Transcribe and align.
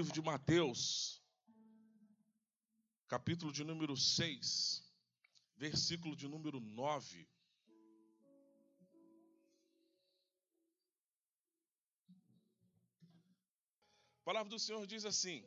livro 0.00 0.14
de 0.14 0.22
Mateus, 0.22 1.22
capítulo 3.06 3.52
de 3.52 3.62
número 3.62 3.94
6, 3.94 4.82
versículo 5.58 6.16
de 6.16 6.26
número 6.26 6.58
9. 6.58 7.28
A 14.14 14.24
palavra 14.24 14.48
do 14.48 14.58
Senhor 14.58 14.86
diz 14.86 15.04
assim: 15.04 15.46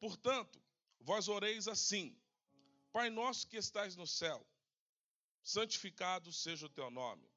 Portanto, 0.00 0.58
vós 0.98 1.28
oreis 1.28 1.68
assim: 1.68 2.18
Pai 2.90 3.10
nosso 3.10 3.46
que 3.46 3.58
estais 3.58 3.94
no 3.94 4.06
céu, 4.06 4.42
santificado 5.42 6.32
seja 6.32 6.64
o 6.64 6.70
teu 6.70 6.90
nome. 6.90 7.30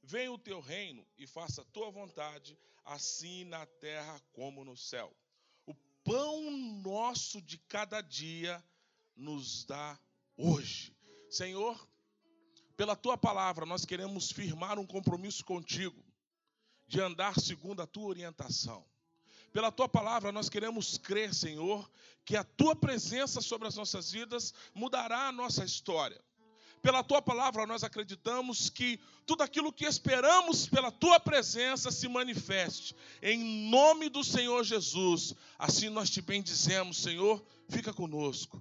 Venha 0.00 0.30
o 0.30 0.38
teu 0.38 0.60
reino 0.60 1.04
e 1.18 1.26
faça 1.26 1.62
a 1.62 1.64
tua 1.64 1.90
vontade, 1.90 2.56
assim 2.84 3.42
na 3.46 3.66
terra 3.66 4.20
como 4.32 4.64
no 4.64 4.76
céu. 4.76 5.12
Pão 6.04 6.50
nosso 6.82 7.40
de 7.40 7.58
cada 7.58 8.00
dia 8.00 8.62
nos 9.16 9.64
dá 9.64 9.98
hoje. 10.36 10.96
Senhor, 11.30 11.88
pela 12.76 12.96
tua 12.96 13.16
palavra, 13.16 13.64
nós 13.64 13.84
queremos 13.84 14.32
firmar 14.32 14.78
um 14.78 14.86
compromisso 14.86 15.44
contigo 15.44 16.04
de 16.88 17.00
andar 17.00 17.38
segundo 17.38 17.80
a 17.80 17.86
tua 17.86 18.08
orientação. 18.08 18.84
Pela 19.52 19.70
tua 19.70 19.88
palavra, 19.88 20.32
nós 20.32 20.48
queremos 20.48 20.98
crer, 20.98 21.34
Senhor, 21.34 21.90
que 22.24 22.36
a 22.36 22.44
tua 22.44 22.74
presença 22.74 23.40
sobre 23.40 23.68
as 23.68 23.76
nossas 23.76 24.10
vidas 24.10 24.52
mudará 24.74 25.28
a 25.28 25.32
nossa 25.32 25.64
história. 25.64 26.22
Pela 26.82 27.04
tua 27.04 27.22
palavra, 27.22 27.64
nós 27.64 27.84
acreditamos 27.84 28.68
que 28.68 28.98
tudo 29.24 29.44
aquilo 29.44 29.72
que 29.72 29.84
esperamos 29.84 30.66
pela 30.66 30.90
tua 30.90 31.20
presença 31.20 31.92
se 31.92 32.08
manifeste. 32.08 32.96
Em 33.22 33.70
nome 33.70 34.08
do 34.08 34.24
Senhor 34.24 34.64
Jesus. 34.64 35.32
Assim 35.56 35.88
nós 35.88 36.10
te 36.10 36.20
bendizemos, 36.20 37.00
Senhor. 37.00 37.40
Fica 37.68 37.94
conosco. 37.94 38.60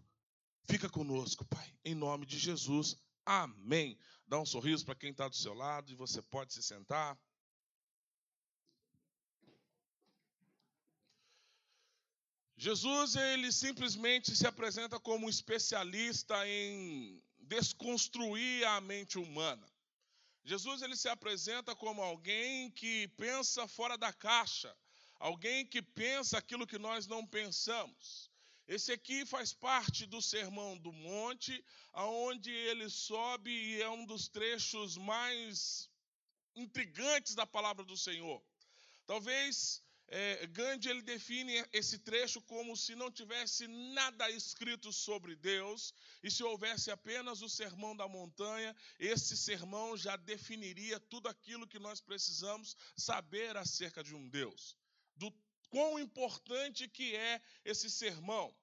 Fica 0.65 0.87
conosco, 0.87 1.43
Pai. 1.45 1.73
Em 1.83 1.95
nome 1.95 2.27
de 2.27 2.37
Jesus. 2.37 2.95
Amém. 3.25 3.97
Dá 4.27 4.39
um 4.39 4.45
sorriso 4.45 4.85
para 4.85 4.95
quem 4.95 5.09
está 5.09 5.27
do 5.27 5.35
seu 5.35 5.55
lado 5.55 5.91
e 5.91 5.95
você 5.95 6.21
pode 6.21 6.53
se 6.53 6.61
sentar. 6.61 7.19
Jesus, 12.55 13.15
ele 13.15 13.51
simplesmente 13.51 14.35
se 14.35 14.45
apresenta 14.45 14.99
como 14.99 15.25
um 15.25 15.29
especialista 15.29 16.47
em 16.47 17.19
desconstruir 17.51 18.65
a 18.65 18.79
mente 18.79 19.19
humana. 19.19 19.67
Jesus 20.41 20.81
ele 20.81 20.95
se 20.95 21.09
apresenta 21.09 21.75
como 21.75 22.01
alguém 22.01 22.71
que 22.71 23.09
pensa 23.09 23.67
fora 23.67 23.97
da 23.97 24.13
caixa, 24.13 24.73
alguém 25.19 25.65
que 25.65 25.81
pensa 25.81 26.37
aquilo 26.37 26.65
que 26.65 26.77
nós 26.77 27.07
não 27.07 27.27
pensamos. 27.27 28.31
Esse 28.65 28.93
aqui 28.93 29.25
faz 29.25 29.51
parte 29.51 30.05
do 30.05 30.21
Sermão 30.21 30.77
do 30.77 30.93
Monte, 30.93 31.61
aonde 31.91 32.49
ele 32.49 32.89
sobe 32.89 33.51
e 33.51 33.81
é 33.81 33.89
um 33.89 34.05
dos 34.05 34.29
trechos 34.29 34.95
mais 34.95 35.89
intrigantes 36.55 37.35
da 37.35 37.45
palavra 37.45 37.83
do 37.83 37.97
Senhor. 37.97 38.41
Talvez 39.05 39.83
é, 40.13 40.45
Gandhi 40.47 40.89
ele 40.89 41.01
define 41.01 41.65
esse 41.71 41.97
trecho 41.99 42.41
como 42.41 42.75
se 42.75 42.95
não 42.95 43.09
tivesse 43.09 43.65
nada 43.67 44.29
escrito 44.29 44.91
sobre 44.91 45.37
Deus 45.37 45.93
e 46.21 46.29
se 46.29 46.43
houvesse 46.43 46.91
apenas 46.91 47.41
o 47.41 47.47
sermão 47.47 47.95
da 47.95 48.09
montanha, 48.09 48.75
esse 48.99 49.37
sermão 49.37 49.95
já 49.95 50.17
definiria 50.17 50.99
tudo 50.99 51.29
aquilo 51.29 51.65
que 51.65 51.79
nós 51.79 52.01
precisamos 52.01 52.75
saber 52.97 53.55
acerca 53.55 54.03
de 54.03 54.13
um 54.13 54.27
Deus, 54.27 54.75
do 55.15 55.33
quão 55.69 55.97
importante 55.97 56.89
que 56.89 57.15
é 57.15 57.41
esse 57.63 57.89
sermão. 57.89 58.53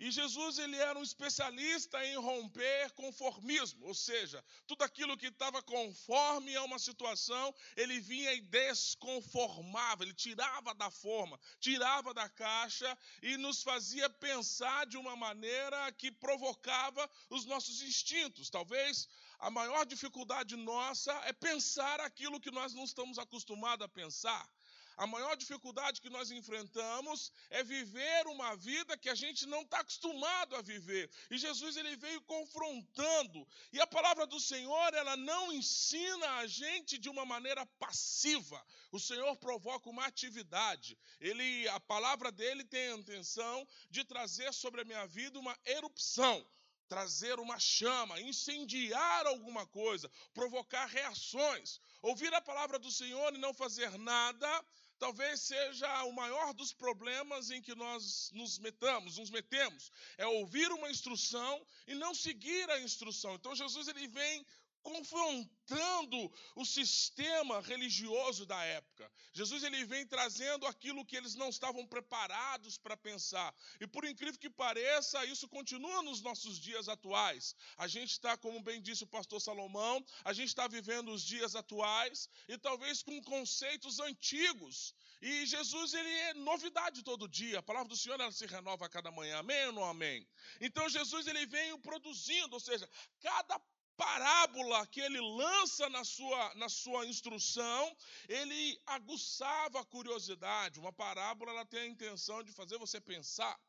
E 0.00 0.10
Jesus 0.10 0.58
ele 0.58 0.76
era 0.76 0.98
um 0.98 1.02
especialista 1.02 2.02
em 2.06 2.16
romper 2.16 2.90
conformismo, 2.92 3.86
ou 3.86 3.94
seja, 3.94 4.42
tudo 4.66 4.82
aquilo 4.82 5.14
que 5.14 5.26
estava 5.26 5.62
conforme 5.62 6.56
a 6.56 6.62
uma 6.64 6.78
situação, 6.78 7.54
ele 7.76 8.00
vinha 8.00 8.32
e 8.32 8.40
desconformava, 8.40 10.02
ele 10.02 10.14
tirava 10.14 10.74
da 10.74 10.90
forma, 10.90 11.38
tirava 11.60 12.14
da 12.14 12.30
caixa 12.30 12.96
e 13.20 13.36
nos 13.36 13.62
fazia 13.62 14.08
pensar 14.08 14.86
de 14.86 14.96
uma 14.96 15.14
maneira 15.14 15.92
que 15.92 16.10
provocava 16.10 17.08
os 17.28 17.44
nossos 17.44 17.82
instintos. 17.82 18.48
Talvez 18.48 19.06
a 19.38 19.50
maior 19.50 19.84
dificuldade 19.84 20.56
nossa 20.56 21.12
é 21.26 21.32
pensar 21.34 22.00
aquilo 22.00 22.40
que 22.40 22.50
nós 22.50 22.72
não 22.72 22.84
estamos 22.84 23.18
acostumados 23.18 23.84
a 23.84 23.88
pensar. 23.88 24.48
A 24.96 25.06
maior 25.06 25.36
dificuldade 25.36 26.00
que 26.00 26.10
nós 26.10 26.30
enfrentamos 26.30 27.32
é 27.48 27.62
viver 27.62 28.26
uma 28.26 28.56
vida 28.56 28.96
que 28.96 29.08
a 29.08 29.14
gente 29.14 29.46
não 29.46 29.62
está 29.62 29.80
acostumado 29.80 30.56
a 30.56 30.62
viver. 30.62 31.10
E 31.30 31.38
Jesus 31.38 31.76
ele 31.76 31.96
veio 31.96 32.20
confrontando. 32.22 33.46
E 33.72 33.80
a 33.80 33.86
palavra 33.86 34.26
do 34.26 34.38
Senhor, 34.38 34.94
ela 34.94 35.16
não 35.16 35.52
ensina 35.52 36.36
a 36.36 36.46
gente 36.46 36.98
de 36.98 37.08
uma 37.08 37.24
maneira 37.24 37.64
passiva. 37.78 38.64
O 38.92 39.00
Senhor 39.00 39.34
provoca 39.36 39.88
uma 39.88 40.06
atividade. 40.06 40.98
Ele, 41.20 41.68
a 41.68 41.80
palavra 41.80 42.30
dele 42.30 42.64
tem 42.64 42.88
a 42.88 42.96
intenção 42.96 43.66
de 43.90 44.04
trazer 44.04 44.52
sobre 44.52 44.82
a 44.82 44.84
minha 44.84 45.06
vida 45.06 45.38
uma 45.38 45.56
erupção 45.64 46.46
trazer 46.90 47.38
uma 47.38 47.56
chama, 47.60 48.20
incendiar 48.20 49.24
alguma 49.24 49.64
coisa, 49.64 50.10
provocar 50.34 50.86
reações. 50.86 51.80
Ouvir 52.02 52.34
a 52.34 52.40
palavra 52.40 52.80
do 52.80 52.90
Senhor 52.90 53.32
e 53.32 53.38
não 53.38 53.54
fazer 53.54 53.96
nada 53.96 54.50
talvez 55.00 55.40
seja 55.40 56.04
o 56.04 56.12
maior 56.12 56.52
dos 56.52 56.74
problemas 56.74 57.50
em 57.50 57.62
que 57.62 57.74
nós 57.74 58.30
nos 58.34 58.58
metamos, 58.58 59.16
nos 59.16 59.30
metemos, 59.30 59.90
é 60.18 60.26
ouvir 60.26 60.70
uma 60.70 60.90
instrução 60.90 61.66
e 61.86 61.94
não 61.94 62.14
seguir 62.14 62.68
a 62.70 62.78
instrução. 62.80 63.34
Então 63.34 63.54
Jesus 63.54 63.88
ele 63.88 64.06
vem 64.06 64.46
confrontando 64.82 66.32
o 66.54 66.64
sistema 66.64 67.60
religioso 67.60 68.46
da 68.46 68.62
época. 68.64 69.10
Jesus 69.32 69.62
ele 69.62 69.84
vem 69.84 70.06
trazendo 70.06 70.66
aquilo 70.66 71.04
que 71.04 71.16
eles 71.16 71.34
não 71.34 71.48
estavam 71.48 71.86
preparados 71.86 72.78
para 72.78 72.96
pensar. 72.96 73.54
E 73.80 73.86
por 73.86 74.04
incrível 74.04 74.38
que 74.38 74.50
pareça, 74.50 75.24
isso 75.26 75.48
continua 75.48 76.02
nos 76.02 76.20
nossos 76.20 76.58
dias 76.58 76.88
atuais. 76.88 77.54
A 77.76 77.86
gente 77.86 78.12
está, 78.12 78.36
como 78.36 78.62
bem 78.62 78.80
disse 78.80 79.04
o 79.04 79.06
pastor 79.06 79.40
Salomão, 79.40 80.04
a 80.24 80.32
gente 80.32 80.48
está 80.48 80.66
vivendo 80.66 81.12
os 81.12 81.22
dias 81.22 81.54
atuais 81.54 82.28
e 82.48 82.58
talvez 82.58 83.02
com 83.02 83.22
conceitos 83.22 84.00
antigos. 84.00 84.94
E 85.22 85.44
Jesus 85.44 85.92
ele 85.92 86.08
é 86.08 86.34
novidade 86.34 87.02
todo 87.02 87.28
dia. 87.28 87.58
A 87.58 87.62
palavra 87.62 87.88
do 87.88 87.96
Senhor 87.96 88.18
ela 88.18 88.32
se 88.32 88.46
renova 88.46 88.86
a 88.86 88.88
cada 88.88 89.10
manhã. 89.10 89.38
Amém 89.38 89.66
ou 89.66 89.72
não 89.72 89.84
amém? 89.84 90.26
Então 90.60 90.88
Jesus 90.88 91.26
ele 91.26 91.44
vem 91.46 91.78
produzindo, 91.80 92.54
ou 92.54 92.60
seja, 92.60 92.88
cada 93.20 93.60
parábola 94.00 94.86
que 94.86 95.00
ele 95.00 95.20
lança 95.20 95.88
na 95.90 96.02
sua, 96.04 96.54
na 96.54 96.68
sua 96.70 97.04
instrução, 97.04 97.96
ele 98.26 98.80
aguçava 98.86 99.80
a 99.80 99.84
curiosidade. 99.84 100.80
Uma 100.80 100.92
parábola 100.92 101.52
ela 101.52 101.66
tem 101.66 101.80
a 101.80 101.92
intenção 101.94 102.42
de 102.42 102.52
fazer 102.52 102.78
você 102.78 102.98
pensar. 102.98 103.60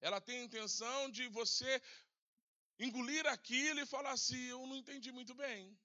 Ela 0.00 0.20
tem 0.20 0.38
a 0.38 0.44
intenção 0.44 1.10
de 1.10 1.26
você 1.28 1.82
engolir 2.78 3.26
aquilo 3.26 3.80
e 3.80 3.92
falar 3.94 4.12
assim: 4.12 4.42
eu 4.44 4.64
não 4.68 4.76
entendi 4.76 5.10
muito 5.10 5.34
bem. 5.34 5.76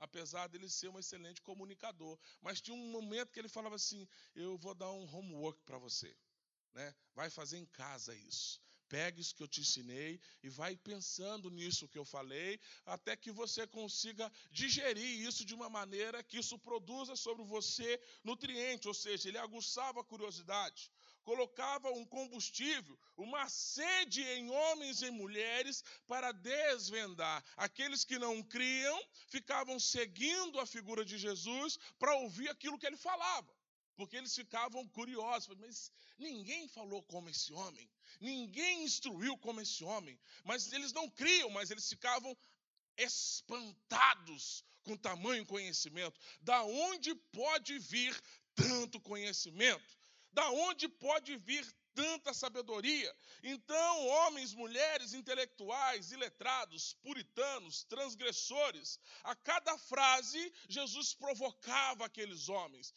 Apesar 0.00 0.48
dele 0.48 0.68
ser 0.68 0.88
um 0.88 0.98
excelente 0.98 1.40
comunicador. 1.40 2.18
Mas 2.40 2.60
tinha 2.60 2.76
um 2.76 2.90
momento 2.90 3.32
que 3.32 3.38
ele 3.38 3.48
falava 3.48 3.76
assim: 3.76 4.08
eu 4.34 4.58
vou 4.58 4.74
dar 4.74 4.90
um 4.90 5.06
homework 5.14 5.62
para 5.62 5.78
você. 5.78 6.12
Né? 6.72 6.92
Vai 7.14 7.30
fazer 7.30 7.58
em 7.58 7.66
casa 7.66 8.12
isso. 8.16 8.60
Pegue 8.88 9.20
isso 9.20 9.34
que 9.34 9.42
eu 9.42 9.48
te 9.48 9.60
ensinei 9.60 10.20
e 10.42 10.48
vai 10.48 10.76
pensando 10.76 11.50
nisso 11.50 11.88
que 11.88 11.98
eu 11.98 12.04
falei, 12.04 12.60
até 12.84 13.16
que 13.16 13.32
você 13.32 13.66
consiga 13.66 14.30
digerir 14.50 15.26
isso 15.26 15.44
de 15.44 15.54
uma 15.54 15.68
maneira 15.70 16.22
que 16.22 16.38
isso 16.38 16.58
produza 16.58 17.16
sobre 17.16 17.44
você 17.44 18.00
nutriente, 18.22 18.86
ou 18.86 18.94
seja, 18.94 19.28
ele 19.28 19.38
aguçava 19.38 20.00
a 20.00 20.04
curiosidade, 20.04 20.90
colocava 21.22 21.90
um 21.90 22.04
combustível, 22.04 22.98
uma 23.16 23.48
sede 23.48 24.22
em 24.22 24.50
homens 24.50 25.02
e 25.02 25.10
mulheres 25.10 25.82
para 26.06 26.32
desvendar. 26.32 27.42
Aqueles 27.56 28.04
que 28.04 28.18
não 28.18 28.42
criam 28.42 29.00
ficavam 29.28 29.80
seguindo 29.80 30.60
a 30.60 30.66
figura 30.66 31.04
de 31.04 31.16
Jesus 31.16 31.78
para 31.98 32.14
ouvir 32.16 32.48
aquilo 32.50 32.78
que 32.78 32.86
ele 32.86 32.96
falava 32.96 33.52
porque 33.96 34.16
eles 34.16 34.34
ficavam 34.34 34.86
curiosos, 34.88 35.56
mas 35.56 35.92
ninguém 36.18 36.66
falou 36.68 37.02
como 37.04 37.28
esse 37.28 37.52
homem, 37.52 37.88
ninguém 38.20 38.84
instruiu 38.84 39.36
como 39.38 39.60
esse 39.60 39.84
homem, 39.84 40.18
mas 40.44 40.72
eles 40.72 40.92
não 40.92 41.08
criam, 41.10 41.50
mas 41.50 41.70
eles 41.70 41.88
ficavam 41.88 42.36
espantados 42.96 44.64
com 44.82 44.96
tamanho 44.96 45.44
conhecimento. 45.46 46.20
Da 46.40 46.62
onde 46.62 47.14
pode 47.14 47.78
vir 47.78 48.18
tanto 48.54 49.00
conhecimento? 49.00 49.98
Da 50.32 50.48
onde 50.50 50.88
pode 50.88 51.36
vir 51.36 51.64
tanta 51.94 52.34
sabedoria? 52.34 53.16
Então, 53.42 54.06
homens, 54.08 54.52
mulheres, 54.52 55.14
intelectuais, 55.14 56.10
iletrados, 56.12 56.94
puritanos, 57.02 57.84
transgressores, 57.84 58.98
a 59.22 59.34
cada 59.36 59.78
frase, 59.78 60.52
Jesus 60.68 61.14
provocava 61.14 62.04
aqueles 62.06 62.48
homens, 62.48 62.92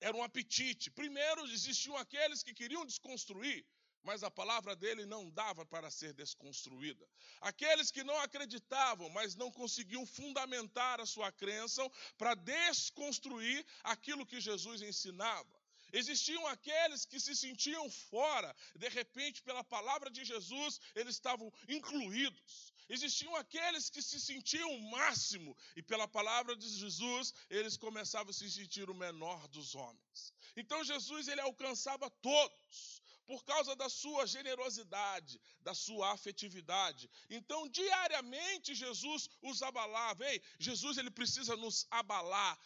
era 0.00 0.16
um 0.16 0.22
apetite. 0.22 0.90
Primeiro, 0.90 1.46
existiam 1.50 1.96
aqueles 1.96 2.42
que 2.42 2.54
queriam 2.54 2.86
desconstruir, 2.86 3.66
mas 4.06 4.22
a 4.22 4.30
palavra 4.30 4.76
dele 4.76 5.04
não 5.04 5.28
dava 5.30 5.66
para 5.66 5.90
ser 5.90 6.12
desconstruída. 6.12 7.04
Aqueles 7.40 7.90
que 7.90 8.04
não 8.04 8.16
acreditavam, 8.20 9.10
mas 9.10 9.34
não 9.34 9.50
conseguiam 9.50 10.06
fundamentar 10.06 11.00
a 11.00 11.06
sua 11.06 11.32
crença 11.32 11.82
para 12.16 12.34
desconstruir 12.36 13.66
aquilo 13.82 14.24
que 14.24 14.40
Jesus 14.40 14.80
ensinava. 14.80 15.56
Existiam 15.92 16.46
aqueles 16.46 17.04
que 17.04 17.18
se 17.18 17.34
sentiam 17.34 17.90
fora, 17.90 18.54
de 18.76 18.88
repente, 18.88 19.42
pela 19.42 19.64
palavra 19.64 20.08
de 20.08 20.24
Jesus, 20.24 20.80
eles 20.94 21.14
estavam 21.14 21.52
incluídos. 21.68 22.72
Existiam 22.88 23.34
aqueles 23.34 23.90
que 23.90 24.00
se 24.00 24.20
sentiam 24.20 24.70
o 24.72 24.90
máximo, 24.90 25.56
e 25.74 25.82
pela 25.82 26.06
palavra 26.06 26.54
de 26.54 26.68
Jesus, 26.68 27.34
eles 27.50 27.76
começavam 27.76 28.30
a 28.30 28.32
se 28.32 28.48
sentir 28.48 28.88
o 28.88 28.94
menor 28.94 29.48
dos 29.48 29.74
homens. 29.74 30.32
Então 30.56 30.84
Jesus 30.84 31.26
ele 31.26 31.40
alcançava 31.40 32.08
todos 32.08 33.02
por 33.26 33.44
causa 33.44 33.74
da 33.74 33.88
sua 33.88 34.26
generosidade, 34.26 35.40
da 35.60 35.74
sua 35.74 36.12
afetividade. 36.12 37.10
Então, 37.28 37.68
diariamente 37.68 38.74
Jesus 38.74 39.28
os 39.42 39.62
abalava. 39.62 40.24
Ei, 40.30 40.40
Jesus 40.58 40.96
ele 40.96 41.10
precisa 41.10 41.56
nos 41.56 41.86
abalar 41.90 42.58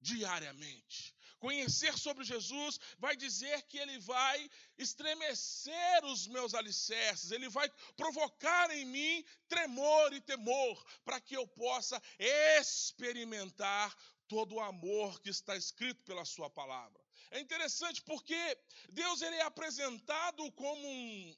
diariamente. 0.00 1.14
Conhecer 1.38 1.96
sobre 1.96 2.24
Jesus 2.24 2.80
vai 2.98 3.16
dizer 3.16 3.62
que 3.62 3.78
ele 3.78 3.98
vai 4.00 4.50
estremecer 4.76 6.04
os 6.04 6.26
meus 6.26 6.52
alicerces, 6.52 7.30
ele 7.30 7.48
vai 7.48 7.70
provocar 7.96 8.70
em 8.72 8.84
mim 8.84 9.24
tremor 9.46 10.12
e 10.12 10.20
temor, 10.20 10.84
para 11.04 11.20
que 11.20 11.36
eu 11.36 11.46
possa 11.46 12.02
experimentar 12.18 13.96
todo 14.26 14.56
o 14.56 14.60
amor 14.60 15.20
que 15.20 15.30
está 15.30 15.56
escrito 15.56 16.02
pela 16.04 16.24
sua 16.24 16.50
palavra. 16.50 17.07
É 17.30 17.40
interessante 17.40 18.02
porque 18.02 18.58
Deus 18.90 19.20
ele 19.22 19.36
é 19.36 19.42
apresentado 19.42 20.50
como 20.52 20.88
um, 20.88 21.36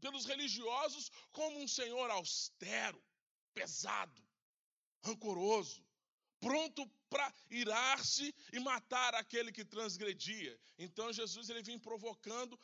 pelos 0.00 0.24
religiosos 0.24 1.10
como 1.32 1.58
um 1.60 1.68
Senhor 1.68 2.10
austero, 2.10 3.02
pesado, 3.54 4.22
rancoroso, 5.02 5.84
pronto 6.38 6.86
para 7.08 7.32
irar-se 7.50 8.34
e 8.52 8.60
matar 8.60 9.14
aquele 9.14 9.50
que 9.52 9.64
transgredia. 9.64 10.58
Então 10.78 11.12
Jesus 11.12 11.48
ele 11.48 11.62
vem 11.62 11.78
provocando 11.78 12.58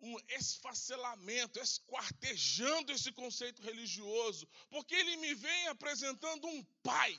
um 0.00 0.16
esfacelamento, 0.28 1.58
esquartejando 1.58 2.92
esse 2.92 3.10
conceito 3.12 3.62
religioso, 3.62 4.46
porque 4.68 4.94
ele 4.94 5.16
me 5.16 5.34
vem 5.34 5.68
apresentando 5.68 6.46
um 6.46 6.62
pai 6.82 7.18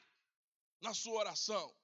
na 0.81 0.93
sua 0.93 1.19
oração. 1.19 1.75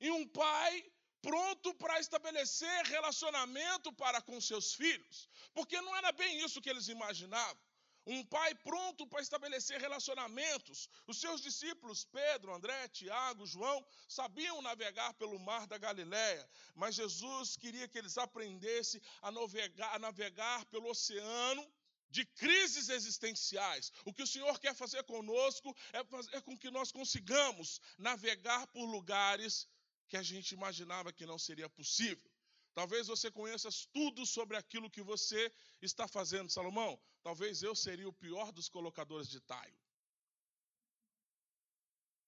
E 0.00 0.10
um 0.10 0.26
pai 0.28 0.92
pronto 1.22 1.74
para 1.74 1.98
estabelecer 2.00 2.84
relacionamento 2.86 3.92
para 3.92 4.20
com 4.20 4.40
seus 4.40 4.74
filhos, 4.74 5.28
porque 5.54 5.80
não 5.80 5.96
era 5.96 6.12
bem 6.12 6.44
isso 6.44 6.60
que 6.60 6.70
eles 6.70 6.88
imaginavam. 6.88 7.66
Um 8.08 8.24
pai 8.24 8.54
pronto 8.54 9.04
para 9.08 9.20
estabelecer 9.20 9.80
relacionamentos. 9.80 10.88
Os 11.08 11.20
seus 11.20 11.40
discípulos, 11.40 12.04
Pedro, 12.04 12.54
André, 12.54 12.86
Tiago, 12.88 13.44
João, 13.44 13.84
sabiam 14.08 14.62
navegar 14.62 15.12
pelo 15.14 15.40
mar 15.40 15.66
da 15.66 15.76
Galiléia, 15.76 16.48
mas 16.76 16.94
Jesus 16.94 17.56
queria 17.56 17.88
que 17.88 17.98
eles 17.98 18.16
aprendessem 18.16 19.02
a 19.20 19.32
navegar, 19.32 19.92
a 19.92 19.98
navegar 19.98 20.64
pelo 20.66 20.88
oceano 20.88 21.68
de 22.08 22.24
crises 22.24 22.88
existenciais. 22.88 23.92
O 24.04 24.12
que 24.12 24.22
o 24.22 24.26
Senhor 24.26 24.56
quer 24.60 24.74
fazer 24.74 25.02
conosco 25.02 25.76
é 25.92 26.04
fazer 26.04 26.40
com 26.42 26.56
que 26.56 26.70
nós 26.70 26.92
consigamos 26.92 27.80
navegar 27.98 28.68
por 28.68 28.84
lugares 28.84 29.66
que 30.08 30.16
a 30.16 30.22
gente 30.22 30.52
imaginava 30.52 31.12
que 31.12 31.26
não 31.26 31.38
seria 31.38 31.68
possível. 31.68 32.30
Talvez 32.74 33.06
você 33.06 33.30
conheça 33.30 33.68
tudo 33.92 34.26
sobre 34.26 34.56
aquilo 34.56 34.90
que 34.90 35.02
você 35.02 35.52
está 35.80 36.06
fazendo, 36.06 36.50
Salomão. 36.50 37.00
Talvez 37.22 37.62
eu 37.62 37.74
seria 37.74 38.08
o 38.08 38.12
pior 38.12 38.52
dos 38.52 38.68
colocadores 38.68 39.28
de 39.28 39.40
taio. 39.40 39.78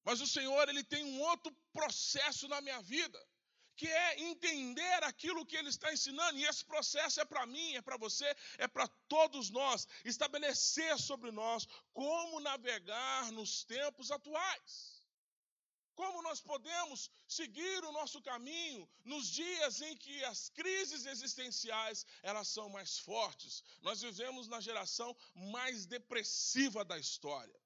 Mas 0.04 0.22
o 0.22 0.26
Senhor, 0.26 0.68
ele 0.68 0.82
tem 0.82 1.04
um 1.04 1.20
outro 1.20 1.54
processo 1.70 2.48
na 2.48 2.62
minha 2.62 2.80
vida, 2.80 3.20
que 3.76 3.86
é 3.86 4.20
entender 4.20 5.04
aquilo 5.04 5.44
que 5.44 5.54
ele 5.54 5.68
está 5.68 5.92
ensinando, 5.92 6.38
e 6.38 6.44
esse 6.44 6.64
processo 6.64 7.20
é 7.20 7.26
para 7.26 7.44
mim, 7.46 7.74
é 7.74 7.82
para 7.82 7.98
você, 7.98 8.34
é 8.56 8.66
para 8.66 8.88
todos 9.06 9.50
nós, 9.50 9.86
estabelecer 10.04 10.98
sobre 10.98 11.30
nós 11.30 11.66
como 11.92 12.40
navegar 12.40 13.30
nos 13.32 13.64
tempos 13.64 14.10
atuais. 14.10 14.97
Como 15.98 16.22
nós 16.22 16.40
podemos 16.40 17.10
seguir 17.26 17.84
o 17.84 17.90
nosso 17.90 18.22
caminho 18.22 18.88
nos 19.04 19.28
dias 19.28 19.80
em 19.80 19.96
que 19.96 20.22
as 20.26 20.48
crises 20.48 21.04
existenciais 21.06 22.06
elas 22.22 22.46
são 22.46 22.68
mais 22.68 23.00
fortes? 23.00 23.64
Nós 23.82 24.00
vivemos 24.00 24.46
na 24.46 24.60
geração 24.60 25.10
mais 25.34 25.86
depressiva 25.86 26.84
da 26.84 26.96
história, 26.96 27.60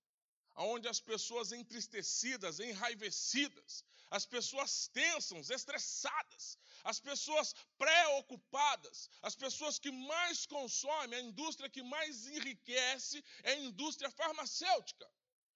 onde 0.56 0.88
as 0.88 0.98
pessoas 0.98 1.52
entristecidas, 1.52 2.58
enraivecidas, 2.58 3.84
as 4.10 4.24
pessoas 4.24 4.88
tensas, 4.88 5.50
estressadas, 5.50 6.56
as 6.84 6.98
pessoas 6.98 7.54
preocupadas, 7.76 9.10
as 9.20 9.36
pessoas 9.36 9.78
que 9.78 9.90
mais 9.90 10.46
consomem, 10.46 11.18
a 11.18 11.22
indústria 11.22 11.68
que 11.68 11.82
mais 11.82 12.26
enriquece 12.28 13.22
é 13.42 13.52
a 13.52 13.58
indústria 13.58 14.10
farmacêutica. 14.10 15.06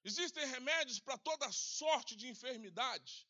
Existem 0.06 0.46
remédios 0.46 1.00
para 1.00 1.18
toda 1.18 1.50
sorte 1.50 2.14
de 2.14 2.28
enfermidade. 2.28 3.26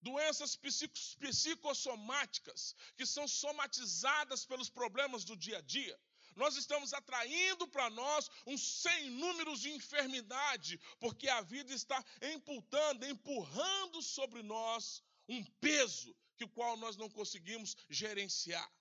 Doenças 0.00 0.56
psicossomáticas, 0.56 2.74
que 2.96 3.04
são 3.04 3.28
somatizadas 3.28 4.46
pelos 4.46 4.70
problemas 4.70 5.24
do 5.24 5.36
dia 5.36 5.58
a 5.58 5.60
dia. 5.60 6.00
Nós 6.34 6.56
estamos 6.56 6.94
atraindo 6.94 7.68
para 7.68 7.90
nós 7.90 8.30
um 8.46 8.56
sem 8.56 9.10
números 9.10 9.60
de 9.60 9.72
enfermidade, 9.72 10.80
porque 10.98 11.28
a 11.28 11.42
vida 11.42 11.74
está 11.74 12.02
empurrando, 12.22 13.04
empurrando 13.04 14.00
sobre 14.00 14.42
nós 14.42 15.02
um 15.28 15.44
peso 15.60 16.16
que 16.34 16.44
o 16.44 16.48
qual 16.48 16.78
nós 16.78 16.96
não 16.96 17.10
conseguimos 17.10 17.76
gerenciar. 17.90 18.72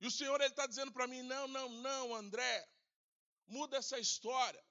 E 0.00 0.06
o 0.08 0.10
Senhor 0.10 0.40
ele 0.40 0.50
está 0.50 0.66
dizendo 0.66 0.90
para 0.90 1.06
mim: 1.06 1.22
não, 1.22 1.46
não, 1.46 1.68
não, 1.68 2.12
André, 2.12 2.68
muda 3.46 3.76
essa 3.76 4.00
história 4.00 4.66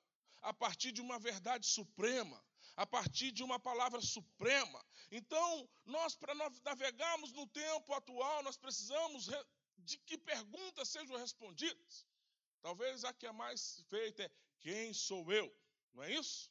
a 0.48 0.54
partir 0.54 0.94
de 0.94 1.02
uma 1.02 1.20
verdade 1.20 1.66
suprema, 1.68 2.42
a 2.78 2.86
partir 2.86 3.32
de 3.32 3.44
uma 3.44 3.60
palavra 3.60 4.00
suprema. 4.02 4.80
Então, 5.12 5.70
nós, 5.86 6.16
para 6.16 6.34
navegarmos 6.64 7.34
no 7.34 7.46
tempo 7.48 7.94
atual, 7.94 8.42
nós 8.44 8.56
precisamos 8.56 9.28
de 9.80 9.98
que 10.08 10.18
perguntas 10.18 10.88
sejam 10.88 11.18
respondidas. 11.18 12.08
Talvez 12.62 13.04
a 13.04 13.12
que 13.12 13.28
é 13.28 13.32
mais 13.34 13.84
feita 13.90 14.24
é: 14.24 14.32
quem 14.62 14.94
sou 14.94 15.30
eu? 15.42 15.54
Não 15.94 16.04
é 16.04 16.14
isso? 16.14 16.50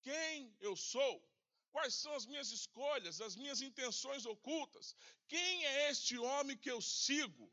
Quem 0.00 0.56
eu 0.58 0.74
sou? 0.74 1.14
Quais 1.70 1.94
são 1.94 2.14
as 2.14 2.24
minhas 2.24 2.50
escolhas, 2.50 3.20
as 3.20 3.36
minhas 3.36 3.60
intenções 3.60 4.24
ocultas? 4.24 4.96
Quem 5.26 5.66
é 5.66 5.90
este 5.90 6.16
homem 6.16 6.56
que 6.56 6.70
eu 6.70 6.80
sigo? 6.80 7.52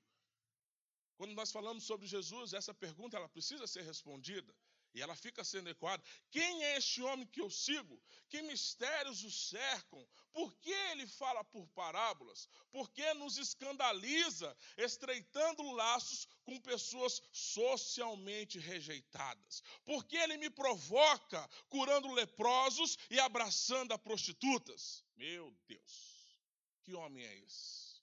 Quando 1.17 1.33
nós 1.33 1.51
falamos 1.51 1.83
sobre 1.83 2.07
Jesus, 2.07 2.53
essa 2.53 2.73
pergunta 2.73 3.17
ela 3.17 3.27
precisa 3.27 3.67
ser 3.67 3.83
respondida. 3.83 4.55
E 4.95 5.01
ela 5.01 5.13
fica 5.13 5.43
sendo 5.43 5.69
ecoada. 5.69 6.01
Quem 6.31 6.63
é 6.63 6.77
este 6.77 7.01
homem 7.01 7.27
que 7.27 7.41
eu 7.41 7.49
sigo? 7.49 8.01
Que 8.29 8.41
mistérios 8.41 9.25
o 9.25 9.29
cercam? 9.29 10.07
Por 10.31 10.55
que 10.59 10.71
ele 10.71 11.05
fala 11.05 11.43
por 11.43 11.67
parábolas? 11.67 12.47
Por 12.71 12.89
que 12.91 13.13
nos 13.15 13.37
escandaliza, 13.37 14.55
estreitando 14.77 15.69
laços 15.71 16.25
com 16.45 16.57
pessoas 16.61 17.21
socialmente 17.33 18.57
rejeitadas? 18.57 19.61
Por 19.83 20.05
que 20.05 20.15
ele 20.15 20.37
me 20.37 20.49
provoca, 20.49 21.45
curando 21.67 22.13
leprosos 22.13 22.97
e 23.09 23.19
abraçando 23.19 23.91
a 23.91 23.99
prostitutas? 23.99 25.03
Meu 25.17 25.53
Deus, 25.67 26.39
que 26.83 26.93
homem 26.93 27.25
é 27.25 27.37
esse? 27.39 28.01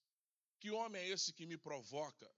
Que 0.61 0.71
homem 0.71 1.01
é 1.01 1.09
esse 1.09 1.33
que 1.33 1.47
me 1.47 1.57
provoca? 1.57 2.31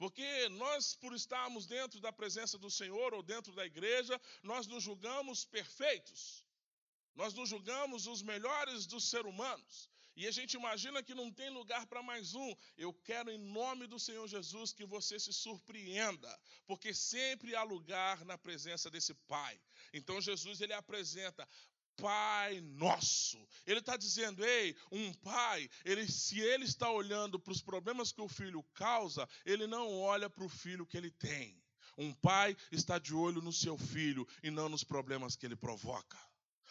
Porque 0.00 0.48
nós, 0.48 0.94
por 0.94 1.12
estarmos 1.12 1.66
dentro 1.66 2.00
da 2.00 2.10
presença 2.10 2.56
do 2.56 2.70
Senhor 2.70 3.12
ou 3.12 3.22
dentro 3.22 3.52
da 3.52 3.66
igreja, 3.66 4.18
nós 4.42 4.66
nos 4.66 4.82
julgamos 4.82 5.44
perfeitos. 5.44 6.42
Nós 7.14 7.34
nos 7.34 7.50
julgamos 7.50 8.06
os 8.06 8.22
melhores 8.22 8.86
dos 8.86 9.04
seres 9.10 9.30
humanos. 9.30 9.90
E 10.16 10.26
a 10.26 10.30
gente 10.30 10.54
imagina 10.54 11.02
que 11.02 11.14
não 11.14 11.30
tem 11.30 11.50
lugar 11.50 11.86
para 11.86 12.02
mais 12.02 12.34
um. 12.34 12.54
Eu 12.78 12.94
quero, 12.94 13.30
em 13.30 13.36
nome 13.36 13.86
do 13.86 14.00
Senhor 14.00 14.26
Jesus, 14.26 14.72
que 14.72 14.86
você 14.86 15.20
se 15.20 15.34
surpreenda, 15.34 16.40
porque 16.66 16.94
sempre 16.94 17.54
há 17.54 17.62
lugar 17.62 18.24
na 18.24 18.38
presença 18.38 18.88
desse 18.88 19.12
Pai. 19.34 19.60
Então 19.92 20.18
Jesus 20.18 20.62
ele 20.62 20.72
apresenta 20.72 21.46
Pai 22.00 22.60
nosso. 22.60 23.38
Ele 23.66 23.80
está 23.80 23.96
dizendo, 23.96 24.44
ei, 24.44 24.76
um 24.90 25.12
pai, 25.14 25.68
ele, 25.84 26.10
se 26.10 26.40
ele 26.40 26.64
está 26.64 26.90
olhando 26.90 27.38
para 27.38 27.52
os 27.52 27.62
problemas 27.62 28.12
que 28.12 28.20
o 28.20 28.28
filho 28.28 28.62
causa, 28.74 29.28
ele 29.44 29.66
não 29.66 29.92
olha 30.00 30.28
para 30.28 30.44
o 30.44 30.48
filho 30.48 30.86
que 30.86 30.96
ele 30.96 31.10
tem. 31.10 31.60
Um 31.98 32.12
pai 32.14 32.56
está 32.72 32.98
de 32.98 33.14
olho 33.14 33.42
no 33.42 33.52
seu 33.52 33.76
filho 33.76 34.26
e 34.42 34.50
não 34.50 34.68
nos 34.68 34.82
problemas 34.82 35.36
que 35.36 35.44
ele 35.44 35.56
provoca. 35.56 36.18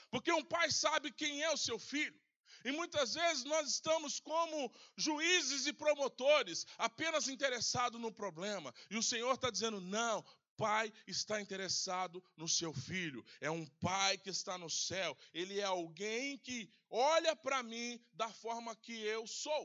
Porque 0.09 0.31
um 0.31 0.43
pai 0.43 0.71
sabe 0.71 1.11
quem 1.11 1.43
é 1.43 1.51
o 1.51 1.57
seu 1.57 1.77
filho. 1.77 2.19
E 2.65 2.71
muitas 2.71 3.13
vezes 3.13 3.43
nós 3.43 3.69
estamos 3.69 4.19
como 4.19 4.71
juízes 4.97 5.65
e 5.65 5.73
promotores, 5.73 6.65
apenas 6.77 7.27
interessados 7.27 8.01
no 8.01 8.11
problema. 8.11 8.73
E 8.89 8.97
o 8.97 9.03
Senhor 9.03 9.33
está 9.33 9.49
dizendo: 9.49 9.79
não, 9.79 10.25
pai 10.59 10.91
está 11.07 11.39
interessado 11.39 12.21
no 12.35 12.47
seu 12.47 12.73
filho, 12.73 13.25
é 13.39 13.49
um 13.49 13.65
pai 13.87 14.17
que 14.17 14.29
está 14.29 14.57
no 14.57 14.69
céu, 14.69 15.17
ele 15.33 15.57
é 15.59 15.63
alguém 15.63 16.37
que 16.37 16.69
olha 16.89 17.33
para 17.35 17.63
mim 17.63 17.89
da 18.13 18.29
forma 18.43 18.75
que 18.75 18.95
eu 19.15 19.25
sou. 19.25 19.63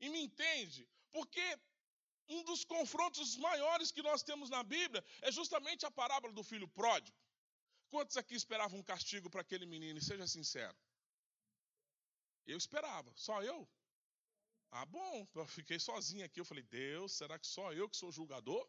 E 0.00 0.08
me 0.08 0.20
entende? 0.22 0.88
Porque 1.10 1.46
um 2.28 2.42
dos 2.44 2.64
confrontos 2.64 3.36
maiores 3.36 3.92
que 3.92 4.02
nós 4.02 4.22
temos 4.22 4.48
na 4.48 4.62
Bíblia 4.62 5.04
é 5.20 5.30
justamente 5.30 5.84
a 5.84 5.90
parábola 5.90 6.32
do 6.32 6.42
filho 6.42 6.68
pródigo. 6.68 7.16
Quantos 7.90 8.16
aqui 8.16 8.34
esperavam 8.34 8.78
um 8.78 8.82
castigo 8.82 9.28
para 9.28 9.42
aquele 9.42 9.66
menino? 9.66 9.98
E 9.98 10.04
seja 10.04 10.26
sincero. 10.26 10.76
Eu 12.46 12.56
esperava, 12.56 13.12
só 13.14 13.42
eu. 13.42 13.68
Ah, 14.70 14.86
bom, 14.86 15.26
eu 15.34 15.46
fiquei 15.46 15.78
sozinho 15.78 16.24
aqui. 16.24 16.40
Eu 16.40 16.44
falei, 16.44 16.64
Deus, 16.64 17.12
será 17.12 17.38
que 17.38 17.46
só 17.46 17.72
eu 17.72 17.88
que 17.88 17.96
sou 17.96 18.12
julgador? 18.12 18.68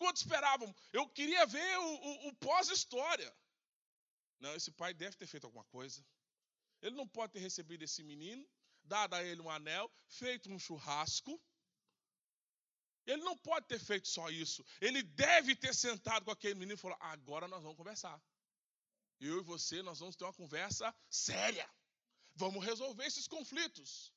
Quantos 0.00 0.22
esperavam? 0.22 0.74
Eu 0.94 1.06
queria 1.10 1.44
ver 1.44 1.78
o, 1.78 1.94
o, 2.08 2.28
o 2.28 2.34
pós-história. 2.36 3.30
Não, 4.38 4.54
esse 4.54 4.70
pai 4.70 4.94
deve 4.94 5.14
ter 5.14 5.26
feito 5.26 5.44
alguma 5.44 5.64
coisa. 5.64 6.02
Ele 6.80 6.96
não 6.96 7.06
pode 7.06 7.34
ter 7.34 7.40
recebido 7.40 7.82
esse 7.82 8.02
menino, 8.02 8.42
dado 8.82 9.12
a 9.12 9.22
ele 9.22 9.42
um 9.42 9.50
anel, 9.50 9.92
feito 10.08 10.50
um 10.50 10.58
churrasco. 10.58 11.38
Ele 13.06 13.22
não 13.22 13.36
pode 13.36 13.66
ter 13.66 13.78
feito 13.78 14.08
só 14.08 14.30
isso. 14.30 14.64
Ele 14.80 15.02
deve 15.02 15.54
ter 15.54 15.74
sentado 15.74 16.24
com 16.24 16.30
aquele 16.30 16.54
menino 16.54 16.78
e 16.78 16.82
falou: 16.84 16.96
agora 16.98 17.46
nós 17.46 17.62
vamos 17.62 17.76
conversar. 17.76 18.18
Eu 19.20 19.40
e 19.40 19.42
você, 19.42 19.82
nós 19.82 19.98
vamos 19.98 20.16
ter 20.16 20.24
uma 20.24 20.32
conversa 20.32 20.96
séria. 21.10 21.68
Vamos 22.34 22.64
resolver 22.64 23.04
esses 23.04 23.28
conflitos 23.28 24.10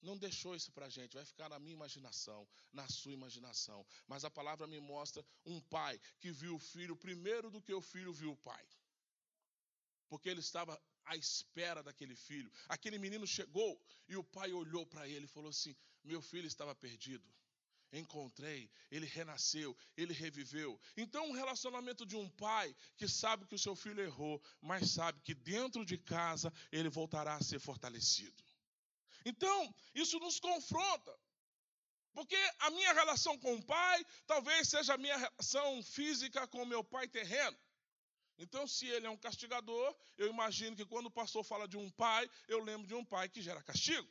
não 0.00 0.16
deixou 0.16 0.54
isso 0.54 0.70
para 0.72 0.86
a 0.86 0.88
gente, 0.88 1.14
vai 1.14 1.24
ficar 1.24 1.48
na 1.48 1.58
minha 1.58 1.74
imaginação, 1.74 2.48
na 2.72 2.88
sua 2.88 3.12
imaginação. 3.12 3.84
Mas 4.06 4.24
a 4.24 4.30
palavra 4.30 4.66
me 4.66 4.80
mostra 4.80 5.24
um 5.44 5.60
pai 5.60 6.00
que 6.20 6.30
viu 6.30 6.54
o 6.54 6.58
filho 6.58 6.96
primeiro 6.96 7.50
do 7.50 7.60
que 7.60 7.72
o 7.72 7.80
filho 7.80 8.12
viu 8.12 8.32
o 8.32 8.36
pai. 8.36 8.64
Porque 10.08 10.28
ele 10.28 10.40
estava 10.40 10.80
à 11.04 11.16
espera 11.16 11.82
daquele 11.82 12.14
filho. 12.14 12.50
Aquele 12.68 12.98
menino 12.98 13.26
chegou 13.26 13.80
e 14.08 14.16
o 14.16 14.24
pai 14.24 14.52
olhou 14.52 14.86
para 14.86 15.08
ele 15.08 15.24
e 15.24 15.28
falou 15.28 15.50
assim: 15.50 15.76
Meu 16.04 16.22
filho 16.22 16.46
estava 16.46 16.74
perdido. 16.74 17.26
Encontrei, 17.90 18.70
ele 18.90 19.06
renasceu, 19.06 19.74
ele 19.96 20.12
reviveu. 20.12 20.78
Então, 20.94 21.26
um 21.26 21.32
relacionamento 21.32 22.04
de 22.04 22.16
um 22.16 22.28
pai 22.28 22.76
que 22.96 23.08
sabe 23.08 23.46
que 23.46 23.54
o 23.54 23.58
seu 23.58 23.74
filho 23.74 24.02
errou, 24.02 24.42
mas 24.60 24.90
sabe 24.90 25.20
que 25.22 25.34
dentro 25.34 25.84
de 25.86 25.96
casa 25.96 26.52
ele 26.70 26.90
voltará 26.90 27.36
a 27.36 27.42
ser 27.42 27.58
fortalecido. 27.58 28.44
Então, 29.24 29.74
isso 29.94 30.18
nos 30.18 30.38
confronta. 30.38 31.18
Porque 32.12 32.36
a 32.60 32.70
minha 32.70 32.92
relação 32.92 33.38
com 33.38 33.54
o 33.54 33.62
pai 33.62 34.04
talvez 34.26 34.68
seja 34.68 34.94
a 34.94 34.98
minha 34.98 35.16
relação 35.16 35.82
física 35.82 36.46
com 36.48 36.64
meu 36.64 36.82
pai 36.82 37.06
terreno. 37.06 37.56
Então, 38.38 38.66
se 38.66 38.86
ele 38.86 39.06
é 39.06 39.10
um 39.10 39.16
castigador, 39.16 39.96
eu 40.16 40.28
imagino 40.28 40.76
que 40.76 40.84
quando 40.84 41.06
o 41.06 41.10
pastor 41.10 41.44
fala 41.44 41.66
de 41.66 41.76
um 41.76 41.90
pai, 41.90 42.28
eu 42.46 42.62
lembro 42.62 42.86
de 42.86 42.94
um 42.94 43.04
pai 43.04 43.28
que 43.28 43.42
gera 43.42 43.62
castigo. 43.62 44.08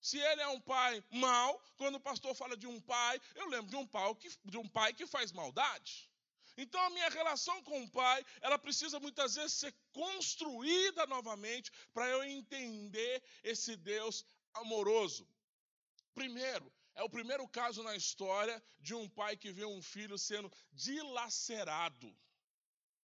Se 0.00 0.18
ele 0.18 0.42
é 0.42 0.48
um 0.48 0.60
pai 0.60 1.02
mau, 1.10 1.60
quando 1.76 1.96
o 1.96 2.00
pastor 2.00 2.34
fala 2.34 2.56
de 2.56 2.66
um 2.66 2.80
pai, 2.80 3.20
eu 3.34 3.48
lembro 3.48 3.70
de 3.70 3.76
um 3.76 3.86
pai 3.86 4.14
que, 4.16 4.28
de 4.44 4.58
um 4.58 4.68
pai 4.68 4.92
que 4.92 5.06
faz 5.06 5.32
maldade. 5.32 6.08
Então 6.56 6.80
a 6.80 6.90
minha 6.90 7.08
relação 7.08 7.62
com 7.62 7.82
o 7.82 7.90
pai, 7.90 8.24
ela 8.40 8.58
precisa 8.58 9.00
muitas 9.00 9.34
vezes 9.34 9.54
ser 9.54 9.74
construída 9.92 11.06
novamente 11.06 11.70
para 11.92 12.08
eu 12.08 12.22
entender 12.24 13.22
esse 13.42 13.76
Deus 13.76 14.24
amoroso. 14.54 15.28
Primeiro, 16.14 16.72
é 16.94 17.02
o 17.02 17.10
primeiro 17.10 17.46
caso 17.48 17.82
na 17.82 17.96
história 17.96 18.62
de 18.78 18.94
um 18.94 19.08
pai 19.08 19.36
que 19.36 19.52
vê 19.52 19.64
um 19.64 19.82
filho 19.82 20.16
sendo 20.16 20.50
dilacerado 20.72 22.16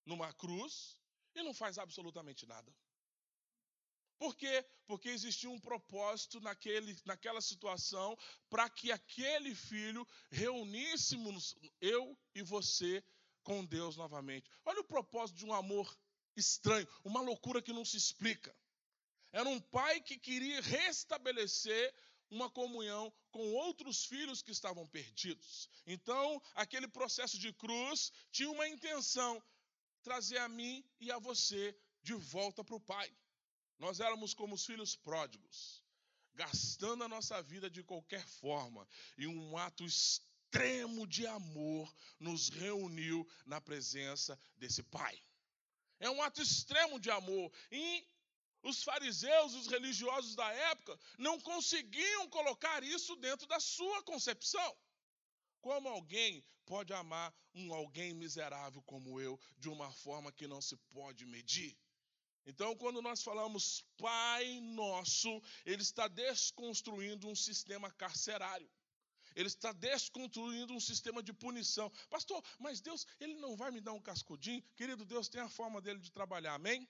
numa 0.07 0.33
cruz 0.33 0.97
e 1.35 1.42
não 1.42 1.52
faz 1.52 1.76
absolutamente 1.76 2.47
nada. 2.47 2.73
Por 4.16 4.37
quê? 4.37 4.64
Porque 4.87 5.09
existia 5.09 5.49
um 5.49 5.59
propósito 5.59 6.40
naquele, 6.40 6.95
naquela 7.07 7.40
situação 7.40 8.16
para 8.50 8.69
que 8.69 8.92
aquele 8.92 9.54
filho 9.54 10.07
reuníssemos 10.30 11.57
eu 11.80 12.16
e 12.35 12.42
você 12.42 13.02
com 13.42 13.64
Deus 13.64 13.97
novamente. 13.97 14.50
Olha 14.64 14.80
o 14.80 14.85
propósito 14.85 15.37
de 15.38 15.47
um 15.47 15.52
amor 15.52 15.97
estranho, 16.37 16.87
uma 17.04 17.20
loucura 17.20 17.62
que 17.62 17.73
não 17.73 17.85
se 17.85 17.97
explica. 17.97 18.54
Era 19.32 19.49
um 19.49 19.61
pai 19.61 20.00
que 20.00 20.18
queria 20.18 20.61
restabelecer 20.61 21.94
uma 22.30 22.49
comunhão 22.50 23.12
com 23.30 23.52
outros 23.54 24.04
filhos 24.04 24.42
que 24.42 24.52
estavam 24.52 24.87
perdidos. 24.87 25.68
Então, 25.87 26.40
aquele 26.54 26.88
processo 26.88 27.38
de 27.38 27.52
cruz 27.52 28.12
tinha 28.30 28.50
uma 28.50 28.68
intenção: 28.68 29.42
trazer 30.02 30.38
a 30.38 30.49
mim 30.49 30.85
e 31.00 31.11
a 31.11 31.18
você 31.18 31.76
de 32.02 32.14
volta 32.14 32.64
para 32.64 32.76
o 32.76 32.80
Pai. 32.80 33.12
Nós 33.78 34.00
éramos 34.00 34.35
como 34.35 34.54
os 34.54 34.64
filhos 34.64 34.94
pródigos, 34.94 35.82
gastando 36.35 37.04
a 37.04 37.09
nossa 37.09 37.42
vida 37.42 37.70
de 37.70 37.82
qualquer 37.82 38.26
forma, 38.26 38.87
e 39.16 39.26
um 39.26 39.56
ato 39.56 39.85
estranho 39.85 40.29
extremo 40.50 41.07
de 41.07 41.26
amor 41.28 41.95
nos 42.19 42.49
reuniu 42.49 43.26
na 43.47 43.61
presença 43.61 44.38
desse 44.57 44.83
Pai. 44.83 45.16
É 46.00 46.11
um 46.11 46.21
ato 46.21 46.42
extremo 46.42 46.99
de 46.99 47.09
amor. 47.09 47.52
E 47.71 48.04
os 48.62 48.83
fariseus, 48.83 49.54
os 49.54 49.69
religiosos 49.69 50.35
da 50.35 50.52
época, 50.52 50.99
não 51.19 51.38
conseguiam 51.40 52.28
colocar 52.28 52.83
isso 52.83 53.14
dentro 53.16 53.47
da 53.47 53.61
sua 53.61 54.02
concepção. 54.02 54.76
Como 55.61 55.88
alguém 55.88 56.45
pode 56.66 56.92
amar 56.92 57.33
um 57.54 57.73
alguém 57.73 58.12
miserável 58.12 58.83
como 58.83 59.21
eu 59.21 59.38
de 59.57 59.69
uma 59.69 59.92
forma 59.92 60.33
que 60.33 60.49
não 60.49 60.61
se 60.61 60.76
pode 60.92 61.25
medir? 61.26 61.78
Então, 62.45 62.75
quando 62.75 63.00
nós 63.00 63.23
falamos 63.23 63.85
Pai 63.97 64.61
Nosso, 64.61 65.40
ele 65.64 65.83
está 65.83 66.09
desconstruindo 66.09 67.28
um 67.28 67.37
sistema 67.37 67.88
carcerário. 67.92 68.69
Ele 69.40 69.49
está 69.49 69.73
desconstruindo 69.73 70.75
um 70.75 70.80
sistema 70.80 71.23
de 71.23 71.32
punição. 71.32 71.90
Pastor, 72.11 72.44
mas 72.59 72.80
Deus, 72.80 73.06
ele 73.18 73.35
não 73.37 73.56
vai 73.56 73.70
me 73.70 73.80
dar 73.80 73.92
um 73.94 74.00
cascudinho? 74.00 74.62
Querido, 74.76 75.04
Deus 75.04 75.28
tem 75.28 75.40
a 75.40 75.49
forma 75.49 75.80
dele 75.80 75.99
de 75.99 76.12
trabalhar, 76.12 76.54
amém? 76.54 76.87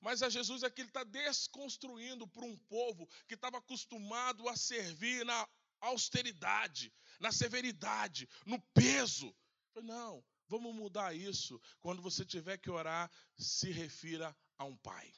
Mas 0.00 0.22
a 0.22 0.28
Jesus 0.28 0.62
é 0.62 0.70
que 0.70 0.82
ele 0.82 0.88
está 0.88 1.02
desconstruindo 1.02 2.28
para 2.28 2.44
um 2.44 2.56
povo 2.56 3.08
que 3.26 3.34
estava 3.34 3.58
acostumado 3.58 4.48
a 4.48 4.56
servir 4.56 5.24
na 5.24 5.48
austeridade, 5.80 6.94
na 7.18 7.32
severidade, 7.32 8.28
no 8.44 8.60
peso. 8.72 9.34
Não, 9.82 10.24
vamos 10.46 10.74
mudar 10.74 11.12
isso. 11.14 11.60
Quando 11.80 12.00
você 12.00 12.24
tiver 12.24 12.56
que 12.58 12.70
orar, 12.70 13.10
se 13.36 13.70
refira 13.70 14.36
a 14.56 14.64
um 14.64 14.76
pai 14.76 15.12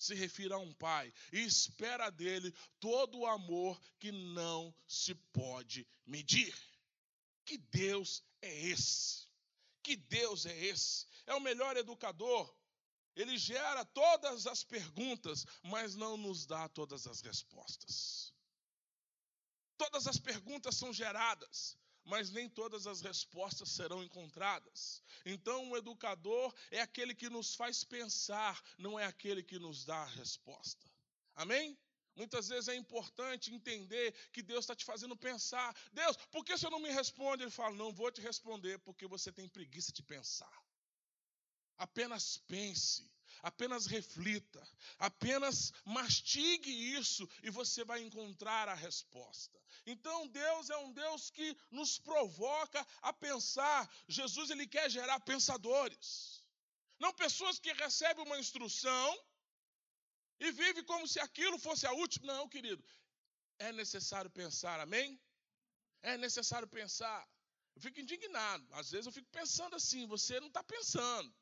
se 0.00 0.14
refira 0.14 0.54
a 0.54 0.58
um 0.58 0.72
pai 0.72 1.12
e 1.30 1.40
espera 1.40 2.10
dele 2.10 2.52
todo 2.80 3.18
o 3.18 3.26
amor 3.26 3.78
que 3.98 4.10
não 4.10 4.74
se 4.88 5.14
pode 5.14 5.86
medir. 6.06 6.56
Que 7.44 7.58
Deus 7.58 8.24
é 8.40 8.66
esse? 8.68 9.28
Que 9.82 9.96
Deus 9.96 10.46
é 10.46 10.58
esse? 10.64 11.06
É 11.26 11.34
o 11.34 11.40
melhor 11.40 11.76
educador. 11.76 12.52
Ele 13.14 13.36
gera 13.36 13.84
todas 13.84 14.46
as 14.46 14.64
perguntas, 14.64 15.44
mas 15.62 15.94
não 15.94 16.16
nos 16.16 16.46
dá 16.46 16.66
todas 16.70 17.06
as 17.06 17.20
respostas. 17.20 18.32
Todas 19.76 20.06
as 20.06 20.18
perguntas 20.18 20.76
são 20.76 20.92
geradas, 20.92 21.76
mas 22.10 22.32
nem 22.32 22.48
todas 22.48 22.88
as 22.88 23.00
respostas 23.00 23.70
serão 23.70 24.02
encontradas. 24.02 25.00
Então, 25.24 25.70
o 25.70 25.76
educador 25.76 26.52
é 26.72 26.80
aquele 26.80 27.14
que 27.14 27.30
nos 27.30 27.54
faz 27.54 27.84
pensar, 27.84 28.60
não 28.76 28.98
é 28.98 29.06
aquele 29.06 29.44
que 29.44 29.60
nos 29.60 29.84
dá 29.84 30.02
a 30.02 30.06
resposta. 30.06 30.84
Amém? 31.36 31.78
Muitas 32.16 32.48
vezes 32.48 32.66
é 32.68 32.74
importante 32.74 33.54
entender 33.54 34.12
que 34.32 34.42
Deus 34.42 34.64
está 34.64 34.74
te 34.74 34.84
fazendo 34.84 35.16
pensar. 35.16 35.74
Deus, 35.92 36.16
por 36.32 36.44
que 36.44 36.58
você 36.58 36.68
não 36.68 36.80
me 36.80 36.90
responde? 36.90 37.44
Ele 37.44 37.50
fala: 37.50 37.76
Não 37.76 37.92
vou 37.92 38.10
te 38.10 38.20
responder 38.20 38.78
porque 38.80 39.06
você 39.06 39.30
tem 39.30 39.48
preguiça 39.48 39.92
de 39.92 40.02
pensar. 40.02 40.52
Apenas 41.78 42.38
pense. 42.38 43.08
Apenas 43.42 43.86
reflita, 43.86 44.62
apenas 44.98 45.72
mastigue 45.84 46.70
isso 46.94 47.28
e 47.42 47.50
você 47.50 47.84
vai 47.84 48.02
encontrar 48.02 48.68
a 48.68 48.74
resposta. 48.74 49.58
Então 49.86 50.28
Deus 50.28 50.70
é 50.70 50.76
um 50.78 50.92
Deus 50.92 51.30
que 51.30 51.56
nos 51.70 51.98
provoca 51.98 52.86
a 53.02 53.12
pensar. 53.12 53.88
Jesus 54.08 54.50
ele 54.50 54.66
quer 54.66 54.90
gerar 54.90 55.20
pensadores. 55.20 56.44
Não 56.98 57.12
pessoas 57.14 57.58
que 57.58 57.72
recebem 57.72 58.24
uma 58.24 58.38
instrução 58.38 59.24
e 60.38 60.52
vivem 60.52 60.84
como 60.84 61.08
se 61.08 61.18
aquilo 61.20 61.58
fosse 61.58 61.86
a 61.86 61.92
última. 61.92 62.32
Não, 62.34 62.48
querido. 62.48 62.84
É 63.58 63.72
necessário 63.72 64.30
pensar, 64.30 64.80
amém? 64.80 65.20
É 66.02 66.16
necessário 66.16 66.68
pensar. 66.68 67.28
Eu 67.74 67.82
fico 67.82 68.00
indignado. 68.00 68.66
Às 68.72 68.90
vezes 68.90 69.06
eu 69.06 69.12
fico 69.12 69.30
pensando 69.30 69.76
assim, 69.76 70.06
você 70.06 70.40
não 70.40 70.48
está 70.48 70.62
pensando. 70.62 71.34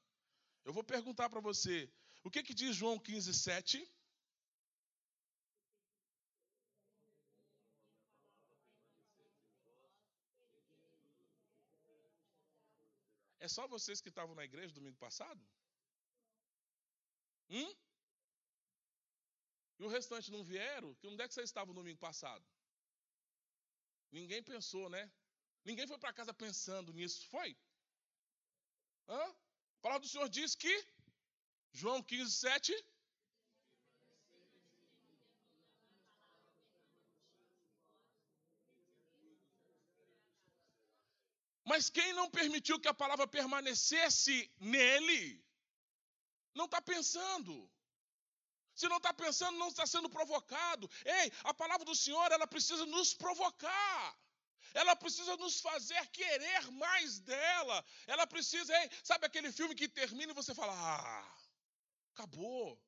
Eu 0.65 0.73
vou 0.73 0.85
perguntar 0.85 1.29
para 1.31 1.41
você, 1.41 1.91
o 2.25 2.31
que, 2.31 2.43
que 2.43 2.55
diz 2.55 2.77
João 2.77 2.99
15, 2.99 3.33
7? 3.33 3.89
É 13.41 13.49
só 13.49 13.67
vocês 13.67 14.01
que 14.01 14.11
estavam 14.11 14.35
na 14.35 14.45
igreja 14.45 14.75
domingo 14.75 14.99
passado? 14.99 15.43
Hum? 17.49 17.75
E 19.79 19.85
o 19.85 19.89
restante 19.89 20.31
não 20.31 20.43
vieram? 20.45 20.95
Onde 21.05 21.23
é 21.23 21.29
que 21.29 21.35
vocês 21.35 21.49
estavam 21.49 21.73
domingo 21.73 21.99
passado? 21.99 22.45
Ninguém 24.11 24.43
pensou, 24.43 24.91
né? 24.91 25.11
Ninguém 25.65 25.87
foi 25.87 25.99
para 25.99 26.13
casa 26.13 26.35
pensando 26.35 26.93
nisso, 26.93 27.27
foi? 27.29 27.57
Hã? 29.09 29.35
A 29.79 29.81
palavra 29.81 30.05
do 30.05 30.09
Senhor 30.09 30.29
diz 30.29 30.55
que, 30.55 30.75
João 31.73 32.03
15, 32.03 32.33
7. 32.33 32.85
Mas 41.65 41.89
quem 41.91 42.13
não 42.15 42.29
permitiu 42.31 42.81
que 42.81 42.89
a 42.89 42.95
palavra 42.95 43.27
permanecesse 43.27 44.51
nele, 44.59 45.23
não 46.55 46.65
está 46.65 46.81
pensando. 46.83 47.71
Se 48.75 48.89
não 48.89 48.97
está 48.97 49.13
pensando, 49.13 49.59
não 49.59 49.69
está 49.69 49.87
sendo 49.87 50.09
provocado. 50.09 50.91
Ei, 51.05 51.33
a 51.45 51.55
palavra 51.55 51.85
do 51.85 51.95
Senhor, 51.95 52.33
ela 52.33 52.47
precisa 52.47 52.85
nos 52.87 53.13
provocar. 53.15 54.19
Ela 54.75 54.95
precisa 54.97 55.37
nos 55.37 55.61
fazer 55.61 56.07
querer 56.09 56.71
mais 56.73 57.21
dela. 57.21 57.85
Ela 58.07 58.27
precisa, 58.27 58.73
ei, 58.83 58.91
sabe 59.03 59.27
aquele 59.27 59.51
filme 59.53 59.75
que 59.75 59.89
termina 59.89 60.33
e 60.33 60.35
você 60.35 60.55
fala: 60.55 60.73
ah, 60.73 61.39
acabou. 62.13 62.81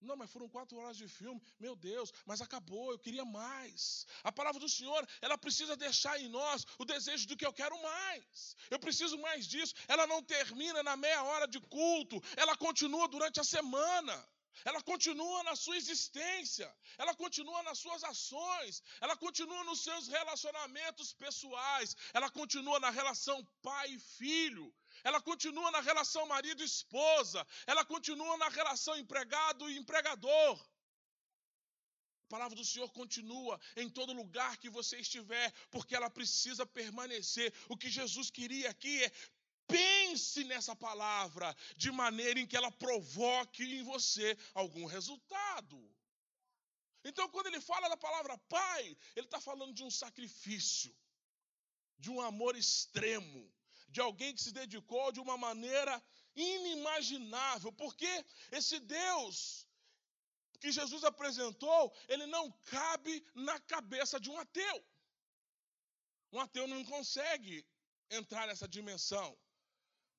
Não, 0.00 0.16
mas 0.16 0.30
foram 0.30 0.48
quatro 0.48 0.76
horas 0.76 0.98
de 0.98 1.08
filme. 1.08 1.40
Meu 1.58 1.74
Deus, 1.74 2.12
mas 2.26 2.42
acabou, 2.42 2.92
eu 2.92 2.98
queria 2.98 3.24
mais. 3.24 4.06
A 4.22 4.30
palavra 4.30 4.60
do 4.60 4.68
Senhor, 4.68 5.06
ela 5.22 5.38
precisa 5.38 5.76
deixar 5.76 6.20
em 6.20 6.28
nós 6.28 6.66
o 6.78 6.84
desejo 6.84 7.26
do 7.26 7.36
que 7.36 7.46
eu 7.46 7.52
quero 7.52 7.80
mais. 7.82 8.54
Eu 8.70 8.78
preciso 8.78 9.16
mais 9.18 9.46
disso. 9.46 9.74
Ela 9.88 10.06
não 10.06 10.22
termina 10.22 10.82
na 10.82 10.96
meia 10.96 11.22
hora 11.22 11.48
de 11.48 11.58
culto, 11.60 12.22
ela 12.36 12.56
continua 12.56 13.08
durante 13.08 13.40
a 13.40 13.44
semana 13.44 14.33
ela 14.64 14.82
continua 14.82 15.42
na 15.42 15.56
sua 15.56 15.76
existência, 15.76 16.72
ela 16.98 17.14
continua 17.14 17.62
nas 17.62 17.78
suas 17.78 18.04
ações, 18.04 18.82
ela 19.00 19.16
continua 19.16 19.64
nos 19.64 19.82
seus 19.82 20.08
relacionamentos 20.08 21.12
pessoais, 21.12 21.96
ela 22.12 22.30
continua 22.30 22.78
na 22.80 22.90
relação 22.90 23.44
pai 23.62 23.92
e 23.92 23.98
filho, 23.98 24.72
ela 25.02 25.20
continua 25.20 25.70
na 25.70 25.80
relação 25.80 26.26
marido 26.26 26.62
esposa, 26.62 27.46
ela 27.66 27.84
continua 27.84 28.36
na 28.36 28.48
relação 28.48 28.96
empregado 28.96 29.70
e 29.70 29.76
empregador. 29.76 30.60
A 32.26 32.28
palavra 32.28 32.56
do 32.56 32.64
Senhor 32.64 32.90
continua 32.90 33.60
em 33.76 33.88
todo 33.88 34.12
lugar 34.12 34.56
que 34.56 34.70
você 34.70 34.98
estiver, 34.98 35.52
porque 35.70 35.94
ela 35.94 36.10
precisa 36.10 36.64
permanecer. 36.66 37.52
O 37.68 37.76
que 37.76 37.90
Jesus 37.90 38.30
queria 38.30 38.70
aqui 38.70 39.04
é 39.04 39.12
Pense 39.66 40.44
nessa 40.44 40.76
palavra 40.76 41.54
de 41.76 41.90
maneira 41.90 42.38
em 42.38 42.46
que 42.46 42.56
ela 42.56 42.70
provoque 42.70 43.62
em 43.62 43.82
você 43.82 44.36
algum 44.52 44.84
resultado. 44.84 45.78
Então, 47.04 47.28
quando 47.28 47.48
ele 47.48 47.60
fala 47.60 47.88
da 47.88 47.96
palavra 47.96 48.38
pai, 48.38 48.96
ele 49.14 49.26
está 49.26 49.40
falando 49.40 49.74
de 49.74 49.84
um 49.84 49.90
sacrifício, 49.90 50.94
de 51.98 52.10
um 52.10 52.20
amor 52.20 52.56
extremo, 52.56 53.52
de 53.88 54.00
alguém 54.00 54.34
que 54.34 54.42
se 54.42 54.52
dedicou 54.52 55.12
de 55.12 55.20
uma 55.20 55.36
maneira 55.36 56.02
inimaginável, 56.34 57.72
porque 57.72 58.24
esse 58.50 58.80
Deus 58.80 59.66
que 60.60 60.72
Jesus 60.72 61.04
apresentou, 61.04 61.94
ele 62.08 62.26
não 62.26 62.50
cabe 62.70 63.24
na 63.34 63.60
cabeça 63.60 64.18
de 64.18 64.30
um 64.30 64.38
ateu. 64.38 64.84
Um 66.32 66.40
ateu 66.40 66.66
não 66.66 66.82
consegue 66.84 67.66
entrar 68.10 68.46
nessa 68.46 68.66
dimensão. 68.66 69.38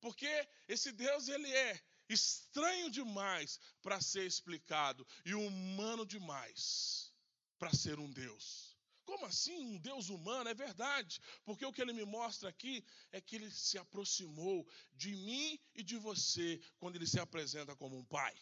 Porque 0.06 0.48
esse 0.68 0.92
Deus 0.92 1.28
ele 1.30 1.52
é 1.52 1.82
estranho 2.08 2.92
demais 2.92 3.60
para 3.82 4.00
ser 4.00 4.24
explicado 4.28 5.04
e 5.26 5.34
humano 5.34 6.06
demais 6.06 7.12
para 7.58 7.74
ser 7.74 7.98
um 7.98 8.12
Deus. 8.12 8.78
Como 9.04 9.26
assim 9.26 9.58
um 9.58 9.80
Deus 9.80 10.10
humano? 10.10 10.48
É 10.48 10.54
verdade, 10.54 11.20
porque 11.44 11.66
o 11.66 11.74
que 11.74 11.82
ele 11.82 11.92
me 11.92 12.06
mostra 12.06 12.50
aqui 12.50 12.86
é 13.12 13.20
que 13.20 13.36
ele 13.36 13.50
se 13.50 13.80
aproximou 13.80 14.70
de 14.94 15.16
mim 15.16 15.60
e 15.74 15.82
de 15.82 15.98
você 15.98 16.62
quando 16.78 16.98
ele 16.98 17.08
se 17.08 17.20
apresenta 17.20 17.76
como 17.76 17.98
um 17.98 18.06
pai. 18.06 18.36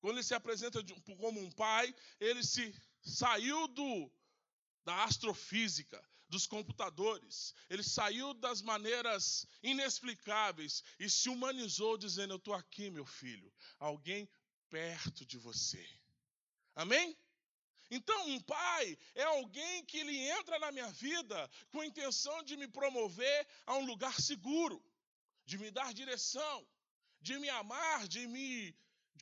Quando 0.00 0.14
ele 0.14 0.22
se 0.22 0.34
apresenta 0.34 0.78
como 1.16 1.40
um 1.40 1.50
pai, 1.50 1.92
ele 2.20 2.44
se 2.44 2.72
saiu 3.02 3.66
do 3.66 4.12
da 4.84 5.02
astrofísica, 5.02 6.00
dos 6.28 6.46
computadores. 6.46 7.54
Ele 7.68 7.82
saiu 7.82 8.34
das 8.34 8.62
maneiras 8.62 9.46
inexplicáveis 9.62 10.82
e 10.98 11.08
se 11.08 11.28
humanizou, 11.28 11.96
dizendo: 11.96 12.34
Eu 12.34 12.38
estou 12.38 12.54
aqui, 12.54 12.90
meu 12.90 13.06
filho, 13.06 13.52
alguém 13.78 14.28
perto 14.68 15.24
de 15.24 15.38
você. 15.38 15.86
Amém? 16.74 17.16
Então, 17.90 18.28
um 18.28 18.40
pai 18.40 18.98
é 19.14 19.22
alguém 19.22 19.84
que 19.86 19.98
ele 19.98 20.16
entra 20.16 20.58
na 20.58 20.70
minha 20.70 20.90
vida 20.90 21.50
com 21.70 21.80
a 21.80 21.86
intenção 21.86 22.42
de 22.42 22.56
me 22.56 22.68
promover 22.68 23.46
a 23.64 23.76
um 23.76 23.86
lugar 23.86 24.20
seguro, 24.20 24.84
de 25.46 25.56
me 25.56 25.70
dar 25.70 25.94
direção, 25.94 26.68
de 27.20 27.38
me 27.38 27.48
amar, 27.48 28.06
de 28.06 28.26
me 28.26 28.76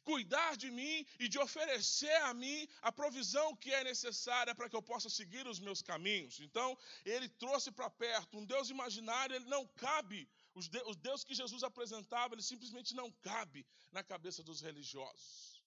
cuidar 0.08 0.52
de 0.62 0.70
mim 0.78 0.96
e 1.22 1.28
de 1.32 1.38
oferecer 1.46 2.16
a 2.28 2.32
mim 2.42 2.58
a 2.88 2.90
provisão 3.00 3.46
que 3.62 3.70
é 3.78 3.82
necessária 3.92 4.54
para 4.54 4.68
que 4.70 4.76
eu 4.78 4.82
possa 4.90 5.10
seguir 5.18 5.44
os 5.52 5.58
meus 5.66 5.82
caminhos. 5.90 6.38
Então, 6.46 6.68
ele 7.04 7.28
trouxe 7.44 7.70
para 7.78 7.90
perto 7.90 8.38
um 8.38 8.44
Deus 8.54 8.70
imaginário, 8.76 9.34
ele 9.34 9.54
não 9.56 9.66
cabe, 9.86 10.20
os 10.54 10.96
Deus 11.06 11.24
que 11.24 11.34
Jesus 11.34 11.62
apresentava, 11.70 12.34
ele 12.34 12.42
simplesmente 12.52 12.94
não 12.94 13.10
cabe 13.30 13.66
na 13.90 14.02
cabeça 14.12 14.42
dos 14.48 14.60
religiosos. 14.60 15.62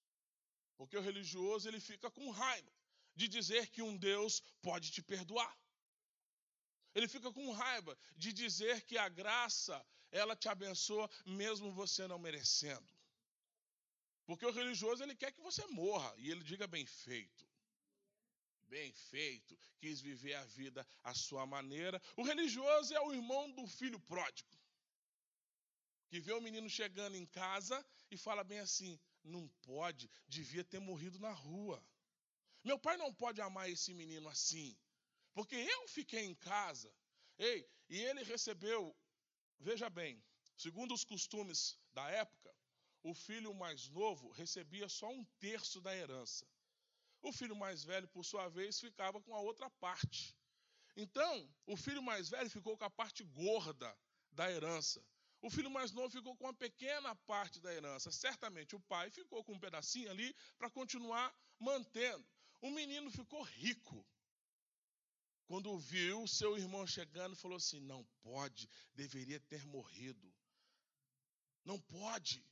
Porque 0.77 0.97
o 0.97 1.01
religioso, 1.01 1.67
ele 1.67 1.81
fica 1.81 2.09
com 2.09 2.29
raiva 2.29 2.71
de 3.19 3.27
dizer 3.27 3.67
que 3.67 3.81
um 3.81 3.97
Deus 3.97 4.41
pode 4.61 4.89
te 4.95 5.01
perdoar. 5.01 5.53
Ele 6.95 7.07
fica 7.15 7.29
com 7.31 7.51
raiva 7.51 7.97
de 8.15 8.31
dizer 8.31 8.81
que 8.83 8.97
a 8.97 9.09
graça, 9.09 9.85
ela 10.11 10.35
te 10.35 10.47
abençoa 10.47 11.09
mesmo 11.25 11.73
você 11.73 12.07
não 12.07 12.17
merecendo. 12.17 12.98
Porque 14.29 14.45
o 14.45 14.51
religioso 14.51 15.01
ele 15.01 15.15
quer 15.15 15.31
que 15.31 15.41
você 15.41 15.65
morra 15.69 16.13
e 16.19 16.29
ele 16.29 16.43
diga 16.43 16.67
bem 16.67 16.85
feito. 16.85 17.49
Bem 18.67 18.91
feito, 18.93 19.57
quis 19.79 19.99
viver 19.99 20.35
a 20.35 20.45
vida 20.45 20.87
à 21.03 21.15
sua 21.15 21.47
maneira. 21.47 21.99
O 22.15 22.21
religioso 22.21 22.93
é 22.93 23.01
o 23.01 23.11
irmão 23.11 23.49
do 23.49 23.65
filho 23.65 23.99
pródigo, 24.01 24.55
que 26.09 26.19
vê 26.19 26.31
o 26.33 26.41
menino 26.41 26.69
chegando 26.69 27.15
em 27.15 27.25
casa 27.25 27.83
e 28.11 28.17
fala 28.17 28.43
bem 28.43 28.59
assim: 28.59 28.99
não 29.23 29.47
pode, 29.63 30.07
devia 30.27 30.63
ter 30.63 30.77
morrido 30.77 31.17
na 31.17 31.31
rua. 31.31 31.83
Meu 32.63 32.77
pai 32.77 32.97
não 32.97 33.11
pode 33.11 33.41
amar 33.41 33.67
esse 33.67 33.95
menino 33.95 34.29
assim, 34.29 34.77
porque 35.33 35.55
eu 35.55 35.87
fiquei 35.87 36.23
em 36.23 36.35
casa. 36.35 36.93
Ei, 37.39 37.67
e 37.89 37.97
ele 37.97 38.21
recebeu, 38.21 38.95
veja 39.59 39.89
bem, 39.89 40.23
segundo 40.55 40.93
os 40.93 41.03
costumes 41.03 41.79
da 41.93 42.07
época, 42.11 42.53
o 43.03 43.13
filho 43.13 43.53
mais 43.53 43.89
novo 43.89 44.29
recebia 44.31 44.89
só 44.89 45.09
um 45.09 45.23
terço 45.39 45.81
da 45.81 45.95
herança. 45.95 46.45
O 47.21 47.31
filho 47.31 47.55
mais 47.55 47.83
velho, 47.83 48.07
por 48.07 48.23
sua 48.23 48.47
vez, 48.49 48.79
ficava 48.79 49.21
com 49.21 49.35
a 49.35 49.41
outra 49.41 49.69
parte. 49.69 50.35
Então, 50.95 51.53
o 51.65 51.77
filho 51.77 52.01
mais 52.01 52.29
velho 52.29 52.49
ficou 52.49 52.77
com 52.77 52.85
a 52.85 52.89
parte 52.89 53.23
gorda 53.23 53.97
da 54.31 54.51
herança. 54.51 55.03
O 55.41 55.49
filho 55.49 55.71
mais 55.71 55.91
novo 55.91 56.09
ficou 56.09 56.35
com 56.35 56.45
uma 56.45 56.53
pequena 56.53 57.15
parte 57.15 57.61
da 57.61 57.73
herança. 57.73 58.11
Certamente 58.11 58.75
o 58.75 58.79
pai 58.81 59.09
ficou 59.09 59.43
com 59.43 59.53
um 59.53 59.59
pedacinho 59.59 60.09
ali 60.11 60.35
para 60.57 60.69
continuar 60.69 61.33
mantendo. 61.57 62.25
O 62.61 62.69
menino 62.69 63.09
ficou 63.09 63.41
rico. 63.43 64.05
Quando 65.45 65.79
viu 65.79 66.27
seu 66.27 66.57
irmão 66.57 66.85
chegando, 66.85 67.35
falou 67.35 67.57
assim: 67.57 67.79
Não 67.79 68.03
pode, 68.21 68.69
deveria 68.93 69.39
ter 69.39 69.65
morrido. 69.65 70.33
Não 71.63 71.79
pode. 71.79 72.45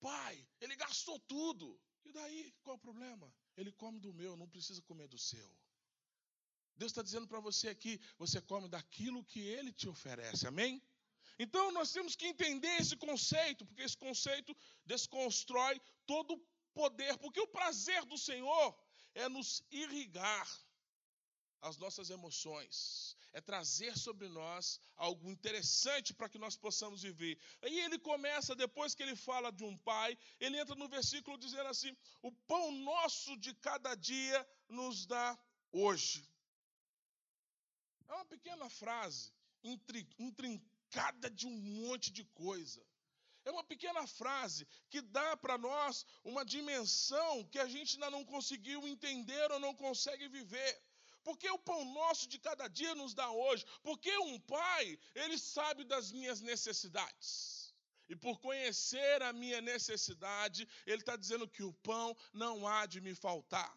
Pai, 0.00 0.46
ele 0.60 0.76
gastou 0.76 1.18
tudo. 1.20 1.80
E 2.04 2.12
daí, 2.12 2.52
qual 2.62 2.76
o 2.76 2.80
problema? 2.80 3.32
Ele 3.56 3.72
come 3.72 4.00
do 4.00 4.12
meu, 4.12 4.36
não 4.36 4.48
precisa 4.48 4.80
comer 4.82 5.08
do 5.08 5.18
seu. 5.18 5.50
Deus 6.76 6.92
está 6.92 7.02
dizendo 7.02 7.26
para 7.26 7.40
você 7.40 7.68
aqui: 7.68 8.00
você 8.16 8.40
come 8.40 8.68
daquilo 8.68 9.24
que 9.24 9.40
ele 9.40 9.72
te 9.72 9.88
oferece, 9.88 10.46
amém? 10.46 10.82
Então 11.38 11.70
nós 11.72 11.92
temos 11.92 12.16
que 12.16 12.26
entender 12.26 12.80
esse 12.80 12.96
conceito, 12.96 13.64
porque 13.66 13.82
esse 13.82 13.96
conceito 13.96 14.56
desconstrói 14.84 15.80
todo 16.06 16.34
o 16.34 16.46
poder, 16.72 17.16
porque 17.18 17.40
o 17.40 17.48
prazer 17.48 18.04
do 18.06 18.16
Senhor 18.16 18.76
é 19.14 19.28
nos 19.28 19.62
irrigar. 19.70 20.48
As 21.60 21.76
nossas 21.76 22.10
emoções, 22.10 23.16
é 23.32 23.40
trazer 23.40 23.96
sobre 23.96 24.28
nós 24.28 24.80
algo 24.96 25.28
interessante 25.30 26.14
para 26.14 26.28
que 26.28 26.38
nós 26.38 26.56
possamos 26.56 27.02
viver. 27.02 27.38
Aí 27.62 27.80
ele 27.80 27.98
começa, 27.98 28.54
depois 28.54 28.94
que 28.94 29.02
ele 29.02 29.16
fala 29.16 29.50
de 29.50 29.64
um 29.64 29.76
pai, 29.78 30.16
ele 30.40 30.58
entra 30.58 30.74
no 30.74 30.88
versículo 30.88 31.36
dizendo 31.36 31.68
assim: 31.68 31.96
O 32.22 32.32
pão 32.32 32.70
nosso 32.72 33.36
de 33.36 33.54
cada 33.54 33.94
dia 33.94 34.48
nos 34.68 35.06
dá 35.06 35.38
hoje. 35.72 36.26
É 38.08 38.14
uma 38.14 38.24
pequena 38.24 38.68
frase, 38.70 39.32
intrincada 40.18 41.30
de 41.30 41.46
um 41.46 41.56
monte 41.56 42.10
de 42.10 42.24
coisa. 42.24 42.82
É 43.44 43.50
uma 43.50 43.64
pequena 43.64 44.06
frase 44.06 44.66
que 44.90 45.00
dá 45.00 45.36
para 45.36 45.56
nós 45.56 46.04
uma 46.22 46.44
dimensão 46.44 47.44
que 47.44 47.58
a 47.58 47.66
gente 47.66 47.94
ainda 47.94 48.10
não 48.10 48.24
conseguiu 48.24 48.86
entender 48.86 49.50
ou 49.52 49.60
não 49.60 49.74
consegue 49.74 50.28
viver. 50.28 50.82
Porque 51.22 51.48
o 51.50 51.58
pão 51.58 51.84
nosso 51.84 52.28
de 52.28 52.38
cada 52.38 52.68
dia 52.68 52.94
nos 52.94 53.14
dá 53.14 53.30
hoje. 53.30 53.64
Porque 53.82 54.16
um 54.18 54.38
pai, 54.40 54.98
ele 55.14 55.38
sabe 55.38 55.84
das 55.84 56.10
minhas 56.12 56.40
necessidades. 56.40 57.74
E 58.08 58.16
por 58.16 58.40
conhecer 58.40 59.22
a 59.22 59.32
minha 59.32 59.60
necessidade, 59.60 60.66
ele 60.86 61.02
está 61.02 61.16
dizendo 61.16 61.46
que 61.46 61.62
o 61.62 61.74
pão 61.74 62.16
não 62.32 62.66
há 62.66 62.86
de 62.86 63.00
me 63.00 63.14
faltar. 63.14 63.76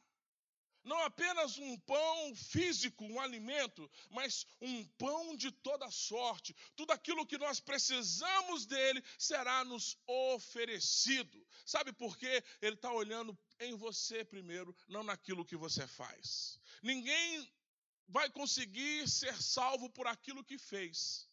Não 0.84 0.98
apenas 1.04 1.58
um 1.58 1.78
pão 1.80 2.36
físico, 2.36 3.06
um 3.06 3.20
alimento, 3.20 3.89
mas 4.10 4.46
um 4.60 4.84
pão 4.98 5.36
de 5.36 5.52
toda 5.52 5.89
sorte. 5.91 6.56
Tudo 6.76 6.91
aquilo 6.91 7.26
que 7.26 7.38
nós 7.38 7.60
precisamos 7.60 8.65
dele 8.65 9.04
será 9.17 9.63
nos 9.63 9.98
oferecido. 10.08 11.46
Sabe 11.65 11.94
por 11.94 12.17
quê? 12.17 12.44
Ele 12.62 12.76
está 12.76 12.91
olhando 12.91 13.38
em 13.60 13.76
você 13.76 14.26
primeiro, 14.26 14.76
não 14.88 15.04
naquilo 15.04 15.46
que 15.46 15.56
você 15.56 15.86
faz. 15.88 16.60
Ninguém 16.82 17.48
vai 18.08 18.30
conseguir 18.30 19.08
ser 19.08 19.41
salvo 19.41 19.89
por 19.89 20.08
aquilo 20.08 20.44
que 20.44 20.58
fez. 20.58 21.30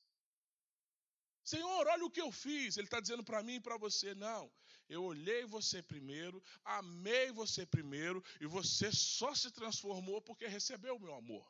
Senhor, 1.43 1.87
olha 1.87 2.05
o 2.05 2.11
que 2.11 2.21
eu 2.21 2.31
fiz. 2.31 2.77
Ele 2.77 2.87
está 2.87 3.01
dizendo 3.01 3.25
para 3.25 3.43
mim 3.43 3.55
e 3.55 3.61
para 3.61 3.79
você: 3.79 4.15
não, 4.15 4.53
eu 4.89 5.05
olhei 5.05 5.45
você 5.45 5.83
primeiro, 5.83 6.43
amei 6.65 7.31
você 7.33 7.67
primeiro, 7.67 8.25
e 8.41 8.47
você 8.47 8.91
só 8.93 9.35
se 9.35 9.51
transformou 9.51 10.21
porque 10.23 10.47
recebeu 10.47 10.97
o 10.97 11.01
meu 11.01 11.15
amor. 11.15 11.47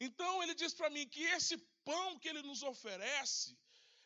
Então 0.00 0.42
ele 0.42 0.54
diz 0.54 0.72
para 0.74 0.90
mim 0.90 1.06
que 1.08 1.22
esse 1.22 1.56
pão 1.84 2.18
que 2.18 2.28
ele 2.28 2.42
nos 2.42 2.62
oferece 2.62 3.56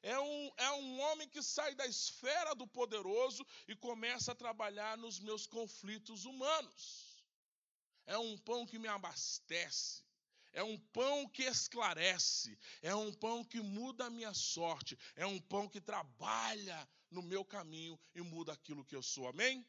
é 0.02 0.18
um, 0.18 0.52
é 0.56 0.70
um 0.72 1.00
homem 1.00 1.28
que 1.28 1.42
sai 1.42 1.74
da 1.74 1.86
esfera 1.86 2.54
do 2.54 2.66
poderoso 2.66 3.44
e 3.66 3.74
começa 3.74 4.32
a 4.32 4.34
trabalhar 4.34 4.96
nos 4.96 5.18
meus 5.18 5.46
conflitos 5.46 6.24
humanos. 6.24 7.24
É 8.06 8.16
um 8.16 8.38
pão 8.38 8.64
que 8.64 8.78
me 8.78 8.88
abastece. 8.88 10.07
É 10.58 10.62
um 10.64 10.76
pão 10.76 11.28
que 11.28 11.44
esclarece, 11.44 12.58
é 12.82 12.92
um 12.92 13.12
pão 13.12 13.44
que 13.44 13.60
muda 13.60 14.06
a 14.06 14.10
minha 14.10 14.34
sorte, 14.34 14.98
é 15.14 15.24
um 15.24 15.40
pão 15.40 15.68
que 15.68 15.80
trabalha 15.80 16.78
no 17.12 17.22
meu 17.22 17.44
caminho 17.44 17.96
e 18.12 18.20
muda 18.20 18.54
aquilo 18.54 18.84
que 18.84 18.96
eu 18.96 19.00
sou. 19.00 19.28
Amém? 19.28 19.64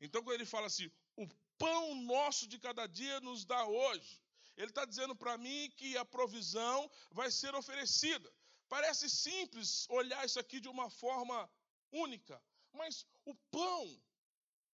Então, 0.00 0.20
quando 0.20 0.34
ele 0.34 0.44
fala 0.44 0.66
assim, 0.66 0.90
o 1.16 1.28
pão 1.56 1.94
nosso 1.94 2.48
de 2.48 2.58
cada 2.58 2.88
dia 2.88 3.20
nos 3.20 3.44
dá 3.44 3.64
hoje, 3.64 4.20
ele 4.56 4.70
está 4.70 4.84
dizendo 4.84 5.14
para 5.14 5.38
mim 5.38 5.70
que 5.76 5.96
a 5.96 6.04
provisão 6.04 6.90
vai 7.12 7.30
ser 7.30 7.54
oferecida. 7.54 8.28
Parece 8.68 9.08
simples 9.08 9.86
olhar 9.90 10.26
isso 10.26 10.40
aqui 10.40 10.58
de 10.58 10.68
uma 10.68 10.90
forma 10.90 11.48
única, 11.92 12.42
mas 12.72 13.06
o 13.24 13.32
pão, 13.48 14.02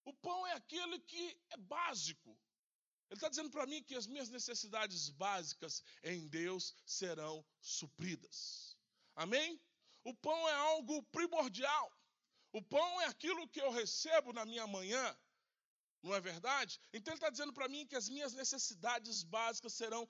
o 0.07 0.15
pão 0.15 0.47
é 0.47 0.55
aquele 0.55 0.99
que 1.01 1.39
é 1.51 1.59
básico. 1.59 2.35
Ele 3.11 3.17
está 3.17 3.29
dizendo 3.29 3.51
para 3.51 3.67
mim 3.67 3.83
que 3.83 3.95
as 3.95 4.07
minhas 4.07 4.29
necessidades 4.29 5.09
básicas 5.09 5.83
em 6.03 6.29
Deus 6.29 6.75
serão 6.85 7.45
supridas. 7.59 8.77
Amém? 9.15 9.59
O 10.05 10.15
pão 10.15 10.49
é 10.49 10.53
algo 10.53 11.03
primordial. 11.05 11.91
O 12.53 12.63
pão 12.63 13.01
é 13.01 13.07
aquilo 13.07 13.49
que 13.49 13.61
eu 13.61 13.71
recebo 13.71 14.33
na 14.33 14.45
minha 14.45 14.67
manhã. 14.67 15.19
Não 16.03 16.15
é 16.15 16.21
verdade? 16.21 16.79
Então 16.93 17.13
ele 17.13 17.19
está 17.19 17.31
dizendo 17.31 17.53
para 17.53 17.69
mim 17.69 17.87
que 17.87 17.97
as 17.97 18.11
minhas 18.11 18.35
necessidades 18.35 19.23
básicas 19.23 19.73
serão 19.73 20.07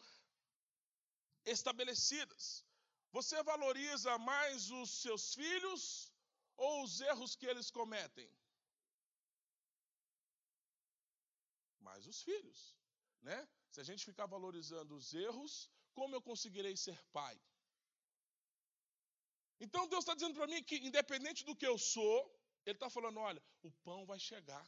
estabelecidas. 1.44 2.64
Você 3.12 3.40
valoriza 3.44 4.18
mais 4.18 4.70
os 4.70 4.90
seus 5.02 5.34
filhos 5.34 6.12
ou 6.56 6.82
os 6.82 7.00
erros 7.00 7.36
que 7.36 7.46
eles 7.46 7.70
cometem? 7.70 8.28
Mais 11.80 12.04
os 12.06 12.22
filhos 12.22 12.77
né? 13.22 13.48
Se 13.70 13.80
a 13.80 13.84
gente 13.84 14.04
ficar 14.04 14.26
valorizando 14.26 14.94
os 14.96 15.12
erros, 15.14 15.70
como 15.92 16.14
eu 16.14 16.22
conseguirei 16.22 16.76
ser 16.76 16.98
pai? 17.12 17.38
Então 19.60 19.88
Deus 19.88 20.02
está 20.02 20.14
dizendo 20.14 20.34
para 20.34 20.46
mim 20.46 20.62
que, 20.62 20.76
independente 20.76 21.44
do 21.44 21.56
que 21.56 21.66
eu 21.66 21.76
sou, 21.76 22.16
Ele 22.64 22.76
está 22.76 22.88
falando: 22.88 23.18
olha, 23.18 23.42
o 23.62 23.70
pão 23.84 24.06
vai 24.06 24.18
chegar. 24.18 24.66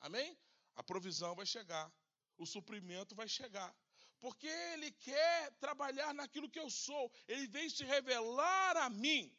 Amém? 0.00 0.38
A 0.74 0.82
provisão 0.82 1.34
vai 1.34 1.46
chegar. 1.46 1.90
O 2.36 2.46
suprimento 2.46 3.14
vai 3.14 3.28
chegar. 3.28 3.74
Porque 4.20 4.46
Ele 4.46 4.90
quer 4.92 5.50
trabalhar 5.58 6.12
naquilo 6.14 6.50
que 6.50 6.58
eu 6.58 6.70
sou. 6.70 7.10
Ele 7.26 7.46
vem 7.46 7.68
se 7.68 7.84
revelar 7.84 8.76
a 8.76 8.90
mim 8.90 9.34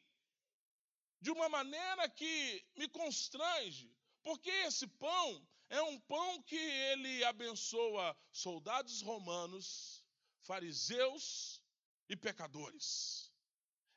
de 1.19 1.29
uma 1.29 1.47
maneira 1.47 2.09
que 2.09 2.65
me 2.75 2.87
constrange. 2.89 3.95
Porque 4.23 4.49
esse 4.49 4.87
pão 4.87 5.47
é 5.71 5.81
um 5.83 5.97
pão 6.01 6.43
que 6.43 6.57
ele 6.57 7.23
abençoa 7.23 8.15
soldados 8.29 9.01
romanos, 9.01 10.03
fariseus 10.41 11.63
e 12.09 12.15
pecadores. 12.17 13.31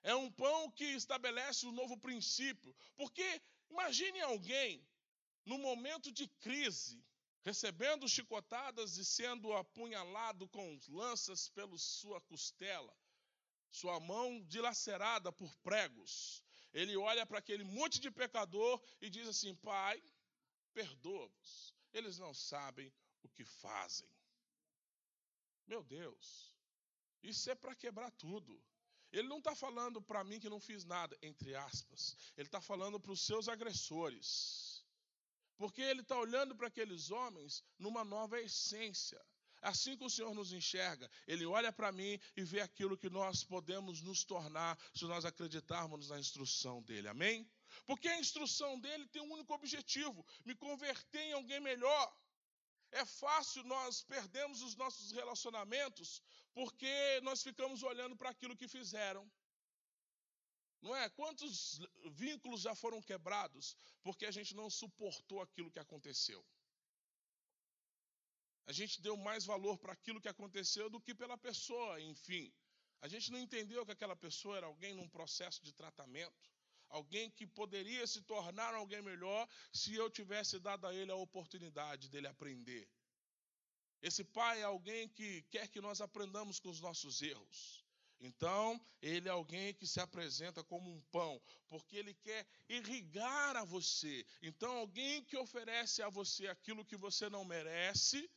É 0.00 0.14
um 0.14 0.30
pão 0.30 0.70
que 0.70 0.84
estabelece 0.84 1.66
um 1.66 1.72
novo 1.72 1.98
princípio. 1.98 2.72
Porque 2.94 3.42
imagine 3.68 4.20
alguém, 4.20 4.86
no 5.44 5.58
momento 5.58 6.12
de 6.12 6.28
crise, 6.38 7.04
recebendo 7.42 8.08
chicotadas 8.08 8.96
e 8.96 9.04
sendo 9.04 9.52
apunhalado 9.52 10.46
com 10.46 10.78
lanças 10.88 11.48
pela 11.48 11.76
sua 11.76 12.20
costela, 12.20 12.96
sua 13.68 13.98
mão 13.98 14.40
dilacerada 14.44 15.32
por 15.32 15.52
pregos. 15.56 16.40
Ele 16.72 16.96
olha 16.96 17.26
para 17.26 17.40
aquele 17.40 17.64
monte 17.64 17.98
de 17.98 18.12
pecador 18.12 18.80
e 19.00 19.10
diz 19.10 19.26
assim: 19.26 19.56
Pai, 19.56 20.00
perdoa-os, 20.74 21.74
eles 21.92 22.18
não 22.18 22.34
sabem 22.34 22.92
o 23.22 23.28
que 23.28 23.44
fazem. 23.44 24.08
Meu 25.66 25.82
Deus, 25.82 26.54
isso 27.22 27.50
é 27.50 27.54
para 27.54 27.74
quebrar 27.74 28.10
tudo. 28.12 28.62
Ele 29.10 29.28
não 29.28 29.38
está 29.38 29.54
falando 29.54 30.02
para 30.02 30.24
mim 30.24 30.40
que 30.40 30.48
não 30.48 30.60
fiz 30.60 30.84
nada, 30.84 31.16
entre 31.22 31.54
aspas. 31.54 32.16
Ele 32.36 32.48
está 32.48 32.60
falando 32.60 32.98
para 32.98 33.12
os 33.12 33.24
seus 33.24 33.48
agressores. 33.48 34.84
Porque 35.56 35.80
ele 35.80 36.00
está 36.00 36.18
olhando 36.18 36.54
para 36.56 36.66
aqueles 36.66 37.10
homens 37.10 37.62
numa 37.78 38.04
nova 38.04 38.40
essência. 38.40 39.24
Assim 39.62 39.96
que 39.96 40.04
o 40.04 40.10
Senhor 40.10 40.34
nos 40.34 40.52
enxerga, 40.52 41.10
Ele 41.26 41.46
olha 41.46 41.72
para 41.72 41.90
mim 41.90 42.20
e 42.36 42.42
vê 42.42 42.60
aquilo 42.60 42.98
que 42.98 43.08
nós 43.08 43.42
podemos 43.44 44.02
nos 44.02 44.22
tornar 44.22 44.78
se 44.92 45.06
nós 45.06 45.24
acreditarmos 45.24 46.10
na 46.10 46.18
instrução 46.18 46.82
dEle. 46.82 47.08
Amém? 47.08 47.50
Porque 47.86 48.08
a 48.08 48.18
instrução 48.18 48.78
dele 48.80 49.06
tem 49.08 49.22
um 49.22 49.32
único 49.32 49.54
objetivo: 49.54 50.24
me 50.44 50.54
converter 50.54 51.20
em 51.20 51.32
alguém 51.32 51.60
melhor. 51.60 52.16
É 52.90 53.04
fácil 53.04 53.64
nós 53.64 54.02
perdermos 54.02 54.62
os 54.62 54.76
nossos 54.76 55.10
relacionamentos 55.10 56.22
porque 56.52 57.20
nós 57.22 57.42
ficamos 57.42 57.82
olhando 57.82 58.16
para 58.16 58.30
aquilo 58.30 58.56
que 58.56 58.68
fizeram. 58.68 59.28
Não 60.80 60.94
é? 60.94 61.08
Quantos 61.08 61.80
vínculos 62.12 62.60
já 62.60 62.74
foram 62.74 63.00
quebrados 63.02 63.76
porque 64.02 64.26
a 64.26 64.30
gente 64.30 64.54
não 64.54 64.68
suportou 64.70 65.40
aquilo 65.42 65.70
que 65.70 65.80
aconteceu? 65.80 66.44
A 68.66 68.72
gente 68.72 69.02
deu 69.02 69.16
mais 69.16 69.44
valor 69.44 69.76
para 69.78 69.92
aquilo 69.92 70.20
que 70.20 70.28
aconteceu 70.28 70.88
do 70.88 71.00
que 71.00 71.14
pela 71.14 71.36
pessoa, 71.36 72.00
enfim. 72.00 72.52
A 73.00 73.08
gente 73.08 73.30
não 73.32 73.38
entendeu 73.38 73.84
que 73.84 73.92
aquela 73.92 74.16
pessoa 74.16 74.56
era 74.56 74.66
alguém 74.66 74.94
num 74.94 75.08
processo 75.08 75.62
de 75.62 75.72
tratamento 75.72 76.50
alguém 76.88 77.30
que 77.30 77.46
poderia 77.46 78.06
se 78.06 78.22
tornar 78.22 78.74
alguém 78.74 79.02
melhor 79.02 79.48
se 79.72 79.94
eu 79.94 80.10
tivesse 80.10 80.58
dado 80.58 80.86
a 80.86 80.94
ele 80.94 81.10
a 81.10 81.16
oportunidade 81.16 82.08
dele 82.08 82.26
aprender. 82.26 82.88
Esse 84.02 84.22
pai 84.22 84.60
é 84.60 84.64
alguém 84.64 85.08
que 85.08 85.42
quer 85.50 85.68
que 85.68 85.80
nós 85.80 86.00
aprendamos 86.00 86.60
com 86.60 86.68
os 86.68 86.80
nossos 86.80 87.22
erros. 87.22 87.84
Então, 88.20 88.80
ele 89.02 89.28
é 89.28 89.32
alguém 89.32 89.74
que 89.74 89.86
se 89.86 90.00
apresenta 90.00 90.62
como 90.64 90.90
um 90.90 91.00
pão, 91.10 91.40
porque 91.68 91.96
ele 91.96 92.14
quer 92.14 92.46
irrigar 92.68 93.56
a 93.56 93.64
você. 93.64 94.24
Então, 94.42 94.78
alguém 94.78 95.24
que 95.24 95.36
oferece 95.36 96.02
a 96.02 96.08
você 96.08 96.46
aquilo 96.48 96.84
que 96.84 96.96
você 96.96 97.28
não 97.28 97.44
merece, 97.44 98.30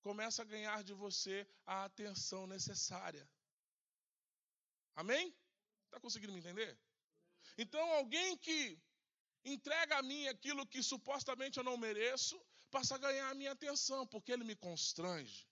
começa 0.00 0.42
a 0.42 0.44
ganhar 0.44 0.84
de 0.84 0.92
você 0.92 1.46
a 1.64 1.84
atenção 1.84 2.46
necessária. 2.46 3.28
Amém? 4.94 5.34
Está 5.84 6.00
conseguindo 6.00 6.32
me 6.32 6.38
entender? 6.38 6.78
Então, 7.56 7.80
alguém 7.92 8.36
que 8.36 8.78
entrega 9.44 9.98
a 9.98 10.02
mim 10.02 10.26
aquilo 10.28 10.66
que 10.66 10.82
supostamente 10.82 11.58
eu 11.58 11.64
não 11.64 11.76
mereço, 11.76 12.40
passa 12.70 12.96
a 12.96 12.98
ganhar 12.98 13.28
a 13.30 13.34
minha 13.34 13.52
atenção, 13.52 14.06
porque 14.06 14.32
ele 14.32 14.44
me 14.44 14.56
constrange. 14.56 15.46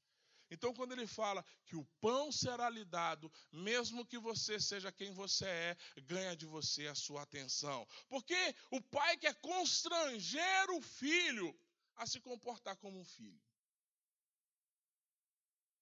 Então, 0.51 0.75
quando 0.75 0.93
ele 0.93 1.07
fala 1.07 1.45
que 1.64 1.75
o 1.75 1.85
pão 2.01 2.31
será 2.31 2.69
lhe 2.69 2.85
dado, 2.85 3.33
mesmo 3.51 4.05
que 4.05 4.19
você 4.19 4.61
seja 4.61 4.93
quem 4.93 5.12
você 5.12 5.47
é, 5.47 5.77
ganha 6.03 6.37
de 6.37 6.47
você 6.47 6.87
a 6.87 6.95
sua 6.95 7.23
atenção. 7.23 7.87
Porque 8.09 8.55
o 8.71 8.81
pai 8.81 9.17
quer 9.17 9.35
constranger 9.40 10.71
o 10.71 10.81
filho 10.81 11.59
a 11.97 12.07
se 12.07 12.21
comportar 12.21 12.77
como 12.77 12.99
um 12.99 13.05
filho. 13.05 13.40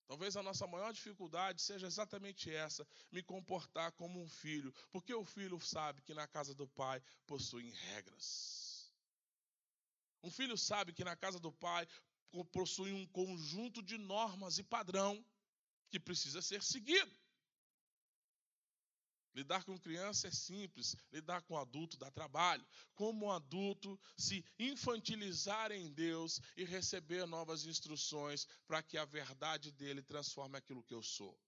Talvez 0.06 0.36
a 0.36 0.42
nossa 0.42 0.66
maior 0.66 0.92
dificuldade 0.92 1.62
seja 1.62 1.86
exatamente 1.86 2.50
essa: 2.50 2.86
me 3.10 3.22
comportar 3.22 3.92
como 3.92 4.20
um 4.20 4.28
filho. 4.28 4.72
Porque 4.90 5.14
o 5.14 5.24
filho 5.24 5.58
sabe 5.60 6.02
que 6.02 6.14
na 6.14 6.26
casa 6.26 6.54
do 6.54 6.68
pai 6.68 7.02
possuem 7.26 7.70
regras. 7.70 8.92
Um 10.22 10.30
filho 10.30 10.56
sabe 10.56 10.92
que 10.92 11.04
na 11.04 11.16
casa 11.16 11.40
do 11.40 11.52
pai 11.52 11.86
possui 12.52 12.92
um 12.92 13.06
conjunto 13.08 13.82
de 13.82 13.98
normas 13.98 14.58
e 14.58 14.62
padrão 14.62 15.24
que 15.90 15.98
precisa 15.98 16.40
ser 16.40 16.62
seguido. 16.62 17.21
Lidar 19.34 19.64
com 19.64 19.78
criança 19.78 20.28
é 20.28 20.30
simples, 20.30 20.94
lidar 21.10 21.40
com 21.42 21.56
adulto 21.56 21.96
dá 21.96 22.10
trabalho. 22.10 22.66
Como 22.94 23.26
um 23.26 23.30
adulto 23.32 23.98
se 24.16 24.44
infantilizar 24.58 25.72
em 25.72 25.90
Deus 25.92 26.40
e 26.56 26.64
receber 26.64 27.26
novas 27.26 27.64
instruções 27.64 28.46
para 28.66 28.82
que 28.82 28.98
a 28.98 29.04
verdade 29.04 29.72
dele 29.72 30.02
transforme 30.02 30.58
aquilo 30.58 30.82
que 30.82 30.94
eu 30.94 31.02
sou. 31.02 31.38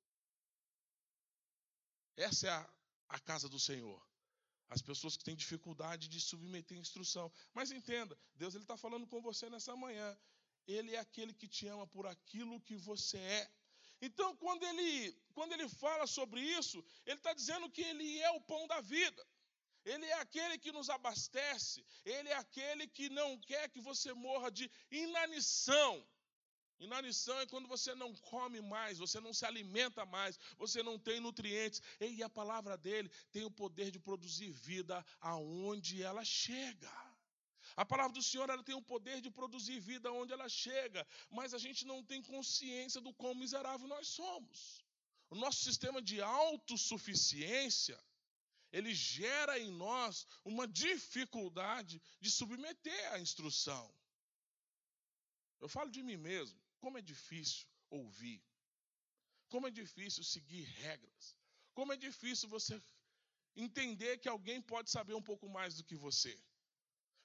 Essa 2.16 2.47
é 2.47 2.51
a, 2.51 2.75
a 3.11 3.18
casa 3.18 3.49
do 3.49 3.61
Senhor. 3.61 4.03
As 4.68 4.81
pessoas 4.81 5.16
que 5.16 5.25
têm 5.25 5.37
dificuldade 5.37 6.09
de 6.09 6.20
submeter 6.20 6.79
instrução. 6.79 7.31
Mas 7.53 7.70
entenda, 7.70 8.16
Deus 8.35 8.55
está 8.55 8.77
falando 8.77 9.07
com 9.07 9.20
você 9.20 9.51
nessa 9.51 9.77
manhã. 9.77 10.16
Ele 10.66 10.94
é 10.94 10.99
aquele 10.99 11.35
que 11.35 11.47
te 11.47 11.66
ama 11.66 11.87
por 11.87 12.07
aquilo 12.07 12.61
que 12.61 12.77
você 12.77 13.18
é. 13.18 13.51
Então, 14.07 14.37
quando 14.37 14.62
ele, 14.71 15.17
quando 15.37 15.53
ele 15.53 15.69
fala 15.69 16.07
sobre 16.07 16.40
isso, 16.40 16.79
ele 17.07 17.17
está 17.17 17.33
dizendo 17.33 17.71
que 17.71 17.83
ele 17.83 18.09
é 18.21 18.31
o 18.33 18.40
pão 18.40 18.67
da 18.67 18.81
vida. 18.81 19.23
Ele 19.85 20.07
é 20.07 20.19
aquele 20.25 20.59
que 20.59 20.73
nos 20.73 20.88
abastece. 20.90 21.85
Ele 22.05 22.29
é 22.29 22.37
aquele 22.37 22.87
que 22.87 23.09
não 23.09 23.38
quer 23.38 23.69
que 23.71 23.81
você 23.81 24.12
morra 24.12 24.51
de 24.51 24.71
inanição. 24.90 26.07
Inanição 26.79 27.38
é 27.40 27.47
quando 27.47 27.69
você 27.69 27.95
não 27.95 28.12
come 28.17 28.61
mais, 28.61 28.99
você 28.99 29.21
não 29.21 29.33
se 29.33 29.47
alimenta 29.47 30.05
mais, 30.05 30.38
você 30.59 30.83
não 30.83 30.99
tem 30.99 31.21
nutrientes. 31.21 31.81
E 32.01 32.23
a 32.23 32.29
palavra 32.29 32.77
dele 32.77 33.11
tem 33.31 33.45
o 33.45 33.51
poder 33.51 33.90
de 33.90 33.99
produzir 33.99 34.51
vida 34.51 35.05
aonde 35.21 36.03
ela 36.03 36.25
chega. 36.25 37.13
A 37.77 37.85
palavra 37.85 38.13
do 38.13 38.23
Senhor 38.23 38.49
ela 38.49 38.63
tem 38.63 38.75
o 38.75 38.83
poder 38.83 39.21
de 39.21 39.31
produzir 39.31 39.81
vida 39.81 40.13
onde 40.13 40.33
ela 40.33 40.49
chega, 40.49 41.07
mas 41.31 41.53
a 41.53 41.59
gente 41.59 41.85
não 41.85 42.05
tem 42.05 42.23
consciência 42.23 43.01
do 43.01 43.13
quão 43.13 43.35
miserável 43.35 43.89
nós 43.89 44.07
somos. 44.09 44.85
O 45.29 45.35
nosso 45.35 45.65
sistema 45.65 46.01
de 46.01 46.21
autossuficiência, 46.21 47.99
ele 48.71 48.95
gera 48.95 49.59
em 49.59 49.71
nós 49.73 50.27
uma 50.45 50.69
dificuldade 50.69 52.01
de 52.21 52.31
submeter 52.31 53.13
à 53.13 53.19
instrução. 53.19 53.93
Eu 55.61 55.69
falo 55.69 55.91
de 55.91 56.03
mim 56.03 56.17
mesmo, 56.17 56.61
como 56.79 56.99
é 56.99 57.03
difícil 57.03 57.67
ouvir, 57.91 58.41
como 59.49 59.67
é 59.67 59.71
difícil 59.71 60.23
seguir 60.23 60.63
regras, 60.63 61.37
como 61.73 61.93
é 61.93 61.97
difícil 61.97 62.49
você 62.49 62.81
entender 63.57 64.19
que 64.19 64.29
alguém 64.29 64.61
pode 64.61 64.91
saber 64.91 65.15
um 65.15 65.23
pouco 65.23 65.49
mais 65.49 65.75
do 65.75 65.85
que 65.85 65.97
você. 65.97 66.39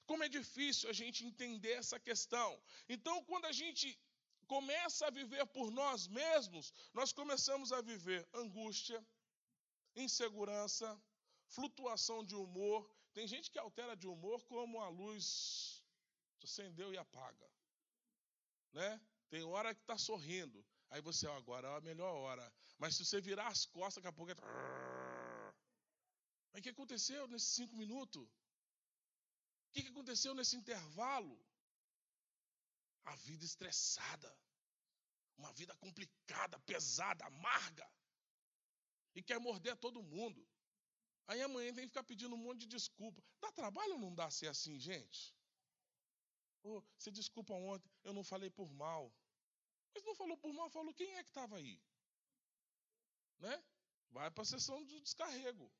Como 0.09 0.23
é 0.23 0.29
difícil 0.39 0.89
a 0.89 0.93
gente 0.99 1.23
entender 1.29 1.73
essa 1.73 1.97
questão. 1.99 2.49
Então, 2.93 3.15
quando 3.25 3.45
a 3.45 3.51
gente 3.51 3.87
começa 4.47 5.05
a 5.05 5.11
viver 5.11 5.45
por 5.57 5.67
nós 5.79 6.07
mesmos, 6.07 6.73
nós 6.99 7.13
começamos 7.19 7.71
a 7.71 7.79
viver 7.89 8.27
angústia, 8.33 8.99
insegurança, 9.95 10.89
flutuação 11.55 12.19
de 12.29 12.35
humor. 12.43 12.89
Tem 13.13 13.27
gente 13.33 13.51
que 13.51 13.59
altera 13.59 13.95
de 13.95 14.07
humor 14.07 14.43
como 14.45 14.81
a 14.81 14.89
luz 14.89 15.83
acendeu 16.41 16.91
e 16.91 16.97
apaga. 16.97 17.47
Né? 18.73 18.99
Tem 19.29 19.43
hora 19.43 19.75
que 19.75 19.81
está 19.81 19.97
sorrindo. 20.09 20.65
Aí 20.89 21.01
você, 21.01 21.27
ó, 21.27 21.37
agora 21.37 21.67
é 21.67 21.77
a 21.77 21.81
melhor 21.81 22.15
hora. 22.15 22.51
Mas 22.79 22.95
se 22.95 23.05
você 23.05 23.21
virar 23.21 23.49
as 23.49 23.63
costas, 23.67 24.03
daqui 24.03 24.07
a 24.07 24.17
pouco 24.17 24.31
é. 24.31 24.35
Mas 26.51 26.61
o 26.61 26.63
que 26.63 26.69
aconteceu 26.69 27.27
nesses 27.27 27.49
cinco 27.49 27.75
minutos? 27.75 28.27
O 29.69 29.71
que 29.71 29.87
aconteceu 29.87 30.33
nesse 30.33 30.55
intervalo? 30.55 31.39
A 33.05 33.15
vida 33.15 33.45
estressada, 33.45 34.37
uma 35.37 35.51
vida 35.53 35.75
complicada, 35.75 36.59
pesada, 36.59 37.25
amarga, 37.25 37.89
e 39.15 39.23
quer 39.23 39.39
morder 39.39 39.75
todo 39.77 40.03
mundo. 40.03 40.47
Aí 41.27 41.41
amanhã 41.41 41.73
que 41.73 41.81
ficar 41.81 42.03
pedindo 42.03 42.35
um 42.35 42.39
monte 42.39 42.61
de 42.61 42.67
desculpa. 42.67 43.23
Dá 43.39 43.51
trabalho 43.51 43.93
ou 43.93 43.99
não 43.99 44.13
dá 44.13 44.29
ser 44.31 44.47
assim, 44.47 44.79
gente? 44.79 45.35
Oh, 46.63 46.81
você 46.97 47.11
desculpa 47.11 47.53
ontem, 47.53 47.89
eu 48.03 48.13
não 48.13 48.23
falei 48.23 48.49
por 48.49 48.71
mal. 48.73 49.13
Mas 49.93 50.03
não 50.03 50.15
falou 50.15 50.37
por 50.37 50.51
mal, 50.53 50.69
falou 50.69 50.93
quem 50.93 51.15
é 51.15 51.23
que 51.23 51.29
estava 51.29 51.57
aí? 51.57 51.81
Né? 53.39 53.63
Vai 54.09 54.29
para 54.31 54.41
a 54.41 54.45
sessão 54.45 54.83
do 54.83 55.01
descarrego. 55.01 55.71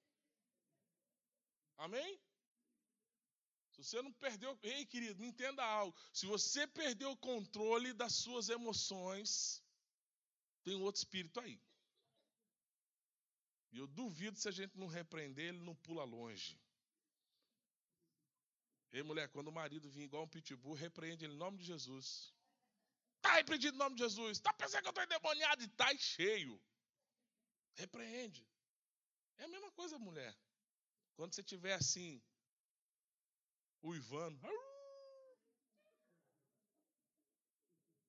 Amém? 1.78 2.19
Se 3.84 3.92
você 3.92 4.02
não 4.02 4.12
perdeu, 4.12 4.58
ei 4.62 4.86
querido, 4.86 5.22
me 5.22 5.28
entenda 5.28 5.63
algo. 5.63 5.96
Se 6.12 6.26
você 6.26 6.68
perdeu 6.68 7.12
o 7.12 7.18
controle 7.18 7.94
das 7.94 8.13
suas 8.13 8.50
emoções, 8.50 9.63
tem 10.63 10.76
um 10.76 10.82
outro 10.82 11.00
espírito 11.00 11.39
aí. 11.39 11.62
E 13.72 13.78
eu 13.78 13.88
duvido 13.88 14.38
se 14.38 14.50
a 14.50 14.52
gente 14.52 14.78
não 14.78 14.88
repreender, 14.88 15.50
ele 15.50 15.63
não 15.63 15.76
pula 15.76 16.04
longe. 16.04 16.60
Ei, 18.92 19.02
mulher, 19.04 19.30
quando 19.30 19.48
o 19.48 19.52
marido 19.52 19.89
vir 19.89 20.04
igual 20.04 20.24
um 20.24 20.28
pitbull, 20.28 20.74
repreende 20.74 21.24
ele 21.24 21.36
em 21.36 21.38
nome 21.38 21.60
de 21.60 21.65
Jesus. 21.65 22.34
Está 23.18 23.36
repreendido 23.36 23.76
em 23.76 23.80
nome 23.80 23.96
de 23.96 24.04
Jesus. 24.04 24.38
Está 24.38 24.52
pensando 24.52 24.82
que 24.82 24.88
eu 24.88 24.89
estou 24.89 25.04
endemoniado 25.04 25.62
e 25.62 25.68
está 25.68 25.96
cheio. 25.98 26.62
Repreende. 27.76 28.46
É 29.38 29.46
a 29.46 29.48
mesma 29.48 29.72
coisa, 29.72 29.98
mulher. 29.98 30.36
Quando 31.15 31.34
você 31.34 31.42
estiver 31.42 31.76
assim, 31.76 32.22
uivando. 33.84 34.39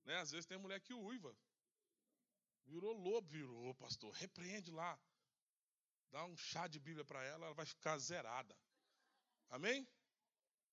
Né? 0.05 0.17
Às 0.17 0.31
vezes 0.31 0.47
tem 0.47 0.59
mulher 0.59 0.81
que 0.81 0.93
uiva. 0.93 1.37
Virou 2.67 2.93
lobo, 2.93 3.29
virou, 3.29 3.75
pastor. 3.75 4.13
Repreende 4.15 4.71
lá. 4.71 4.99
Dá 6.11 6.25
um 6.25 6.37
chá 6.37 6.67
de 6.67 6.81
Bíblia 6.81 7.05
para 7.05 7.23
ela, 7.23 7.47
ela 7.47 7.55
vai 7.55 7.67
ficar 7.67 7.97
zerada. 7.99 8.57
Amém? 9.49 9.87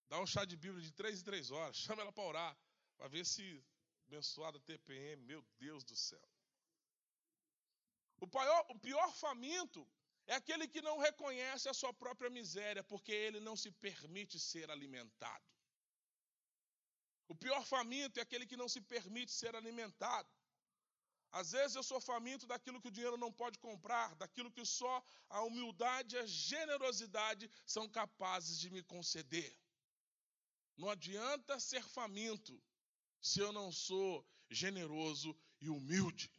Dá 0.09 0.19
um 0.19 0.25
chá 0.25 0.45
de 0.45 0.55
Bíblia 0.57 0.81
de 0.81 0.91
três 0.91 1.21
em 1.21 1.23
três 1.23 1.51
horas. 1.51 1.77
Chama 1.85 2.01
ela 2.01 2.11
para 2.11 2.23
orar. 2.23 2.57
Para 2.97 3.07
ver 3.07 3.25
se 3.25 3.63
abençoada 4.07 4.59
TPM, 4.61 5.23
meu 5.23 5.45
Deus 5.59 5.83
do 5.83 5.95
céu. 5.95 6.27
O 8.19 8.27
pior, 8.27 8.65
o 8.69 8.79
pior 8.79 9.13
faminto 9.13 9.87
é 10.27 10.35
aquele 10.35 10.67
que 10.67 10.81
não 10.81 10.97
reconhece 10.97 11.69
a 11.69 11.73
sua 11.73 11.93
própria 11.93 12.29
miséria, 12.29 12.83
porque 12.83 13.11
ele 13.11 13.39
não 13.39 13.55
se 13.55 13.71
permite 13.71 14.39
ser 14.39 14.69
alimentado. 14.69 15.45
O 17.29 17.35
pior 17.35 17.65
faminto 17.65 18.19
é 18.19 18.23
aquele 18.23 18.45
que 18.45 18.57
não 18.57 18.69
se 18.69 18.81
permite 18.81 19.31
ser 19.31 19.55
alimentado. 19.55 20.29
Às 21.31 21.51
vezes 21.51 21.75
eu 21.75 21.83
sou 21.83 21.99
faminto 21.99 22.45
daquilo 22.45 22.81
que 22.81 22.87
o 22.87 22.91
dinheiro 22.91 23.17
não 23.17 23.31
pode 23.31 23.57
comprar, 23.59 24.15
daquilo 24.15 24.51
que 24.51 24.65
só 24.65 25.03
a 25.29 25.41
humildade 25.43 26.15
e 26.15 26.19
a 26.19 26.25
generosidade 26.25 27.49
são 27.65 27.87
capazes 27.87 28.57
de 28.59 28.69
me 28.69 28.81
conceder. 28.83 29.55
Não 30.77 30.89
adianta 30.89 31.59
ser 31.59 31.83
faminto 31.83 32.61
se 33.21 33.39
eu 33.39 33.51
não 33.51 33.71
sou 33.71 34.25
generoso 34.49 35.35
e 35.59 35.69
humilde. 35.69 36.31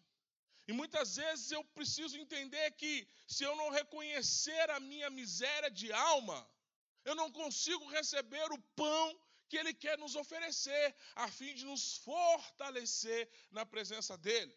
E 0.69 0.73
muitas 0.73 1.17
vezes 1.17 1.51
eu 1.51 1.65
preciso 1.65 2.19
entender 2.19 2.71
que 2.73 3.09
se 3.27 3.43
eu 3.43 3.57
não 3.57 3.71
reconhecer 3.71 4.69
a 4.71 4.79
minha 4.79 5.09
miséria 5.09 5.71
de 5.71 5.91
alma, 5.91 6.39
eu 7.07 7.15
não 7.15 7.33
consigo 7.33 7.89
receber 7.89 8.53
o 8.53 8.59
pão 8.77 9.19
que 9.49 9.57
Ele 9.57 9.73
quer 9.73 9.97
nos 9.97 10.15
oferecer, 10.15 10.95
a 11.15 11.27
fim 11.31 11.55
de 11.55 11.65
nos 11.65 11.97
fortalecer 11.97 13.31
na 13.51 13.65
presença 13.65 14.19
dEle. 14.19 14.55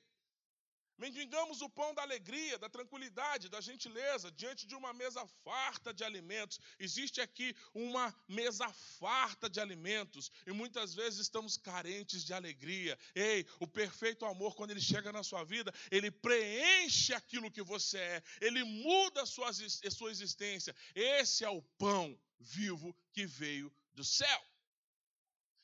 Mendigamos 0.98 1.62
o 1.62 1.70
pão 1.70 1.94
da 1.94 2.04
alegria, 2.04 2.58
da 2.60 2.70
tranquilidade, 2.70 3.50
da 3.50 3.60
gentileza, 3.60 4.32
diante 4.32 4.68
de 4.68 4.76
uma 4.76 4.94
mesa 4.94 5.26
farta 5.44 5.94
de 5.94 6.04
alimentos. 6.04 6.60
Existe 6.80 7.22
aqui 7.22 7.56
uma 7.74 8.14
mesa 8.28 8.72
farta 9.00 9.50
de 9.50 9.60
alimentos 9.60 10.32
e 10.46 10.52
muitas 10.52 10.94
vezes 10.94 11.20
estamos 11.20 11.58
carentes 11.58 12.24
de 12.24 12.34
alegria. 12.34 12.98
Ei, 13.16 13.48
o 13.60 13.68
perfeito 13.68 14.26
amor, 14.26 14.56
quando 14.56 14.72
ele 14.72 14.82
chega 14.82 15.12
na 15.12 15.24
sua 15.24 15.44
vida, 15.44 15.74
ele 15.90 16.12
preenche 16.12 17.14
aquilo 17.14 17.52
que 17.52 17.64
você 17.64 17.98
é, 17.98 18.24
ele 18.40 18.64
muda 18.64 19.24
a 19.24 19.26
sua, 19.26 19.50
a 19.50 19.92
sua 19.92 20.12
existência. 20.12 20.76
Esse 20.94 21.44
é 21.44 21.50
o 21.50 21.62
pão 21.78 22.20
vivo 22.40 22.96
que 23.12 23.26
veio 23.26 23.74
do 23.94 24.04
céu. 24.04 24.42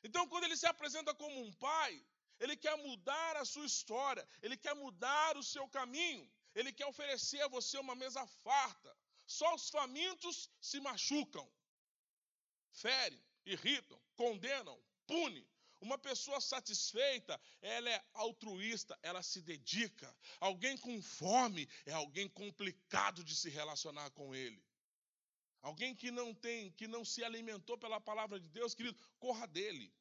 Então, 0.03 0.27
quando 0.27 0.45
ele 0.45 0.55
se 0.55 0.65
apresenta 0.65 1.13
como 1.13 1.41
um 1.43 1.51
pai, 1.53 2.03
Ele 2.39 2.55
quer 2.55 2.75
mudar 2.77 3.37
a 3.37 3.45
sua 3.45 3.65
história, 3.65 4.27
ele 4.41 4.55
quer 4.55 4.75
mudar 4.75 5.37
o 5.37 5.43
seu 5.43 5.67
caminho, 5.67 6.29
ele 6.53 6.71
quer 6.71 6.85
oferecer 6.85 7.41
a 7.41 7.47
você 7.47 7.77
uma 7.77 7.95
mesa 7.95 8.25
farta. 8.43 8.95
Só 9.25 9.55
os 9.55 9.69
famintos 9.69 10.49
se 10.61 10.79
machucam, 10.79 11.49
ferem, 12.71 13.21
irritam, 13.45 13.99
condenam, 14.15 14.79
punem. 15.05 15.47
Uma 15.79 15.97
pessoa 15.97 16.41
satisfeita, 16.41 17.39
ela 17.61 17.87
é 17.89 18.03
altruísta, 18.13 18.97
ela 19.03 19.21
se 19.21 19.41
dedica. 19.41 20.15
Alguém 20.39 20.75
com 20.75 20.99
fome 21.01 21.69
é 21.85 21.93
alguém 21.93 22.27
complicado 22.27 23.23
de 23.23 23.35
se 23.35 23.49
relacionar 23.49 24.09
com 24.11 24.33
ele. 24.33 24.63
Alguém 25.61 25.93
que 25.93 26.09
não 26.09 26.33
tem, 26.33 26.71
que 26.71 26.87
não 26.87 27.05
se 27.05 27.23
alimentou 27.23 27.77
pela 27.77 27.99
palavra 27.99 28.39
de 28.39 28.49
Deus, 28.49 28.73
querido, 28.73 28.97
corra 29.19 29.45
dele. 29.47 29.93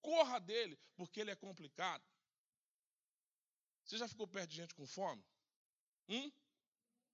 Corra 0.00 0.38
dele, 0.38 0.78
porque 0.96 1.20
ele 1.20 1.30
é 1.30 1.36
complicado. 1.36 2.04
Você 3.84 3.98
já 3.98 4.08
ficou 4.08 4.26
perto 4.26 4.50
de 4.50 4.56
gente 4.56 4.74
com 4.74 4.86
fome? 4.86 5.24
Hum? 6.08 6.30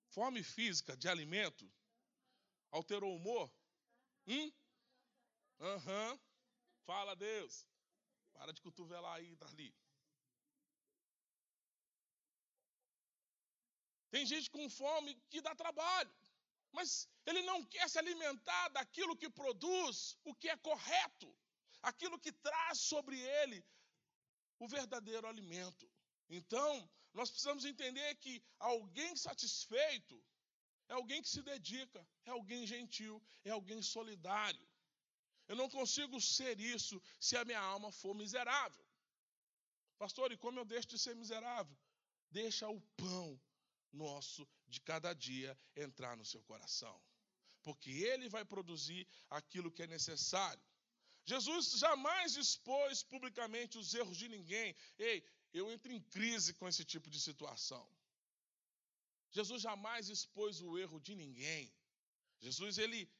Fome 0.09 0.43
física 0.43 0.97
de 0.97 1.09
alimento? 1.09 1.71
Alterou 2.71 3.13
o 3.13 3.17
humor? 3.17 3.51
Hum? 4.27 4.53
Aham. 5.61 6.13
Uhum. 6.13 6.21
Fala, 6.85 7.17
Deus. 7.17 7.67
Para 8.33 8.53
de 8.53 8.61
cotovelar 8.61 9.15
aí, 9.15 9.35
Darli. 9.37 9.75
Tem 14.11 14.25
gente 14.25 14.51
com 14.51 14.71
fome 14.71 15.15
que 15.29 15.41
dá 15.41 15.55
trabalho, 15.55 16.15
mas 16.73 17.09
ele 17.27 17.43
não 17.43 17.65
quer 17.65 17.89
se 17.89 17.99
alimentar 17.99 18.69
daquilo 18.69 19.17
que 19.17 19.29
produz 19.29 20.17
o 20.25 20.35
que 20.35 20.49
é 20.49 20.57
correto, 20.57 21.29
aquilo 21.91 22.19
que 22.19 22.33
traz 22.33 22.81
sobre 22.81 23.17
ele 23.41 23.65
o 24.59 24.67
verdadeiro 24.69 25.27
alimento. 25.27 25.89
Então, 26.29 26.73
nós 27.15 27.31
precisamos 27.31 27.65
entender 27.65 28.15
que 28.17 28.43
alguém 28.59 29.15
satisfeito 29.17 30.17
é 30.89 30.95
alguém 30.95 31.23
que 31.23 31.29
se 31.29 31.43
dedica, 31.43 32.01
é 32.25 32.31
alguém 32.31 32.67
gentil, 32.67 33.23
é 33.45 33.51
alguém 33.51 33.81
solidário. 33.83 34.67
Eu 35.49 35.57
não 35.57 35.69
consigo 35.71 36.21
ser 36.21 36.59
isso 36.59 37.01
se 37.21 37.37
a 37.37 37.45
minha 37.45 37.61
alma 37.61 37.93
for 37.93 38.15
miserável. 38.15 38.85
Pastor, 39.97 40.33
e 40.33 40.37
como 40.37 40.59
eu 40.59 40.65
deixo 40.65 40.89
de 40.89 40.99
ser 40.99 41.15
miserável? 41.15 41.77
Deixa 42.31 42.69
o 42.69 42.81
pão 42.97 43.41
nosso 43.93 44.47
de 44.67 44.81
cada 44.81 45.15
dia 45.15 45.57
entrar 45.77 46.17
no 46.17 46.25
seu 46.25 46.43
coração. 46.43 47.01
Porque 47.63 47.91
ele 47.91 48.29
vai 48.29 48.45
produzir 48.45 49.07
aquilo 49.31 49.71
que 49.71 49.85
é 49.85 49.87
necessário. 49.87 50.63
Jesus 51.27 51.73
jamais 51.85 52.37
expôs 52.37 53.03
publicamente 53.03 53.77
os 53.77 53.93
erros 53.93 54.17
de 54.17 54.29
ninguém. 54.29 54.75
Ei, 54.99 55.25
eu 55.53 55.71
entro 55.73 55.93
em 55.93 56.01
crise 56.01 56.55
com 56.55 56.69
esse 56.69 56.85
tipo 56.85 57.11
de 57.11 57.21
situação. 57.21 57.85
Jesus 59.33 59.63
jamais 59.63 60.09
expôs 60.09 60.61
o 60.61 60.79
erro 60.79 61.01
de 61.01 61.15
ninguém. 61.17 61.65
Jesus 62.39 62.79
ele 62.79 63.11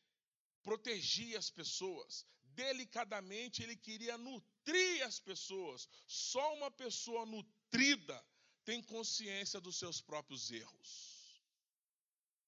protegia 0.63 1.39
as 1.39 1.51
pessoas. 1.51 2.25
Delicadamente, 2.45 3.63
ele 3.63 3.77
queria 3.77 4.17
nutrir 4.17 5.05
as 5.05 5.19
pessoas. 5.19 5.89
Só 6.07 6.55
uma 6.55 6.71
pessoa 6.71 7.27
nutrida 7.27 8.25
tem 8.65 8.83
consciência 8.83 9.61
dos 9.61 9.79
seus 9.79 10.01
próprios 10.01 10.51
erros. 10.51 10.91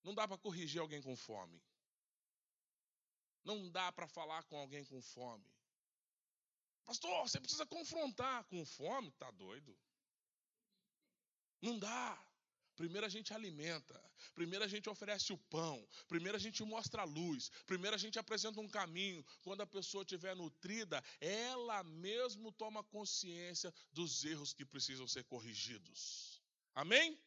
Não 0.03 0.15
dá 0.15 0.27
para 0.27 0.39
corrigir 0.39 0.81
alguém 0.81 1.03
com 1.03 1.17
fome. 1.17 1.61
Não 3.45 3.69
dá 3.71 3.91
para 3.93 4.07
falar 4.07 4.43
com 4.45 4.59
alguém 4.59 4.85
com 4.85 5.01
fome. 5.01 5.47
Pastor, 6.85 7.29
você 7.29 7.41
precisa 7.41 7.67
confrontar 7.67 8.45
com 8.45 8.65
fome? 8.65 9.11
Tá 9.13 9.31
doido? 9.31 9.77
Não 11.61 11.79
dá. 11.79 12.19
Primeiro 12.79 13.05
a 13.05 13.09
gente 13.09 13.35
alimenta, 13.35 14.01
primeiro 14.37 14.65
a 14.65 14.69
gente 14.69 14.89
oferece 14.89 15.33
o 15.33 15.39
pão, 15.51 15.85
primeiro 16.07 16.37
a 16.37 16.41
gente 16.41 16.63
mostra 16.63 17.03
a 17.03 17.05
luz, 17.05 17.51
primeiro 17.67 17.97
a 17.97 17.99
gente 17.99 18.21
apresenta 18.21 18.61
um 18.61 18.69
caminho. 18.69 19.27
Quando 19.43 19.63
a 19.63 19.67
pessoa 19.67 20.03
estiver 20.03 20.37
nutrida, 20.37 21.03
ela 21.21 21.83
mesmo 21.83 22.53
toma 22.53 22.85
consciência 22.85 23.75
dos 23.93 24.25
erros 24.25 24.53
que 24.53 24.65
precisam 24.65 25.09
ser 25.09 25.25
corrigidos. 25.25 26.41
Amém? 26.73 27.19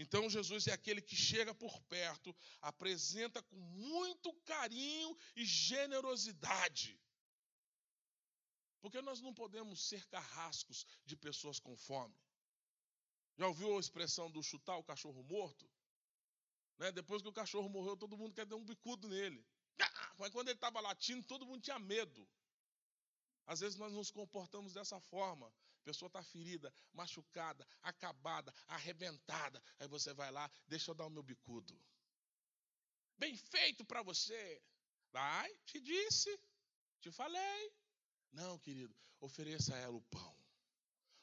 Então 0.00 0.30
Jesus 0.30 0.68
é 0.68 0.72
aquele 0.72 1.02
que 1.02 1.16
chega 1.16 1.52
por 1.52 1.80
perto, 1.82 2.34
apresenta 2.60 3.42
com 3.42 3.56
muito 3.56 4.32
carinho 4.44 5.18
e 5.34 5.44
generosidade. 5.44 6.96
Porque 8.80 9.02
nós 9.02 9.20
não 9.20 9.34
podemos 9.34 9.88
ser 9.88 10.06
carrascos 10.06 10.86
de 11.04 11.16
pessoas 11.16 11.58
com 11.58 11.76
fome. 11.76 12.14
Já 13.36 13.48
ouviu 13.48 13.76
a 13.76 13.80
expressão 13.80 14.30
do 14.30 14.40
chutar 14.40 14.76
o 14.76 14.84
cachorro 14.84 15.20
morto? 15.24 15.68
Né? 16.78 16.92
Depois 16.92 17.20
que 17.20 17.28
o 17.28 17.32
cachorro 17.32 17.68
morreu, 17.68 17.96
todo 17.96 18.16
mundo 18.16 18.32
quer 18.32 18.46
dar 18.46 18.54
um 18.54 18.64
bicudo 18.64 19.08
nele. 19.08 19.44
Ah, 19.80 20.14
mas 20.16 20.30
quando 20.30 20.46
ele 20.46 20.56
estava 20.56 20.80
latindo, 20.80 21.26
todo 21.26 21.44
mundo 21.44 21.60
tinha 21.60 21.78
medo. 21.80 22.28
Às 23.46 23.58
vezes 23.58 23.76
nós 23.76 23.92
nos 23.92 24.12
comportamos 24.12 24.74
dessa 24.74 25.00
forma. 25.00 25.52
A 25.80 25.84
pessoa 25.84 26.08
está 26.08 26.22
ferida, 26.22 26.72
machucada, 26.92 27.66
acabada, 27.82 28.54
arrebentada. 28.66 29.62
Aí 29.78 29.88
você 29.88 30.12
vai 30.12 30.30
lá, 30.30 30.50
deixa 30.66 30.90
eu 30.90 30.94
dar 30.94 31.06
o 31.06 31.10
meu 31.10 31.22
bicudo. 31.22 31.78
Bem 33.16 33.36
feito 33.36 33.84
para 33.84 34.02
você. 34.02 34.62
Vai, 35.10 35.52
te 35.64 35.80
disse, 35.80 36.38
te 37.00 37.10
falei. 37.10 37.72
Não, 38.32 38.58
querido, 38.58 38.94
ofereça 39.20 39.74
a 39.74 39.78
ela 39.78 39.96
o 39.96 40.02
pão. 40.02 40.38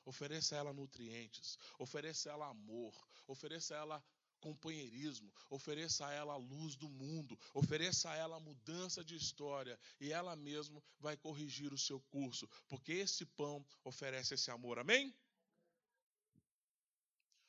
Ofereça 0.06 0.56
a 0.56 0.60
ela 0.60 0.74
nutrientes, 0.74 1.58
ofereça 1.80 2.30
a 2.30 2.34
ela 2.34 2.50
amor, 2.50 2.96
ofereça 3.26 3.74
a 3.74 3.80
ela 3.80 4.06
companheirismo, 4.40 5.32
ofereça 5.50 6.08
a 6.08 6.14
ela 6.14 6.34
a 6.34 6.38
luz 6.38 6.76
do 6.76 6.90
mundo, 6.90 7.38
ofereça 7.54 8.10
a 8.10 8.16
ela 8.16 8.38
a 8.38 8.40
mudança 8.40 9.04
de 9.04 9.16
história 9.16 9.80
e 10.00 10.12
ela 10.12 10.36
mesma 10.36 10.82
vai 11.00 11.18
corrigir 11.18 11.74
o 11.74 11.78
seu 11.78 12.00
curso, 12.10 12.48
porque 12.68 12.94
esse 12.94 13.26
pão 13.26 13.66
oferece 13.84 14.34
esse 14.34 14.52
amor. 14.52 14.80
Amém? 14.80 15.14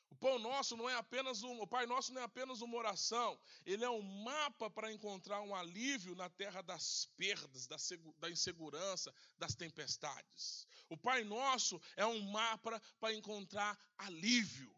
O 0.09 0.15
pão 0.15 0.39
nosso 0.39 0.75
não 0.75 0.89
é 0.89 0.95
apenas 0.95 1.43
um, 1.43 1.61
o 1.61 1.67
Pai 1.67 1.85
nosso 1.85 2.13
não 2.13 2.21
é 2.21 2.23
apenas 2.23 2.61
uma 2.61 2.77
oração, 2.77 3.39
ele 3.65 3.83
é 3.83 3.89
um 3.89 4.01
mapa 4.01 4.69
para 4.69 4.91
encontrar 4.91 5.41
um 5.41 5.53
alívio 5.53 6.15
na 6.15 6.29
terra 6.29 6.61
das 6.61 7.05
perdas, 7.17 7.67
da, 7.67 7.75
da 8.17 8.29
insegurança, 8.29 9.13
das 9.37 9.53
tempestades. 9.53 10.65
O 10.89 10.97
Pai 10.97 11.23
nosso 11.23 11.79
é 11.95 12.05
um 12.05 12.19
mapa 12.31 12.81
para 12.99 13.13
encontrar 13.13 13.77
alívio. 13.97 14.76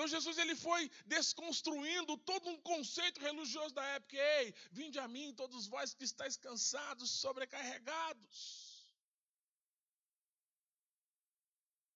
Então 0.00 0.08
Jesus 0.08 0.38
ele 0.38 0.56
foi 0.56 0.90
desconstruindo 1.04 2.16
todo 2.16 2.48
um 2.48 2.58
conceito 2.62 3.20
religioso 3.20 3.74
da 3.74 3.84
época. 3.96 4.16
Ei, 4.16 4.54
vinde 4.72 4.98
a 4.98 5.06
mim 5.06 5.34
todos 5.34 5.66
vós 5.66 5.92
que 5.92 6.04
estáis 6.04 6.38
cansados, 6.38 7.10
sobrecarregados. 7.10 8.38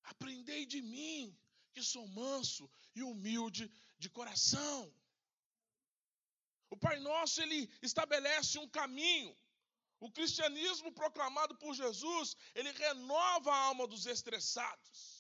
Aprendei 0.03 0.67
de 0.67 0.83
mim, 0.83 1.35
que 1.73 1.83
sou 1.83 2.07
manso 2.09 2.71
e 2.95 3.03
humilde 3.03 3.73
de 3.99 4.11
coração. 4.11 4.95
O 6.69 6.77
Pai 6.77 7.01
Nosso, 7.01 7.41
ele 7.41 7.71
estabelece 7.81 8.59
um 8.59 8.69
caminho. 8.69 9.35
O 9.99 10.11
cristianismo 10.11 10.93
proclamado 10.93 11.57
por 11.57 11.73
Jesus, 11.73 12.37
ele 12.55 12.71
renova 12.73 13.51
a 13.51 13.63
alma 13.71 13.87
dos 13.87 14.05
estressados. 14.05 15.14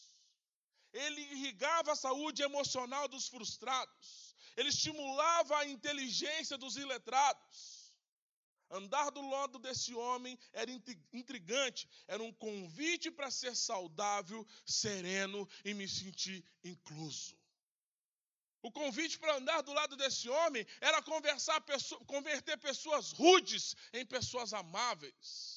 Ele 0.94 1.20
irrigava 1.20 1.92
a 1.92 1.96
saúde 1.96 2.42
emocional 2.42 3.09
dos 3.09 3.26
frustrados. 3.26 4.35
Ele 4.57 4.68
estimulava 4.68 5.59
a 5.59 5.66
inteligência 5.66 6.57
dos 6.57 6.76
iletrados. 6.76 7.92
Andar 8.70 9.11
do 9.11 9.28
lado 9.28 9.59
desse 9.59 9.92
homem 9.94 10.38
era 10.52 10.70
intrigante, 11.12 11.88
era 12.07 12.22
um 12.22 12.33
convite 12.33 13.11
para 13.11 13.30
ser 13.30 13.54
saudável, 13.54 14.46
sereno 14.64 15.48
e 15.64 15.74
me 15.74 15.88
sentir 15.88 16.44
incluso. 16.62 17.37
O 18.62 18.70
convite 18.70 19.18
para 19.18 19.37
andar 19.37 19.62
do 19.62 19.72
lado 19.72 19.96
desse 19.96 20.28
homem 20.28 20.66
era 20.80 21.02
conversar, 21.02 21.62
converter 22.07 22.57
pessoas 22.59 23.12
rudes 23.12 23.76
em 23.92 24.07
pessoas 24.07 24.54
amáveis 24.54 25.54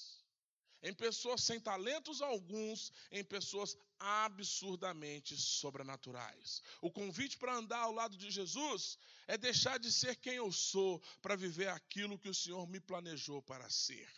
em 0.87 0.93
pessoas 0.93 1.43
sem 1.43 1.59
talentos 1.59 2.21
alguns, 2.21 2.93
em 3.11 3.21
pessoas 3.21 3.77
absurdamente 3.99 5.35
sobrenaturais. 5.35 6.61
O 6.81 6.89
convite 6.89 7.37
para 7.37 7.55
andar 7.55 7.79
ao 7.79 7.91
lado 7.91 8.15
de 8.15 8.31
Jesus 8.31 8.97
é 9.27 9.37
deixar 9.37 9.77
de 9.79 9.91
ser 9.91 10.15
quem 10.15 10.35
eu 10.35 10.49
sou 10.49 11.01
para 11.21 11.35
viver 11.35 11.67
aquilo 11.67 12.17
que 12.17 12.29
o 12.29 12.33
Senhor 12.33 12.65
me 12.69 12.79
planejou 12.79 13.41
para 13.41 13.69
ser. 13.69 14.09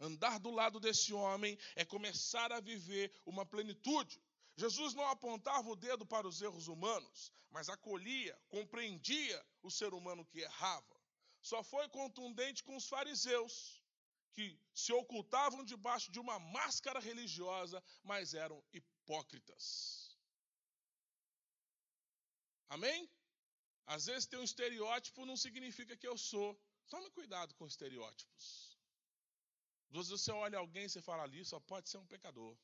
Andar 0.00 0.38
do 0.40 0.50
lado 0.50 0.80
desse 0.80 1.12
homem 1.12 1.58
é 1.76 1.84
começar 1.84 2.50
a 2.50 2.60
viver 2.60 3.12
uma 3.26 3.44
plenitude. 3.44 4.18
Jesus 4.56 4.94
não 4.94 5.06
apontava 5.08 5.68
o 5.68 5.76
dedo 5.76 6.06
para 6.06 6.26
os 6.26 6.40
erros 6.40 6.68
humanos, 6.68 7.30
mas 7.50 7.68
acolhia, 7.68 8.38
compreendia 8.48 9.44
o 9.62 9.70
ser 9.70 9.92
humano 9.92 10.24
que 10.24 10.40
errava. 10.40 10.96
Só 11.42 11.62
foi 11.62 11.86
contundente 11.90 12.64
com 12.64 12.76
os 12.76 12.88
fariseus 12.88 13.77
que 14.38 14.56
se 14.72 14.92
ocultavam 14.92 15.64
debaixo 15.64 16.12
de 16.12 16.20
uma 16.20 16.38
máscara 16.38 17.00
religiosa, 17.00 17.82
mas 18.04 18.34
eram 18.34 18.64
hipócritas. 18.72 20.16
Amém? 22.68 23.10
Às 23.84 24.06
vezes 24.06 24.28
ter 24.28 24.36
um 24.36 24.44
estereótipo 24.44 25.26
não 25.26 25.36
significa 25.36 25.96
que 25.96 26.06
eu 26.06 26.16
sou. 26.16 26.48
Tome 26.88 27.10
cuidado 27.10 27.52
com 27.56 27.66
estereótipos. 27.66 28.78
Às 29.88 29.96
vezes 29.96 30.10
você 30.10 30.30
olha 30.30 30.58
alguém 30.60 30.84
e 30.84 30.88
você 30.88 31.02
fala, 31.02 31.24
ali 31.24 31.44
só 31.44 31.58
pode 31.58 31.88
ser 31.88 31.98
um 31.98 32.06
pecador. 32.06 32.56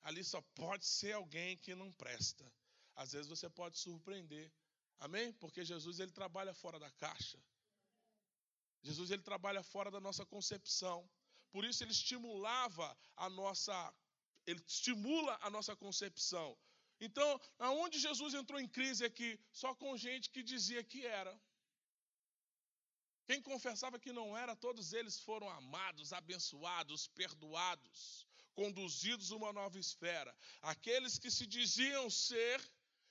Ali 0.00 0.24
só 0.24 0.40
pode 0.62 0.86
ser 0.86 1.12
alguém 1.12 1.58
que 1.58 1.74
não 1.74 1.92
presta. 1.92 2.50
Às 2.96 3.12
vezes 3.12 3.28
você 3.28 3.50
pode 3.50 3.78
surpreender. 3.78 4.50
Amém? 4.98 5.30
Porque 5.34 5.62
Jesus 5.62 6.00
ele 6.00 6.10
trabalha 6.10 6.54
fora 6.54 6.78
da 6.78 6.90
caixa. 6.92 7.38
Jesus 8.82 9.10
ele 9.10 9.22
trabalha 9.22 9.62
fora 9.62 9.90
da 9.90 10.00
nossa 10.00 10.24
concepção. 10.24 11.08
Por 11.52 11.64
isso 11.64 11.82
ele 11.82 11.92
estimulava 11.92 12.96
a 13.16 13.28
nossa 13.28 13.94
ele 14.46 14.62
estimula 14.66 15.38
a 15.42 15.50
nossa 15.50 15.76
concepção. 15.76 16.56
Então, 17.00 17.40
aonde 17.58 17.98
Jesus 17.98 18.34
entrou 18.34 18.60
em 18.60 18.68
crise 18.68 19.04
aqui? 19.04 19.38
Só 19.52 19.74
com 19.74 19.96
gente 19.96 20.30
que 20.30 20.42
dizia 20.42 20.82
que 20.82 21.06
era. 21.06 21.40
Quem 23.26 23.40
confessava 23.40 23.98
que 23.98 24.12
não 24.12 24.36
era, 24.36 24.56
todos 24.56 24.92
eles 24.92 25.20
foram 25.20 25.48
amados, 25.48 26.12
abençoados, 26.12 27.06
perdoados, 27.08 28.26
conduzidos 28.54 29.30
a 29.30 29.36
uma 29.36 29.52
nova 29.52 29.78
esfera. 29.78 30.36
Aqueles 30.60 31.18
que 31.18 31.30
se 31.30 31.46
diziam 31.46 32.10
ser 32.10 32.60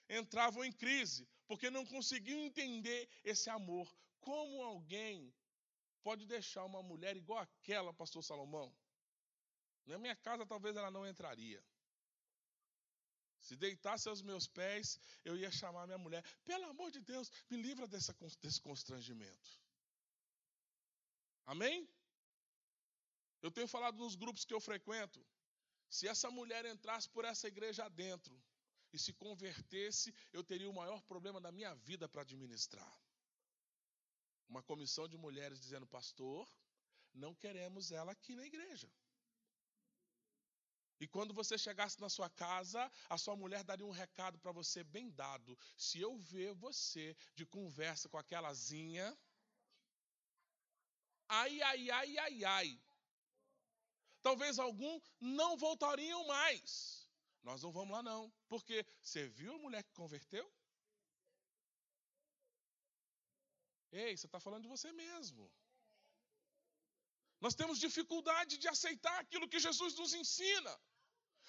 entravam 0.10 0.64
em 0.66 0.72
crise, 0.72 1.28
porque 1.48 1.70
não 1.70 1.86
conseguiam 1.86 2.42
entender 2.42 3.10
esse 3.24 3.50
amor. 3.50 3.88
Como 4.20 4.62
alguém 4.62 5.34
pode 6.04 6.26
deixar 6.26 6.66
uma 6.66 6.82
mulher 6.82 7.16
igual 7.16 7.40
aquela, 7.40 7.94
pastor 7.94 8.24
Salomão? 8.24 8.74
Na 9.86 9.98
minha 9.98 10.16
casa, 10.16 10.46
talvez 10.46 10.76
ela 10.76 10.92
não 10.92 11.08
entraria. 11.08 11.64
Se 13.40 13.56
deitasse 13.56 14.08
aos 14.08 14.22
meus 14.22 14.48
pés, 14.48 15.00
eu 15.24 15.36
ia 15.36 15.52
chamar 15.52 15.88
minha 15.88 15.98
mulher. 15.98 16.24
Pelo 16.44 16.66
amor 16.66 16.92
de 16.92 17.02
Deus, 17.02 17.32
me 17.50 17.58
livra 17.58 17.88
dessa, 17.88 18.16
desse 18.42 18.62
constrangimento. 18.62 19.50
Amém? 21.46 21.90
Eu 23.42 23.50
tenho 23.50 23.68
falado 23.68 23.98
nos 23.98 24.16
grupos 24.16 24.46
que 24.46 24.54
eu 24.54 24.60
frequento. 24.60 25.26
Se 25.90 26.08
essa 26.08 26.30
mulher 26.30 26.66
entrasse 26.66 27.10
por 27.10 27.26
essa 27.26 27.48
igreja 27.48 27.86
adentro 27.86 28.40
e 28.94 29.00
se 29.00 29.14
convertesse, 29.14 30.14
eu 30.32 30.44
teria 30.44 30.70
o 30.70 30.74
maior 30.74 31.02
problema 31.02 31.40
da 31.42 31.52
minha 31.52 31.74
vida 31.74 32.08
para 32.08 32.22
administrar. 32.22 33.02
Uma 34.50 34.64
comissão 34.64 35.08
de 35.08 35.18
mulheres 35.18 35.60
dizendo, 35.60 35.86
pastor, 35.86 36.48
não 37.14 37.36
queremos 37.36 37.92
ela 37.92 38.12
aqui 38.12 38.36
na 38.36 38.46
igreja. 38.46 38.90
E 41.00 41.08
quando 41.08 41.34
você 41.34 41.58
chegasse 41.58 42.00
na 42.02 42.10
sua 42.10 42.30
casa, 42.30 42.92
a 43.10 43.18
sua 43.18 43.36
mulher 43.36 43.64
daria 43.64 43.86
um 43.86 43.92
recado 43.92 44.38
para 44.38 44.52
você 44.52 44.84
bem 44.84 45.10
dado. 45.12 45.58
Se 45.78 46.02
eu 46.02 46.18
ver 46.18 46.54
você 46.56 47.16
de 47.36 47.46
conversa 47.46 48.10
com 48.10 48.18
aquelazinha, 48.18 49.18
ai, 51.30 51.62
ai, 51.62 51.90
ai, 51.90 52.18
ai, 52.18 52.44
ai. 52.44 52.82
Talvez 54.22 54.60
algum 54.60 55.00
não 55.22 55.56
voltariam 55.56 56.28
mais. 56.28 57.08
Nós 57.44 57.64
não 57.64 57.72
vamos 57.72 57.92
lá 57.92 58.04
não, 58.04 58.30
porque 58.50 58.86
você 59.02 59.28
viu 59.28 59.56
a 59.56 59.60
mulher 59.60 59.84
que 59.84 59.94
converteu? 59.94 60.52
Ei, 63.92 64.16
você 64.16 64.26
está 64.26 64.40
falando 64.40 64.64
de 64.64 64.70
você 64.70 64.92
mesmo. 64.92 65.52
Nós 67.42 67.56
temos 67.56 67.80
dificuldade 67.80 68.58
de 68.58 68.68
aceitar 68.68 69.18
aquilo 69.20 69.48
que 69.48 69.60
Jesus 69.60 69.96
nos 69.96 70.14
ensina. 70.14 70.80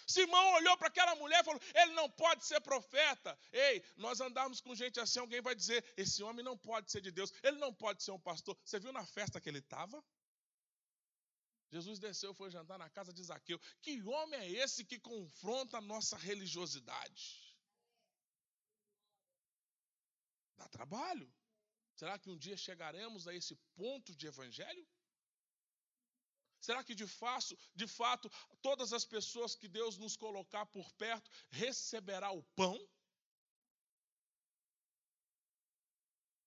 Simão 0.07 0.55
olhou 0.55 0.76
para 0.78 0.88
aquela 0.88 1.14
mulher 1.16 1.41
e 1.41 1.45
falou: 1.45 1.61
Ele 1.74 1.93
não 1.93 2.09
pode 2.11 2.45
ser 2.45 2.61
profeta. 2.61 3.38
Ei, 3.53 3.84
nós 3.97 4.20
andamos 4.20 4.61
com 4.61 4.74
gente 4.74 4.99
assim, 5.01 5.18
alguém 5.18 5.41
vai 5.41 5.55
dizer: 5.55 5.84
Esse 5.97 6.22
homem 6.22 6.45
não 6.45 6.57
pode 6.57 6.91
ser 6.91 7.01
de 7.01 7.11
Deus, 7.11 7.32
ele 7.43 7.59
não 7.59 7.74
pode 7.74 8.03
ser 8.03 8.12
um 8.12 8.20
pastor. 8.20 8.57
Você 8.64 8.78
viu 8.78 8.93
na 8.93 9.05
festa 9.05 9.41
que 9.41 9.49
ele 9.49 9.59
estava? 9.59 10.03
Jesus 11.70 12.01
desceu, 12.01 12.34
foi 12.34 12.51
jantar 12.51 12.78
na 12.78 12.91
casa 12.91 13.12
de 13.12 13.22
Zaqueu. 13.22 13.61
Que 13.80 14.03
homem 14.03 14.41
é 14.41 14.51
esse 14.51 14.84
que 14.84 14.99
confronta 14.99 15.78
a 15.78 15.80
nossa 15.80 16.16
religiosidade? 16.16 17.57
Dá 20.57 20.68
trabalho. 20.68 21.32
Será 22.01 22.18
que 22.18 22.30
um 22.30 22.38
dia 22.44 22.57
chegaremos 22.57 23.28
a 23.28 23.34
esse 23.34 23.55
ponto 23.80 24.16
de 24.16 24.26
evangelho? 24.26 24.84
Será 26.59 26.82
que 26.82 26.94
de 26.94 27.07
fato, 27.07 27.55
de 27.74 27.86
fato, 27.86 28.30
todas 28.62 28.94
as 28.94 29.05
pessoas 29.05 29.55
que 29.55 29.68
Deus 29.68 29.98
nos 29.98 30.16
colocar 30.16 30.64
por 30.64 30.90
perto 30.92 31.30
receberá 31.51 32.30
o 32.30 32.42
pão? 32.61 32.78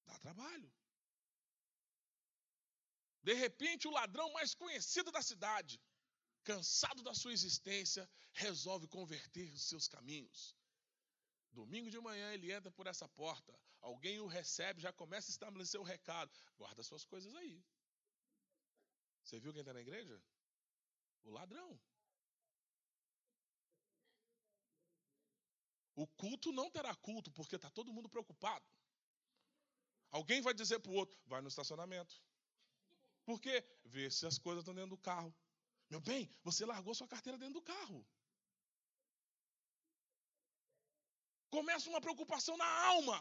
Dá 0.08 0.18
trabalho. 0.18 0.74
De 3.22 3.36
repente, 3.36 3.88
o 3.88 3.92
ladrão 3.92 4.34
mais 4.34 4.56
conhecido 4.56 5.12
da 5.12 5.22
cidade, 5.22 5.80
cansado 6.44 7.04
da 7.04 7.14
sua 7.14 7.32
existência, 7.32 8.10
resolve 8.32 8.88
converter 8.88 9.54
os 9.54 9.70
seus 9.70 9.88
caminhos. 9.88 10.56
Domingo 11.54 11.90
de 11.90 12.00
manhã 12.00 12.34
ele 12.34 12.52
entra 12.52 12.72
por 12.72 12.88
essa 12.88 13.08
porta, 13.08 13.54
alguém 13.80 14.20
o 14.20 14.26
recebe, 14.26 14.82
já 14.82 14.92
começa 14.92 15.30
a 15.30 15.34
estabelecer 15.36 15.80
o 15.80 15.84
recado: 15.84 16.32
guarda 16.58 16.82
suas 16.84 17.06
coisas 17.06 17.34
aí. 17.36 17.64
Você 19.24 19.40
viu 19.40 19.54
quem 19.54 19.62
está 19.62 19.74
na 19.74 19.82
igreja? 19.82 20.20
O 21.24 21.32
ladrão. 21.32 21.80
O 25.96 26.08
culto 26.08 26.52
não 26.52 26.72
terá 26.72 26.94
culto, 26.96 27.32
porque 27.32 27.56
está 27.56 27.70
todo 27.70 27.94
mundo 27.94 28.10
preocupado. 28.10 28.66
Alguém 30.10 30.42
vai 30.42 30.54
dizer 30.54 30.80
para 30.80 30.92
o 30.92 30.96
outro: 30.96 31.18
vai 31.28 31.42
no 31.42 31.48
estacionamento. 31.48 32.20
Por 33.24 33.40
quê? 33.40 33.64
Vê 33.86 34.10
se 34.10 34.26
as 34.26 34.40
coisas 34.40 34.64
estão 34.64 34.74
dentro 34.74 34.90
do 34.90 34.98
carro. 34.98 35.34
Meu 35.90 36.02
bem, 36.02 36.30
você 36.44 36.66
largou 36.66 36.96
sua 36.96 37.08
carteira 37.08 37.38
dentro 37.38 37.56
do 37.56 37.62
carro. 37.62 38.06
Começa 41.56 41.88
uma 41.88 42.02
preocupação 42.02 42.58
na 42.58 42.70
alma. 42.94 43.18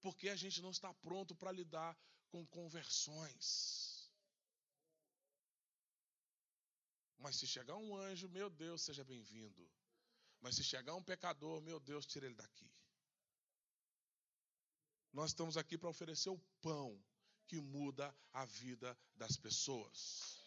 Porque 0.00 0.28
a 0.28 0.36
gente 0.36 0.62
não 0.62 0.70
está 0.70 0.94
pronto 0.94 1.34
para 1.34 1.50
lidar 1.50 1.98
com 2.28 2.46
conversões. 2.46 4.08
Mas 7.18 7.36
se 7.36 7.46
chegar 7.46 7.76
um 7.76 7.96
anjo, 7.96 8.28
meu 8.28 8.48
Deus, 8.48 8.82
seja 8.82 9.04
bem-vindo. 9.04 9.68
Mas 10.40 10.54
se 10.54 10.62
chegar 10.62 10.94
um 10.94 11.02
pecador, 11.02 11.60
meu 11.60 11.80
Deus, 11.80 12.06
tira 12.06 12.26
ele 12.26 12.36
daqui. 12.36 12.70
Nós 15.12 15.30
estamos 15.30 15.56
aqui 15.56 15.76
para 15.76 15.88
oferecer 15.88 16.30
o 16.30 16.38
pão 16.60 17.04
que 17.48 17.60
muda 17.60 18.16
a 18.32 18.44
vida 18.44 18.96
das 19.16 19.36
pessoas. 19.36 20.41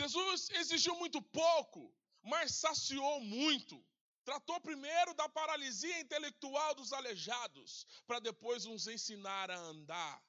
Jesus 0.00 0.50
exigiu 0.50 0.94
muito 0.96 1.20
pouco, 1.20 1.94
mas 2.22 2.54
saciou 2.54 3.20
muito. 3.20 3.76
Tratou 4.24 4.60
primeiro 4.60 5.12
da 5.14 5.28
paralisia 5.28 6.00
intelectual 6.00 6.74
dos 6.74 6.92
aleijados, 6.92 7.86
para 8.06 8.20
depois 8.20 8.64
nos 8.64 8.86
ensinar 8.86 9.50
a 9.50 9.58
andar. 9.58 10.22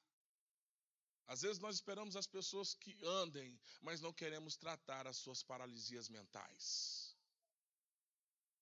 Às 1.26 1.42
vezes 1.42 1.58
nós 1.58 1.76
esperamos 1.76 2.16
as 2.16 2.26
pessoas 2.26 2.74
que 2.74 2.98
andem, 3.02 3.58
mas 3.80 4.00
não 4.00 4.12
queremos 4.12 4.56
tratar 4.56 5.06
as 5.06 5.16
suas 5.16 5.42
paralisias 5.42 6.08
mentais. 6.08 7.16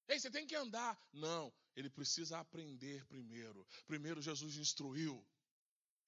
Ei, 0.07 0.19
você 0.19 0.31
tem 0.31 0.47
que 0.47 0.55
andar. 0.55 1.01
Não, 1.13 1.53
ele 1.75 1.89
precisa 1.89 2.39
aprender 2.39 3.05
primeiro. 3.07 3.67
Primeiro 3.87 4.21
Jesus 4.21 4.57
instruiu. 4.57 5.25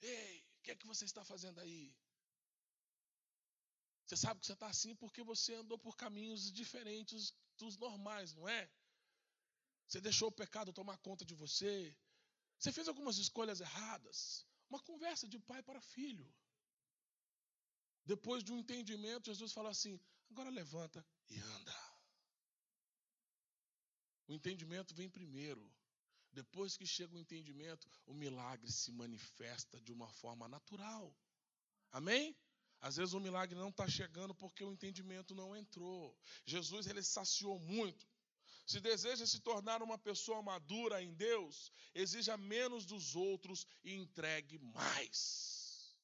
Ei, 0.00 0.46
o 0.58 0.62
que 0.62 0.70
é 0.72 0.76
que 0.76 0.86
você 0.86 1.04
está 1.04 1.24
fazendo 1.24 1.60
aí? 1.60 1.94
Você 4.12 4.16
sabe 4.26 4.40
que 4.40 4.46
você 4.46 4.52
está 4.52 4.66
assim 4.66 4.94
porque 4.94 5.22
você 5.22 5.54
andou 5.54 5.78
por 5.78 5.96
caminhos 5.96 6.52
diferentes 6.52 7.32
dos 7.56 7.78
normais, 7.78 8.34
não 8.34 8.46
é? 8.46 8.70
Você 9.88 10.02
deixou 10.02 10.28
o 10.28 10.38
pecado 10.40 10.70
tomar 10.70 10.98
conta 10.98 11.24
de 11.24 11.34
você. 11.34 11.96
Você 12.58 12.70
fez 12.70 12.88
algumas 12.88 13.16
escolhas 13.16 13.62
erradas. 13.62 14.46
Uma 14.68 14.80
conversa 14.80 15.26
de 15.26 15.38
pai 15.38 15.62
para 15.62 15.80
filho. 15.80 16.30
Depois 18.04 18.44
de 18.44 18.52
um 18.52 18.58
entendimento, 18.58 19.30
Jesus 19.32 19.50
fala 19.50 19.70
assim: 19.70 19.98
agora 20.28 20.50
levanta 20.50 21.02
e 21.30 21.40
anda. 21.40 21.74
O 24.28 24.34
entendimento 24.34 24.94
vem 24.94 25.08
primeiro. 25.08 25.74
Depois 26.32 26.76
que 26.76 26.84
chega 26.86 27.14
o 27.14 27.18
entendimento, 27.18 27.88
o 28.04 28.12
milagre 28.12 28.70
se 28.70 28.92
manifesta 28.92 29.80
de 29.80 29.90
uma 29.90 30.10
forma 30.12 30.46
natural. 30.48 31.16
Amém? 31.90 32.36
Às 32.82 32.96
vezes 32.96 33.14
o 33.14 33.20
milagre 33.20 33.56
não 33.56 33.68
está 33.68 33.88
chegando 33.88 34.34
porque 34.34 34.64
o 34.64 34.72
entendimento 34.72 35.36
não 35.36 35.56
entrou. 35.56 36.18
Jesus 36.44 36.88
ele 36.88 37.02
saciou 37.02 37.58
muito. 37.60 38.04
Se 38.66 38.80
deseja 38.80 39.24
se 39.24 39.38
tornar 39.40 39.82
uma 39.82 39.96
pessoa 39.96 40.42
madura 40.42 41.00
em 41.00 41.14
Deus, 41.14 41.72
exija 41.94 42.36
menos 42.36 42.84
dos 42.84 43.14
outros 43.14 43.64
e 43.84 43.94
entregue 43.94 44.58
mais. 44.58 45.96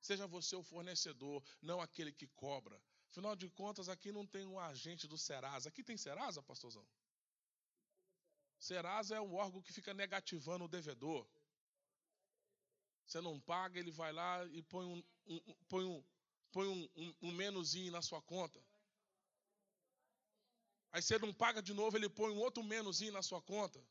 Seja 0.00 0.26
você 0.26 0.56
o 0.56 0.64
fornecedor, 0.64 1.42
não 1.62 1.80
aquele 1.80 2.12
que 2.12 2.26
cobra. 2.26 2.80
Afinal 3.10 3.36
de 3.36 3.48
contas, 3.48 3.88
aqui 3.88 4.10
não 4.10 4.26
tem 4.26 4.44
um 4.44 4.58
agente 4.58 5.06
do 5.06 5.16
Serasa. 5.16 5.68
Aqui 5.68 5.84
tem 5.84 5.96
Serasa, 5.96 6.42
pastorzão? 6.42 6.84
Serasa 8.58 9.14
é 9.14 9.20
um 9.20 9.34
órgão 9.34 9.62
que 9.62 9.72
fica 9.72 9.94
negativando 9.94 10.64
o 10.64 10.68
devedor. 10.68 11.24
Você 13.06 13.20
não 13.20 13.38
paga, 13.40 13.78
ele 13.78 13.90
vai 13.90 14.12
lá 14.12 14.44
e 14.46 14.62
põe 14.62 14.86
um, 14.86 15.04
um 15.26 15.54
põe 15.68 15.84
um, 15.84 16.04
põe 16.52 16.68
um, 16.68 16.88
um, 16.96 17.14
um 17.22 17.90
na 17.90 18.02
sua 18.02 18.22
conta. 18.22 18.60
Aí 20.92 21.02
você 21.02 21.18
não 21.18 21.32
paga 21.32 21.60
de 21.60 21.74
novo, 21.74 21.96
ele 21.96 22.08
põe 22.08 22.30
um 22.30 22.38
outro 22.38 22.62
menuzinho 22.62 23.12
na 23.12 23.22
sua 23.22 23.42
conta. 23.42 23.84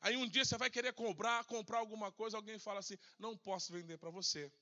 Aí 0.00 0.16
um 0.16 0.28
dia 0.28 0.44
você 0.44 0.58
vai 0.58 0.68
querer 0.68 0.92
comprar, 0.92 1.44
comprar 1.44 1.78
alguma 1.78 2.10
coisa, 2.10 2.36
alguém 2.36 2.58
fala 2.58 2.80
assim: 2.80 2.98
não 3.18 3.36
posso 3.36 3.72
vender 3.72 3.96
para 3.98 4.10
você. 4.10 4.52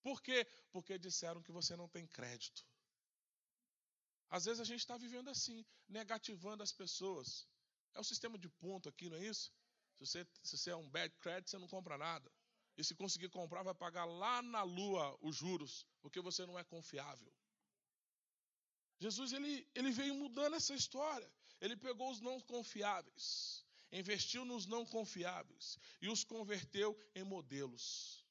Por 0.00 0.22
quê? 0.22 0.46
Porque 0.70 0.96
disseram 0.98 1.42
que 1.42 1.50
você 1.50 1.74
não 1.74 1.88
tem 1.88 2.06
crédito. 2.06 2.64
Às 4.30 4.44
vezes 4.44 4.60
a 4.60 4.64
gente 4.64 4.80
está 4.80 4.96
vivendo 4.96 5.28
assim, 5.28 5.64
negativando 5.88 6.62
as 6.62 6.72
pessoas. 6.72 7.46
É 7.94 8.00
o 8.00 8.04
sistema 8.04 8.38
de 8.38 8.48
ponto 8.48 8.88
aqui, 8.88 9.08
não 9.08 9.16
é 9.16 9.24
isso? 9.24 9.52
Se 9.94 10.06
você, 10.06 10.26
se 10.42 10.58
você 10.58 10.70
é 10.70 10.76
um 10.76 10.88
bad 10.88 11.12
credit, 11.18 11.50
você 11.50 11.58
não 11.58 11.68
compra 11.68 11.96
nada. 11.96 12.30
E 12.76 12.82
se 12.82 12.94
conseguir 12.94 13.28
comprar, 13.28 13.62
vai 13.62 13.74
pagar 13.74 14.04
lá 14.04 14.42
na 14.42 14.62
lua 14.62 15.16
os 15.20 15.36
juros, 15.36 15.86
porque 16.02 16.20
você 16.20 16.44
não 16.44 16.58
é 16.58 16.64
confiável. 16.64 17.32
Jesus 18.98 19.32
ele, 19.32 19.66
ele 19.74 19.90
veio 19.90 20.14
mudando 20.14 20.54
essa 20.56 20.74
história. 20.74 21.30
Ele 21.60 21.76
pegou 21.76 22.10
os 22.10 22.20
não 22.20 22.40
confiáveis, 22.40 23.64
investiu 23.92 24.44
nos 24.44 24.66
não 24.66 24.84
confiáveis 24.84 25.78
e 26.02 26.08
os 26.08 26.24
converteu 26.24 26.98
em 27.14 27.22
modelos. 27.22 28.24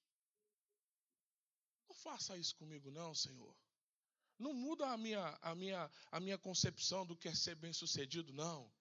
Não 1.87 1.95
faça 1.95 2.37
isso 2.37 2.55
comigo, 2.55 2.91
não, 2.91 3.13
Senhor. 3.15 3.55
Não 4.37 4.53
muda 4.53 4.91
a 4.91 4.97
minha, 4.97 5.39
a 5.41 5.55
minha, 5.55 5.89
a 6.11 6.19
minha 6.19 6.37
concepção 6.37 7.05
do 7.05 7.15
que 7.15 7.27
é 7.27 7.35
ser 7.35 7.55
bem-sucedido, 7.55 8.33
não. 8.33 8.71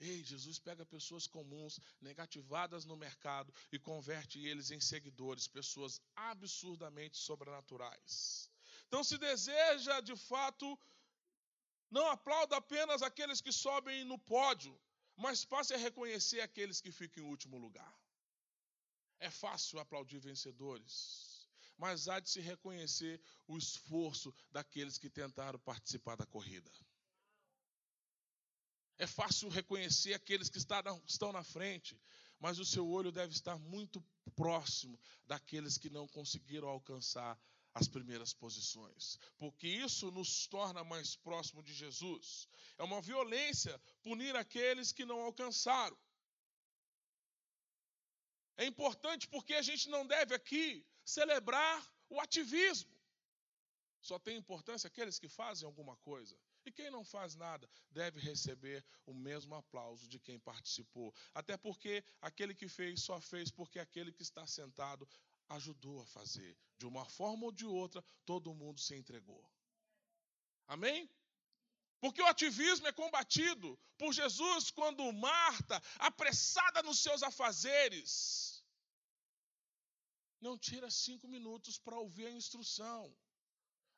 Ei, 0.00 0.22
Jesus 0.22 0.58
pega 0.60 0.86
pessoas 0.86 1.26
comuns, 1.26 1.80
negativadas 2.00 2.84
no 2.84 2.96
mercado 2.96 3.52
e 3.72 3.78
converte 3.78 4.38
eles 4.46 4.70
em 4.70 4.80
seguidores, 4.80 5.48
pessoas 5.48 6.00
absurdamente 6.14 7.16
sobrenaturais. 7.16 8.48
Então, 8.86 9.02
se 9.02 9.18
deseja 9.18 10.00
de 10.00 10.16
fato, 10.16 10.78
não 11.90 12.06
aplauda 12.08 12.56
apenas 12.56 13.02
aqueles 13.02 13.40
que 13.40 13.52
sobem 13.52 14.04
no 14.04 14.18
pódio, 14.18 14.78
mas 15.16 15.44
passe 15.44 15.74
a 15.74 15.78
reconhecer 15.78 16.40
aqueles 16.40 16.80
que 16.80 16.92
ficam 16.92 17.24
em 17.24 17.28
último 17.28 17.58
lugar. 17.58 17.92
É 19.18 19.30
fácil 19.30 19.80
aplaudir 19.80 20.20
vencedores, 20.20 21.48
mas 21.76 22.08
há 22.08 22.20
de 22.20 22.30
se 22.30 22.40
reconhecer 22.40 23.20
o 23.48 23.58
esforço 23.58 24.32
daqueles 24.52 24.96
que 24.96 25.10
tentaram 25.10 25.58
participar 25.58 26.16
da 26.16 26.24
corrida. 26.24 26.70
É 28.98 29.06
fácil 29.06 29.48
reconhecer 29.48 30.12
aqueles 30.14 30.48
que 30.48 30.58
estão 30.58 31.32
na 31.32 31.44
frente, 31.44 31.98
mas 32.40 32.58
o 32.58 32.64
seu 32.64 32.88
olho 32.88 33.12
deve 33.12 33.32
estar 33.32 33.58
muito 33.58 34.04
próximo 34.34 34.98
daqueles 35.26 35.78
que 35.78 35.88
não 35.88 36.06
conseguiram 36.08 36.68
alcançar 36.68 37.38
as 37.74 37.86
primeiras 37.86 38.32
posições, 38.32 39.18
porque 39.36 39.68
isso 39.68 40.10
nos 40.10 40.48
torna 40.48 40.82
mais 40.82 41.14
próximo 41.14 41.62
de 41.62 41.72
Jesus. 41.72 42.48
É 42.76 42.82
uma 42.82 43.00
violência 43.00 43.80
punir 44.02 44.34
aqueles 44.34 44.90
que 44.90 45.04
não 45.04 45.20
alcançaram. 45.20 45.96
É 48.56 48.64
importante 48.66 49.28
porque 49.28 49.54
a 49.54 49.62
gente 49.62 49.88
não 49.88 50.04
deve 50.04 50.34
aqui 50.34 50.84
celebrar 51.04 51.88
o 52.08 52.20
ativismo. 52.20 52.92
Só 54.00 54.18
tem 54.18 54.36
importância 54.36 54.88
aqueles 54.88 55.18
que 55.18 55.28
fazem 55.28 55.66
alguma 55.66 55.96
coisa. 55.98 56.36
E 56.68 56.70
quem 56.70 56.90
não 56.90 57.02
faz 57.02 57.34
nada 57.34 57.66
deve 57.90 58.20
receber 58.20 58.84
o 59.06 59.14
mesmo 59.14 59.54
aplauso 59.54 60.06
de 60.06 60.20
quem 60.20 60.38
participou. 60.38 61.14
Até 61.32 61.56
porque 61.56 62.04
aquele 62.20 62.54
que 62.54 62.68
fez 62.68 63.00
só 63.00 63.18
fez 63.22 63.50
porque 63.50 63.78
aquele 63.78 64.12
que 64.12 64.22
está 64.22 64.46
sentado 64.46 65.08
ajudou 65.48 66.02
a 66.02 66.06
fazer. 66.06 66.54
De 66.76 66.84
uma 66.84 67.06
forma 67.06 67.46
ou 67.46 67.52
de 67.52 67.64
outra, 67.64 68.04
todo 68.26 68.52
mundo 68.52 68.78
se 68.78 68.94
entregou. 68.94 69.42
Amém? 70.66 71.10
Porque 72.00 72.20
o 72.20 72.26
ativismo 72.26 72.86
é 72.86 72.92
combatido 72.92 73.80
por 73.96 74.12
Jesus 74.12 74.70
quando 74.70 75.10
Marta, 75.10 75.82
apressada 75.98 76.82
nos 76.82 76.98
seus 76.98 77.22
afazeres, 77.22 78.62
não 80.38 80.58
tira 80.58 80.90
cinco 80.90 81.26
minutos 81.26 81.78
para 81.78 81.98
ouvir 81.98 82.26
a 82.26 82.30
instrução. 82.30 83.16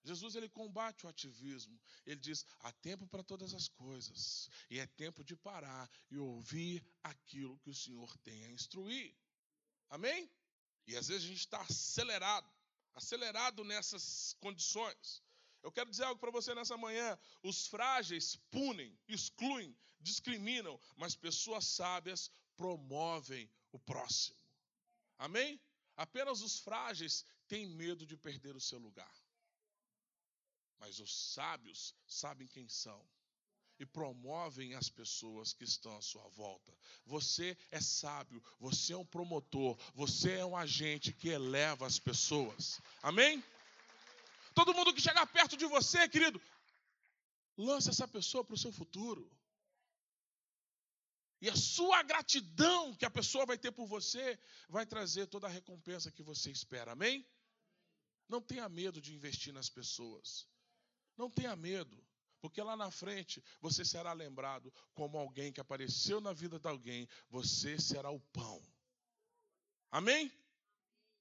Jesus 0.03 0.35
ele 0.35 0.49
combate 0.49 1.05
o 1.05 1.09
ativismo. 1.09 1.79
Ele 2.07 2.21
diz: 2.21 2.45
há 2.61 2.73
tempo 2.73 3.07
para 3.07 3.23
todas 3.23 3.55
as 3.55 3.69
coisas, 3.69 4.49
e 4.71 4.79
é 4.79 4.87
tempo 4.87 5.23
de 5.23 5.37
parar 5.37 5.91
e 6.11 6.19
ouvir 6.19 6.85
aquilo 7.03 7.59
que 7.59 7.71
o 7.71 7.75
Senhor 7.75 8.17
tem 8.19 8.45
a 8.45 8.51
instruir. 8.51 9.15
Amém? 9.89 10.31
E 10.87 10.97
às 10.97 11.09
vezes 11.09 11.25
a 11.25 11.29
gente 11.29 11.41
está 11.41 11.61
acelerado, 11.61 12.51
acelerado 12.95 13.65
nessas 13.65 14.35
condições. 14.41 15.23
Eu 15.63 15.71
quero 15.71 15.91
dizer 15.91 16.05
algo 16.05 16.21
para 16.21 16.31
você 16.31 16.55
nessa 16.55 16.77
manhã: 16.77 17.19
os 17.43 17.67
frágeis 17.67 18.37
punem, 18.51 18.99
excluem, 19.07 19.77
discriminam, 20.01 20.81
mas 20.97 21.15
pessoas 21.15 21.67
sábias 21.67 22.31
promovem 22.57 23.51
o 23.73 23.79
próximo. 23.79 24.39
Amém? 25.19 25.61
Apenas 25.97 26.41
os 26.41 26.59
frágeis 26.59 27.27
têm 27.47 27.67
medo 27.67 28.07
de 28.07 28.17
perder 28.17 28.57
o 28.57 28.61
seu 28.61 28.79
lugar. 28.79 29.15
Mas 30.81 30.99
os 30.99 31.33
sábios 31.35 31.95
sabem 32.07 32.49
quem 32.49 32.69
são 32.69 33.07
e 33.79 33.87
promovem 33.87 34.75
as 34.75 34.89
pessoas 34.89 35.53
que 35.53 35.65
estão 35.65 35.97
à 35.97 36.03
sua 36.03 36.27
volta. 36.29 36.77
Você 37.07 37.57
é 37.71 37.81
sábio, 37.81 38.43
você 38.59 38.95
é 38.95 38.97
um 38.97 39.05
promotor, 39.05 39.79
você 39.95 40.33
é 40.33 40.45
um 40.45 40.57
agente 40.57 41.13
que 41.13 41.29
eleva 41.29 41.87
as 41.87 41.99
pessoas. 41.99 42.81
Amém? 43.03 43.43
Todo 44.55 44.75
mundo 44.75 44.93
que 44.93 45.01
chegar 45.01 45.27
perto 45.27 45.57
de 45.57 45.65
você, 45.67 46.09
querido, 46.09 46.41
lance 47.57 47.89
essa 47.89 48.09
pessoa 48.09 48.45
para 48.45 48.55
o 48.55 48.59
seu 48.59 48.73
futuro. 48.73 49.31
E 51.41 51.49
a 51.49 51.57
sua 51.57 52.03
gratidão 52.03 52.95
que 52.95 53.07
a 53.07 53.11
pessoa 53.11 53.47
vai 53.47 53.57
ter 53.57 53.73
por 53.73 53.87
você 53.87 54.39
vai 54.69 54.85
trazer 54.85 55.27
toda 55.27 55.47
a 55.47 55.51
recompensa 55.51 56.13
que 56.13 56.23
você 56.23 56.51
espera. 56.51 56.93
Amém? 56.93 57.27
Não 58.29 58.43
tenha 58.43 58.69
medo 58.69 59.01
de 59.01 59.15
investir 59.15 59.53
nas 59.55 59.71
pessoas. 59.71 60.47
Não 61.21 61.29
tenha 61.29 61.55
medo, 61.55 62.03
porque 62.41 62.63
lá 62.63 62.75
na 62.75 62.91
frente 62.91 63.45
você 63.61 63.85
será 63.85 64.15
lembrado 64.15 64.73
como 64.95 65.19
alguém 65.19 65.53
que 65.53 65.61
apareceu 65.61 66.19
na 66.19 66.33
vida 66.33 66.59
de 66.59 66.67
alguém, 66.67 67.07
você 67.29 67.79
será 67.79 68.11
o 68.11 68.19
pão. 68.19 68.59
Amém? 69.91 70.33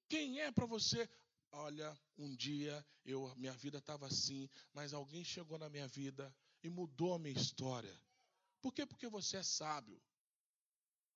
Quem 0.07 0.39
é 0.39 0.53
para 0.53 0.65
você? 0.65 1.09
Olha, 1.51 1.99
um 2.17 2.33
dia 2.33 2.85
eu, 3.03 3.35
minha 3.35 3.51
vida 3.51 3.79
estava 3.79 4.07
assim, 4.07 4.49
mas 4.71 4.93
alguém 4.93 5.21
chegou 5.21 5.59
na 5.59 5.67
minha 5.67 5.87
vida 5.89 6.33
e 6.63 6.69
mudou 6.69 7.15
a 7.15 7.19
minha 7.19 7.37
história. 7.37 8.01
Por 8.61 8.73
quê? 8.73 8.85
Porque 8.85 9.09
você 9.09 9.35
é 9.35 9.43
sábio. 9.43 10.01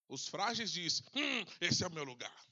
Os 0.09 0.27
frágeis 0.27 0.73
dizem: 0.73 1.05
hum, 1.15 1.45
esse 1.61 1.85
é 1.85 1.87
o 1.87 1.93
meu 1.93 2.03
lugar. 2.03 2.45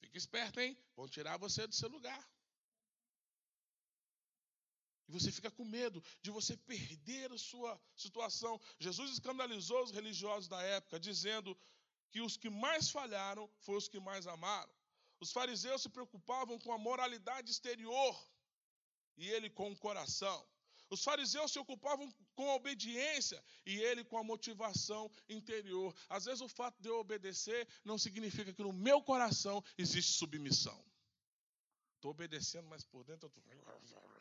Fique 0.00 0.16
esperto, 0.16 0.60
hein? 0.60 0.78
Vão 0.94 1.08
tirar 1.08 1.38
você 1.38 1.66
do 1.66 1.74
seu 1.74 1.88
lugar. 1.88 2.24
E 5.08 5.12
você 5.12 5.30
fica 5.30 5.50
com 5.50 5.64
medo 5.64 6.02
de 6.22 6.30
você 6.30 6.56
perder 6.56 7.32
a 7.32 7.38
sua 7.38 7.80
situação. 7.96 8.60
Jesus 8.78 9.10
escandalizou 9.12 9.82
os 9.82 9.90
religiosos 9.90 10.48
da 10.48 10.62
época, 10.62 10.98
dizendo 10.98 11.56
que 12.10 12.20
os 12.20 12.36
que 12.36 12.48
mais 12.48 12.90
falharam 12.90 13.50
foram 13.60 13.78
os 13.78 13.88
que 13.88 14.00
mais 14.00 14.26
amaram. 14.26 14.72
Os 15.20 15.32
fariseus 15.32 15.82
se 15.82 15.88
preocupavam 15.88 16.58
com 16.58 16.72
a 16.72 16.78
moralidade 16.78 17.50
exterior 17.50 18.14
e 19.16 19.28
ele 19.28 19.50
com 19.50 19.70
o 19.70 19.76
coração. 19.76 20.46
Os 20.90 21.02
fariseus 21.02 21.52
se 21.52 21.58
ocupavam 21.58 22.08
com 22.34 22.50
a 22.50 22.54
obediência 22.54 23.42
e 23.66 23.78
ele 23.80 24.04
com 24.04 24.18
a 24.18 24.22
motivação 24.22 25.10
interior. 25.28 25.94
Às 26.08 26.26
vezes 26.26 26.40
o 26.40 26.48
fato 26.48 26.80
de 26.80 26.88
eu 26.88 26.98
obedecer 26.98 27.66
não 27.84 27.98
significa 27.98 28.52
que 28.52 28.62
no 28.62 28.72
meu 28.72 29.02
coração 29.02 29.62
existe 29.78 30.12
submissão. 30.12 30.84
Estou 31.96 32.10
obedecendo, 32.10 32.68
mas 32.68 32.84
por 32.84 33.02
dentro 33.02 33.26
eu 33.26 33.78
estou. 33.82 34.13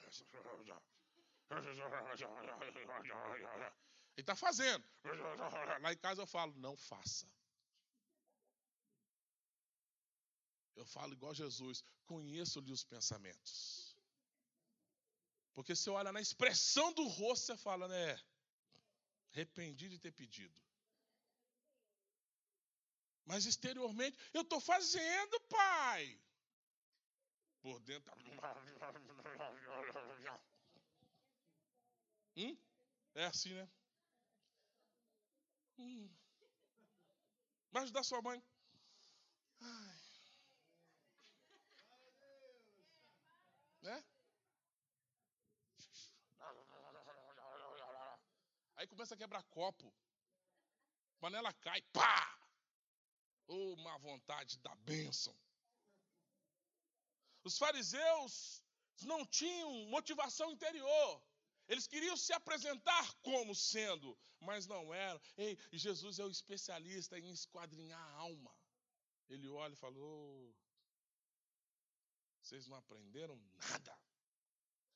Ele 4.15 4.21
está 4.21 4.35
fazendo. 4.35 4.85
Lá 5.81 5.93
em 5.93 5.97
casa 5.97 6.21
eu 6.21 6.27
falo, 6.27 6.53
não 6.55 6.75
faça. 6.77 7.27
Eu 10.75 10.85
falo 10.85 11.13
igual 11.13 11.33
Jesus, 11.33 11.83
conheço-lhe 12.05 12.71
os 12.71 12.83
pensamentos. 12.83 13.95
Porque 15.53 15.75
você 15.75 15.89
olha 15.89 16.11
na 16.11 16.21
expressão 16.21 16.91
do 16.93 17.07
rosto, 17.07 17.45
você 17.45 17.57
fala, 17.57 17.87
né? 17.87 18.19
Arrependi 19.31 19.89
de 19.89 19.99
ter 19.99 20.11
pedido. 20.11 20.59
Mas 23.25 23.45
exteriormente, 23.45 24.17
eu 24.33 24.41
estou 24.41 24.59
fazendo, 24.59 25.39
pai. 25.41 26.19
Por 27.63 27.79
dentro. 27.79 28.13
Hum? 32.35 32.57
É 33.13 33.25
assim, 33.25 33.53
né? 33.53 33.69
Hum. 35.77 36.09
Vai 37.71 37.83
ajudar 37.83 38.03
sua 38.03 38.23
mãe. 38.23 38.43
Ai. 39.61 39.99
Né? 43.83 44.03
Aí 48.77 48.87
começa 48.87 49.13
a 49.13 49.17
quebrar 49.17 49.43
copo. 49.43 49.93
Panela 51.19 51.53
cai, 51.53 51.83
pá! 51.93 52.35
Ô, 53.47 53.73
oh, 53.73 53.77
má 53.77 53.95
vontade 53.99 54.57
da 54.57 54.73
bênção. 54.77 55.35
Os 57.43 57.57
fariseus 57.57 58.61
não 59.01 59.25
tinham 59.25 59.71
motivação 59.87 60.51
interior. 60.51 61.23
Eles 61.67 61.87
queriam 61.87 62.17
se 62.17 62.33
apresentar 62.33 63.13
como 63.21 63.55
sendo, 63.55 64.17
mas 64.39 64.67
não 64.67 64.93
eram. 64.93 65.21
Ei, 65.37 65.57
Jesus 65.71 66.19
é 66.19 66.25
o 66.25 66.29
especialista 66.29 67.17
em 67.17 67.31
esquadrinhar 67.31 67.99
a 67.99 68.15
alma. 68.15 68.53
Ele 69.29 69.47
olha 69.47 69.73
e 69.73 69.77
falou: 69.77 70.53
vocês 72.41 72.67
não 72.67 72.77
aprenderam 72.77 73.41
nada. 73.53 73.97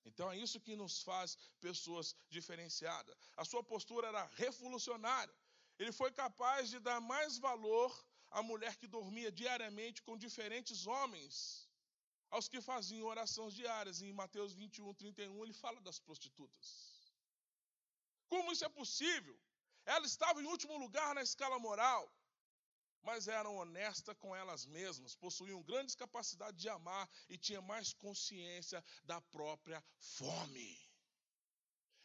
Então 0.05 0.31
é 0.31 0.37
isso 0.37 0.59
que 0.59 0.75
nos 0.75 1.01
faz 1.01 1.37
pessoas 1.59 2.15
diferenciadas. 2.29 3.17
A 3.35 3.43
sua 3.43 3.63
postura 3.63 4.07
era 4.07 4.25
revolucionária. 4.35 5.33
Ele 5.79 5.91
foi 5.91 6.11
capaz 6.11 6.69
de 6.69 6.79
dar 6.79 6.99
mais 7.01 7.37
valor 7.37 8.05
à 8.31 8.41
mulher 8.41 8.75
que 8.77 8.87
dormia 8.87 9.31
diariamente 9.31 10.01
com 10.01 10.17
diferentes 10.17 10.87
homens, 10.87 11.66
aos 12.29 12.47
que 12.47 12.61
faziam 12.61 13.07
orações 13.07 13.53
diárias. 13.53 14.01
Em 14.01 14.13
Mateus 14.13 14.53
21, 14.53 14.93
31, 14.93 15.43
ele 15.43 15.53
fala 15.53 15.79
das 15.81 15.99
prostitutas. 15.99 16.69
Como 18.27 18.51
isso 18.51 18.65
é 18.65 18.69
possível? 18.69 19.37
Ela 19.85 20.05
estava 20.05 20.41
em 20.41 20.45
último 20.45 20.77
lugar 20.77 21.15
na 21.15 21.21
escala 21.21 21.57
moral 21.59 22.11
mas 23.07 23.29
eram 23.29 23.55
honestas 23.55 24.17
com 24.17 24.35
elas 24.35 24.65
mesmas, 24.65 25.15
possuíam 25.15 25.63
grandes 25.63 25.95
capacidades 25.95 26.61
de 26.61 26.67
amar 26.67 27.09
e 27.29 27.37
tinham 27.37 27.61
mais 27.61 27.93
consciência 27.93 28.83
da 29.05 29.21
própria 29.21 29.81
fome. 29.97 30.77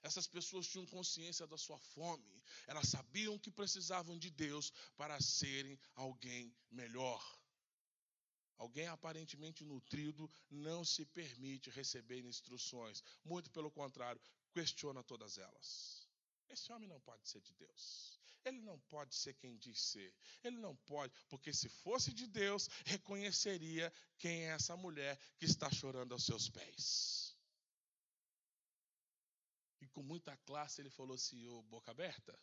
Essas 0.01 0.29
pessoas 0.29 0.69
tinham 0.69 0.87
consciência 0.87 1.45
da 1.45 1.59
sua 1.59 1.79
fome, 1.79 2.43
elas 2.69 2.89
sabiam 2.89 3.37
que 3.37 3.51
precisavam 3.51 4.17
de 4.17 4.31
Deus 4.31 4.73
para 4.97 5.21
serem 5.21 5.77
alguém 5.97 6.55
melhor. 6.71 7.21
Alguém 8.59 8.87
aparentemente 8.87 9.65
nutrido 9.65 10.31
não 10.51 10.85
se 10.85 11.05
permite 11.05 11.71
receber 11.71 12.25
instruções, 12.25 13.03
muito 13.25 13.51
pelo 13.51 13.71
contrário, 13.71 14.21
questiona 14.53 15.03
todas 15.03 15.39
elas. 15.39 16.09
Esse 16.49 16.73
homem 16.73 16.89
não 16.89 17.01
pode 17.01 17.29
ser 17.29 17.41
de 17.41 17.55
Deus. 17.55 18.21
Ele 18.45 18.61
não 18.61 18.79
pode 18.81 19.15
ser 19.15 19.35
quem 19.35 19.57
diz 19.57 19.81
ser. 19.81 20.13
Ele 20.43 20.57
não 20.57 20.75
pode, 20.77 21.13
porque 21.29 21.53
se 21.53 21.69
fosse 21.69 22.13
de 22.13 22.27
Deus, 22.27 22.69
reconheceria 22.85 23.93
quem 24.19 24.45
é 24.45 24.49
essa 24.49 24.77
mulher 24.77 25.19
que 25.39 25.47
está 25.47 25.71
chorando 25.71 26.13
aos 26.13 26.25
seus 26.25 26.51
pés. 26.51 27.37
E 29.81 29.89
com 29.89 30.03
muita 30.03 30.37
classe 30.39 30.81
ele 30.81 30.91
falou 30.91 31.15
assim: 31.15 31.47
Ô 31.47 31.63
boca 31.63 31.91
aberta, 31.91 32.39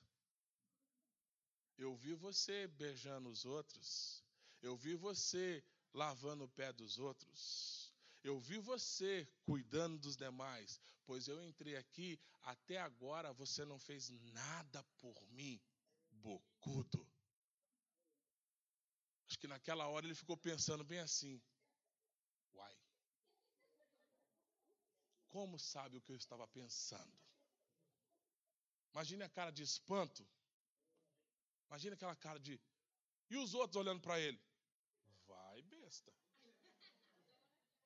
eu 1.77 1.95
vi 1.95 2.13
você 2.13 2.67
beijando 2.67 3.29
os 3.29 3.45
outros, 3.45 4.23
eu 4.61 4.75
vi 4.75 4.95
você 4.95 5.63
lavando 5.93 6.43
o 6.43 6.49
pé 6.49 6.71
dos 6.73 6.97
outros. 6.99 7.93
Eu 8.23 8.39
vi 8.39 8.57
você 8.59 9.27
cuidando 9.43 9.97
dos 9.97 10.15
demais, 10.15 10.79
pois 11.05 11.27
eu 11.27 11.41
entrei 11.43 11.75
aqui, 11.75 12.19
até 12.41 12.77
agora 12.77 13.33
você 13.33 13.63
não 13.65 13.79
fez 13.79 14.09
nada 14.09 14.83
por 14.97 15.15
mim 15.29 15.61
bocudo. 16.11 17.07
Acho 19.27 19.39
que 19.39 19.47
naquela 19.47 19.87
hora 19.87 20.05
ele 20.05 20.15
ficou 20.15 20.35
pensando 20.35 20.83
bem 20.83 20.99
assim: 20.99 21.41
Uai, 22.53 22.75
como 25.27 25.59
sabe 25.59 25.97
o 25.97 26.01
que 26.01 26.11
eu 26.11 26.15
estava 26.17 26.47
pensando? 26.47 27.17
Imagine 28.93 29.23
a 29.23 29.29
cara 29.29 29.51
de 29.51 29.63
espanto. 29.63 30.27
Imagine 31.67 31.93
aquela 31.93 32.15
cara 32.15 32.39
de. 32.39 32.59
E 33.29 33.37
os 33.37 33.53
outros 33.53 33.75
olhando 33.75 34.01
para 34.01 34.19
ele? 34.19 34.41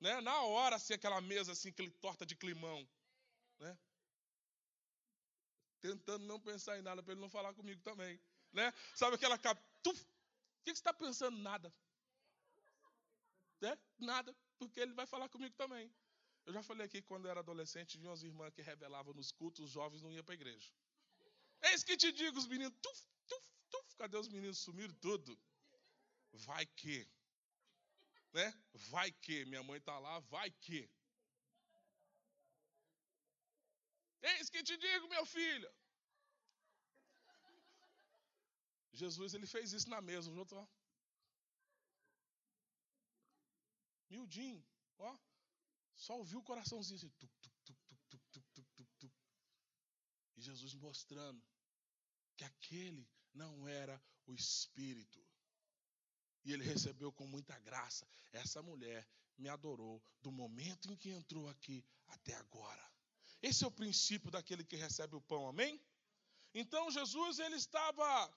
Né? 0.00 0.20
Na 0.20 0.42
hora, 0.42 0.76
assim, 0.76 0.94
aquela 0.94 1.20
mesa, 1.20 1.52
assim, 1.52 1.70
aquele 1.70 1.90
torta 1.90 2.26
de 2.26 2.36
climão. 2.36 2.86
Né? 3.58 3.78
tentando 5.84 6.24
não 6.24 6.40
pensar 6.40 6.78
em 6.78 6.82
nada 6.82 7.02
para 7.02 7.12
ele 7.12 7.20
não 7.20 7.28
falar 7.28 7.52
comigo 7.52 7.82
também. 7.82 8.18
Né? 8.54 8.72
Sabe 8.94 9.16
aquela 9.16 9.36
capa? 9.36 9.62
O 9.86 9.92
que 9.92 10.00
você 10.64 10.70
está 10.70 10.94
pensando? 10.94 11.36
Nada. 11.36 11.70
É? 13.60 13.78
Nada, 13.98 14.34
porque 14.58 14.80
ele 14.80 14.94
vai 14.94 15.06
falar 15.06 15.28
comigo 15.28 15.54
também. 15.56 15.94
Eu 16.46 16.54
já 16.54 16.62
falei 16.62 16.86
aqui 16.86 17.02
que 17.02 17.08
quando 17.08 17.26
eu 17.26 17.30
era 17.30 17.40
adolescente, 17.40 17.98
vinha 17.98 18.08
umas 18.10 18.22
irmãs 18.22 18.54
que 18.54 18.62
revelavam 18.62 19.12
nos 19.12 19.30
cultos, 19.30 19.66
os 19.66 19.70
jovens 19.70 20.00
não 20.00 20.10
iam 20.10 20.24
para 20.24 20.32
a 20.32 20.40
igreja. 20.40 20.72
Eis 21.64 21.84
que 21.84 21.98
te 21.98 22.10
digo, 22.12 22.38
os 22.38 22.46
meninos, 22.46 22.74
tuf, 22.80 23.02
tuf, 23.28 23.50
tuf, 23.70 23.96
cadê 23.96 24.16
os 24.16 24.28
meninos? 24.28 24.58
Sumiram 24.58 24.94
tudo. 24.94 25.38
Vai 26.32 26.64
que. 26.64 27.06
Né? 28.34 28.52
Vai 28.90 29.10
que. 29.12 29.44
Minha 29.44 29.62
mãe 29.62 29.78
está 29.78 29.98
lá, 29.98 30.18
vai 30.20 30.50
que. 30.50 30.90
Eis 34.22 34.50
que 34.50 34.62
te 34.62 34.76
digo, 34.76 35.08
meu 35.08 35.24
filho. 35.24 35.70
Jesus 38.92 39.34
ele 39.34 39.46
fez 39.46 39.72
isso 39.72 39.88
na 39.88 40.00
mesa, 40.00 40.30
os 40.30 40.36
outros, 40.36 40.58
ó. 40.58 40.68
Miudinho, 44.10 44.64
ó. 44.98 45.18
Só 45.96 46.16
ouviu 46.16 46.38
o 46.38 46.42
coraçãozinho 46.42 46.96
assim, 46.96 47.10
tuc, 47.10 47.32
tuc, 47.40 47.54
tuc, 47.64 47.78
tuc, 47.88 48.02
tuc, 48.10 48.46
tuc, 48.52 48.68
tuc, 48.74 48.90
tuc. 48.98 49.14
E 50.36 50.40
Jesus 50.40 50.74
mostrando 50.74 51.42
que 52.36 52.44
aquele 52.44 53.08
não 53.32 53.68
era 53.68 54.00
o 54.26 54.34
Espírito. 54.34 55.23
E 56.44 56.52
ele 56.52 56.64
recebeu 56.64 57.12
com 57.12 57.26
muita 57.26 57.58
graça. 57.60 58.06
Essa 58.32 58.62
mulher 58.62 59.06
me 59.38 59.48
adorou 59.48 60.02
do 60.20 60.30
momento 60.30 60.90
em 60.92 60.96
que 60.96 61.10
entrou 61.10 61.48
aqui 61.48 61.84
até 62.08 62.34
agora. 62.34 62.90
Esse 63.42 63.64
é 63.64 63.66
o 63.66 63.70
princípio 63.70 64.30
daquele 64.30 64.64
que 64.64 64.76
recebe 64.76 65.16
o 65.16 65.20
pão, 65.20 65.48
amém? 65.48 65.80
Então 66.54 66.90
Jesus 66.90 67.38
ele 67.38 67.56
estava 67.56 68.32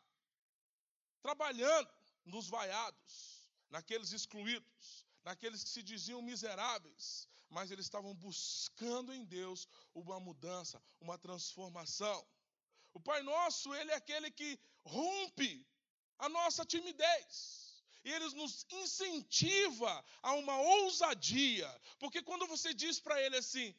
trabalhando 1.22 1.89
nos 2.26 2.47
vaiados, 2.47 3.47
naqueles 3.70 4.12
excluídos, 4.12 5.05
naqueles 5.24 5.64
que 5.64 5.70
se 5.70 5.84
diziam 5.84 6.22
miseráveis, 6.22 7.28
mas 7.49 7.72
eles 7.72 7.86
estavam 7.86 8.14
buscando 8.16 9.14
em 9.14 9.24
Deus 9.24 9.68
uma 9.93 10.20
mudança, 10.20 10.82
uma 10.99 11.18
transformação. 11.18 12.28
O 12.93 12.99
Pai 12.99 13.22
Nosso, 13.22 13.74
ele 13.76 13.91
é 13.91 13.95
aquele 13.95 14.32
que 14.32 14.60
rompe 14.84 15.66
a 16.18 16.28
nossa 16.28 16.66
timidez. 16.66 17.66
E 18.08 18.10
ele 18.10 18.30
nos 18.36 18.66
incentiva 18.72 20.05
a 20.22 20.34
uma 20.36 20.58
ousadia, 20.58 21.70
porque 21.99 22.24
quando 22.24 22.47
você 22.47 22.74
diz 22.74 23.01
para 23.01 23.22
ele 23.22 23.36
assim: 23.36 23.76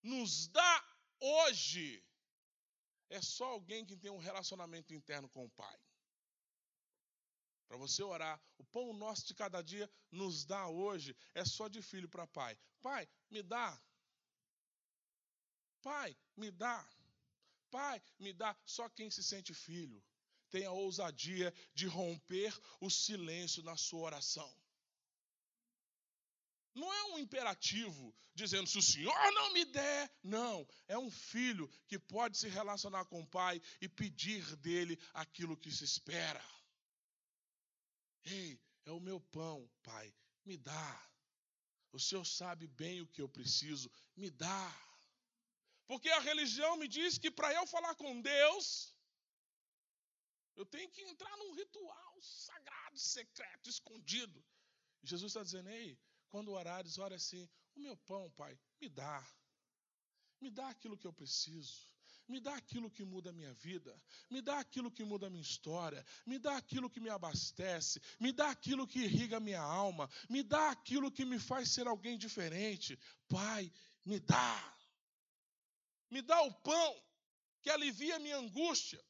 nos 0.00 0.46
dá 0.46 0.74
hoje 1.18 2.00
é 3.10 3.20
só 3.20 3.46
alguém 3.46 3.84
que 3.84 3.96
tem 3.96 4.12
um 4.12 4.24
relacionamento 4.28 4.94
interno 4.94 5.28
com 5.28 5.44
o 5.44 5.50
Pai. 5.50 5.76
Para 7.66 7.76
você 7.76 8.00
orar, 8.00 8.40
o 8.58 8.64
pão 8.64 8.92
nosso 8.92 9.26
de 9.26 9.34
cada 9.34 9.60
dia 9.60 9.90
nos 10.08 10.44
dá 10.44 10.68
hoje 10.68 11.16
é 11.34 11.44
só 11.44 11.66
de 11.66 11.82
filho 11.82 12.08
para 12.08 12.28
pai. 12.28 12.56
Pai, 12.80 13.08
me 13.28 13.42
dá. 13.42 13.82
Pai, 15.82 16.16
me 16.36 16.52
dá. 16.52 16.88
Pai, 17.72 18.00
me 18.20 18.32
dá. 18.32 18.56
Só 18.64 18.88
quem 18.88 19.10
se 19.10 19.22
sente 19.24 19.52
filho 19.52 20.00
tem 20.50 20.64
a 20.64 20.72
ousadia 20.72 21.52
de 21.74 21.86
romper 21.86 22.56
o 22.80 22.90
silêncio 22.90 23.62
na 23.62 23.76
sua 23.76 24.00
oração. 24.00 24.52
Não 26.74 26.92
é 26.92 27.04
um 27.06 27.18
imperativo 27.18 28.14
dizendo 28.34 28.68
se 28.68 28.78
o 28.78 28.82
Senhor 28.82 29.32
não 29.32 29.52
me 29.52 29.64
der. 29.64 30.10
Não, 30.22 30.66
é 30.86 30.96
um 30.96 31.10
filho 31.10 31.68
que 31.88 31.98
pode 31.98 32.38
se 32.38 32.48
relacionar 32.48 33.04
com 33.06 33.20
o 33.20 33.26
pai 33.26 33.60
e 33.80 33.88
pedir 33.88 34.56
dele 34.56 34.98
aquilo 35.12 35.56
que 35.56 35.72
se 35.72 35.84
espera. 35.84 36.44
Ei, 38.24 38.60
é 38.86 38.92
o 38.92 39.00
meu 39.00 39.20
pão, 39.20 39.68
pai, 39.82 40.14
me 40.44 40.56
dá. 40.56 41.10
O 41.92 41.98
Senhor 41.98 42.24
sabe 42.24 42.68
bem 42.68 43.00
o 43.00 43.06
que 43.06 43.20
eu 43.20 43.28
preciso, 43.28 43.90
me 44.16 44.30
dá. 44.30 44.88
Porque 45.86 46.08
a 46.10 46.20
religião 46.20 46.76
me 46.76 46.86
diz 46.86 47.18
que 47.18 47.30
para 47.30 47.52
eu 47.54 47.66
falar 47.66 47.94
com 47.94 48.20
Deus, 48.20 48.94
Eu 50.58 50.66
tenho 50.66 50.90
que 50.90 51.00
entrar 51.02 51.34
num 51.36 51.52
ritual 51.54 52.20
sagrado, 52.20 52.98
secreto, 52.98 53.70
escondido. 53.70 54.44
E 55.04 55.06
Jesus 55.06 55.30
está 55.30 55.44
dizendo: 55.44 55.68
Ei, 55.70 55.96
quando 56.28 56.50
orares, 56.50 56.98
ora 56.98 57.14
assim: 57.14 57.48
O 57.76 57.80
meu 57.80 57.96
pão, 57.96 58.28
Pai, 58.32 58.58
me 58.80 58.88
dá. 58.88 59.24
Me 60.40 60.50
dá 60.50 60.68
aquilo 60.68 60.98
que 60.98 61.06
eu 61.06 61.12
preciso. 61.12 61.88
Me 62.26 62.40
dá 62.40 62.56
aquilo 62.56 62.90
que 62.90 63.04
muda 63.04 63.30
a 63.30 63.32
minha 63.32 63.54
vida. 63.54 63.94
Me 64.28 64.42
dá 64.42 64.58
aquilo 64.58 64.90
que 64.90 65.04
muda 65.04 65.28
a 65.28 65.30
minha 65.30 65.42
história. 65.42 66.04
Me 66.26 66.40
dá 66.40 66.56
aquilo 66.56 66.90
que 66.90 67.00
me 67.00 67.08
abastece. 67.08 68.02
Me 68.18 68.32
dá 68.32 68.50
aquilo 68.50 68.86
que 68.86 68.98
irriga 68.98 69.36
a 69.36 69.40
minha 69.40 69.62
alma. 69.62 70.10
Me 70.28 70.42
dá 70.42 70.70
aquilo 70.70 71.10
que 71.10 71.24
me 71.24 71.38
faz 71.38 71.70
ser 71.70 71.86
alguém 71.86 72.18
diferente. 72.18 72.98
Pai, 73.28 73.72
me 74.04 74.18
dá. 74.18 74.76
Me 76.10 76.20
dá 76.20 76.42
o 76.42 76.52
pão 76.52 77.02
que 77.62 77.70
alivia 77.70 78.16
a 78.16 78.18
minha 78.18 78.36
angústia, 78.36 79.02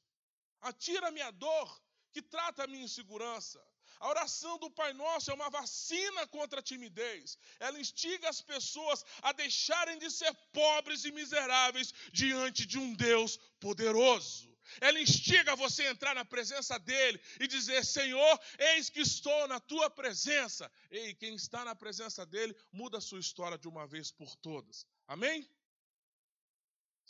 atira 0.61 1.09
a 1.09 1.11
minha 1.11 1.30
dor, 1.30 1.82
que 2.12 2.22
trata 2.22 2.64
a 2.64 2.66
minha 2.66 2.84
insegurança. 2.84 3.61
A 4.00 4.09
oração 4.09 4.59
do 4.59 4.70
Pai 4.70 4.92
Nosso 4.92 5.30
é 5.30 5.34
uma 5.34 5.50
vacina 5.50 6.26
contra 6.28 6.61
a 6.61 6.62
timidez. 6.62 7.36
Ela 7.59 7.80
instiga 7.80 8.28
as 8.28 8.40
pessoas 8.40 9.04
a 9.22 9.32
deixarem 9.32 9.98
de 9.98 10.11
ser 10.11 10.32
pobres 10.52 11.04
e 11.04 11.11
miseráveis 11.11 11.92
diante 12.12 12.64
de 12.64 12.78
um 12.78 12.94
Deus 12.94 13.38
poderoso. 13.59 14.48
Ela 14.80 15.00
instiga 15.00 15.56
você 15.56 15.86
a 15.86 15.90
entrar 15.90 16.14
na 16.14 16.24
presença 16.24 16.78
dele 16.78 17.20
e 17.40 17.48
dizer: 17.48 17.84
Senhor, 17.84 18.40
eis 18.59 18.90
que 18.90 19.00
estou 19.00 19.48
na 19.48 19.59
tua 19.59 19.90
presença. 19.90 20.70
Ei, 20.90 21.14
quem 21.14 21.34
está 21.34 21.64
na 21.64 21.74
presença 21.74 22.24
dele 22.26 22.54
muda 22.70 22.98
a 22.98 23.00
sua 23.00 23.18
história 23.18 23.59
de 23.59 23.66
uma 23.66 23.86
vez 23.86 24.12
por 24.12 24.36
todas. 24.36 24.86
Amém? 25.06 25.48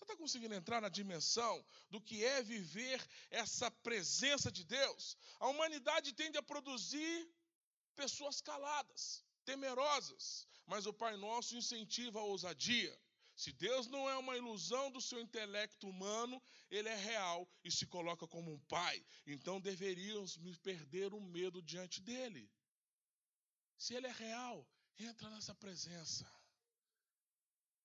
Está 0.08 0.16
conseguindo 0.16 0.54
entrar 0.54 0.80
na 0.80 0.88
dimensão 0.88 1.62
do 1.90 2.00
que 2.00 2.24
é 2.24 2.42
viver 2.42 2.98
essa 3.30 3.70
presença 3.70 4.50
de 4.50 4.64
Deus? 4.64 5.18
A 5.38 5.48
humanidade 5.48 6.14
tende 6.14 6.38
a 6.38 6.42
produzir 6.42 7.30
pessoas 7.94 8.40
caladas, 8.40 9.22
temerosas, 9.44 10.48
mas 10.64 10.86
o 10.86 10.94
Pai 10.94 11.14
Nosso 11.18 11.54
incentiva 11.54 12.20
a 12.20 12.22
ousadia. 12.22 12.98
Se 13.36 13.52
Deus 13.52 13.86
não 13.86 14.08
é 14.08 14.16
uma 14.16 14.34
ilusão 14.34 14.90
do 14.90 14.98
seu 14.98 15.20
intelecto 15.20 15.86
humano, 15.86 16.42
ele 16.70 16.88
é 16.88 16.96
real 16.96 17.46
e 17.62 17.70
se 17.70 17.86
coloca 17.86 18.26
como 18.26 18.50
um 18.50 18.58
pai. 18.60 19.04
Então 19.26 19.60
deveríamos 19.60 20.38
me 20.38 20.56
perder 20.56 21.12
o 21.12 21.20
medo 21.20 21.60
diante 21.60 22.00
dele. 22.00 22.50
Se 23.76 23.92
ele 23.92 24.06
é 24.06 24.12
real, 24.12 24.66
entra 24.98 25.28
nessa 25.28 25.54
presença. 25.54 26.26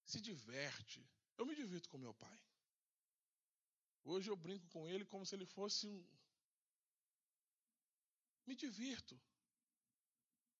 Se 0.05 0.21
diverte, 0.21 1.05
eu 1.37 1.45
me 1.45 1.55
divirto 1.55 1.89
com 1.89 1.97
meu 1.97 2.13
pai. 2.13 2.39
Hoje 4.03 4.29
eu 4.29 4.35
brinco 4.35 4.67
com 4.67 4.87
ele 4.87 5.05
como 5.05 5.25
se 5.25 5.35
ele 5.35 5.45
fosse 5.45 5.87
um. 5.87 6.05
Me 8.45 8.55
divirto. 8.55 9.19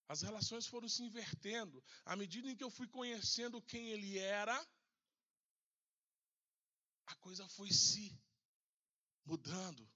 As 0.07 0.21
relações 0.21 0.65
foram 0.67 0.87
se 0.87 1.03
invertendo. 1.03 1.83
À 2.05 2.15
medida 2.15 2.49
em 2.49 2.55
que 2.55 2.63
eu 2.63 2.69
fui 2.69 2.87
conhecendo 2.87 3.61
quem 3.61 3.89
ele 3.89 4.17
era, 4.17 4.55
a 7.07 7.15
coisa 7.15 7.47
foi 7.49 7.71
se 7.71 8.17
mudando. 9.25 9.89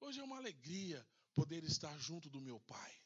Hoje 0.00 0.20
é 0.20 0.22
uma 0.22 0.36
alegria 0.36 1.06
poder 1.34 1.64
estar 1.64 1.96
junto 1.98 2.30
do 2.30 2.40
meu 2.40 2.60
pai. 2.60 3.03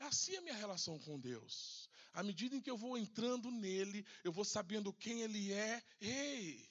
É 0.00 0.06
assim 0.06 0.34
a 0.36 0.40
minha 0.40 0.56
relação 0.56 0.98
com 0.98 1.20
Deus. 1.20 1.88
À 2.12 2.22
medida 2.22 2.56
em 2.56 2.60
que 2.60 2.70
eu 2.70 2.76
vou 2.76 2.98
entrando 2.98 3.50
nele, 3.50 4.04
eu 4.24 4.32
vou 4.32 4.44
sabendo 4.44 4.92
quem 4.92 5.20
ele 5.20 5.52
é, 5.52 5.82
ei, 6.00 6.68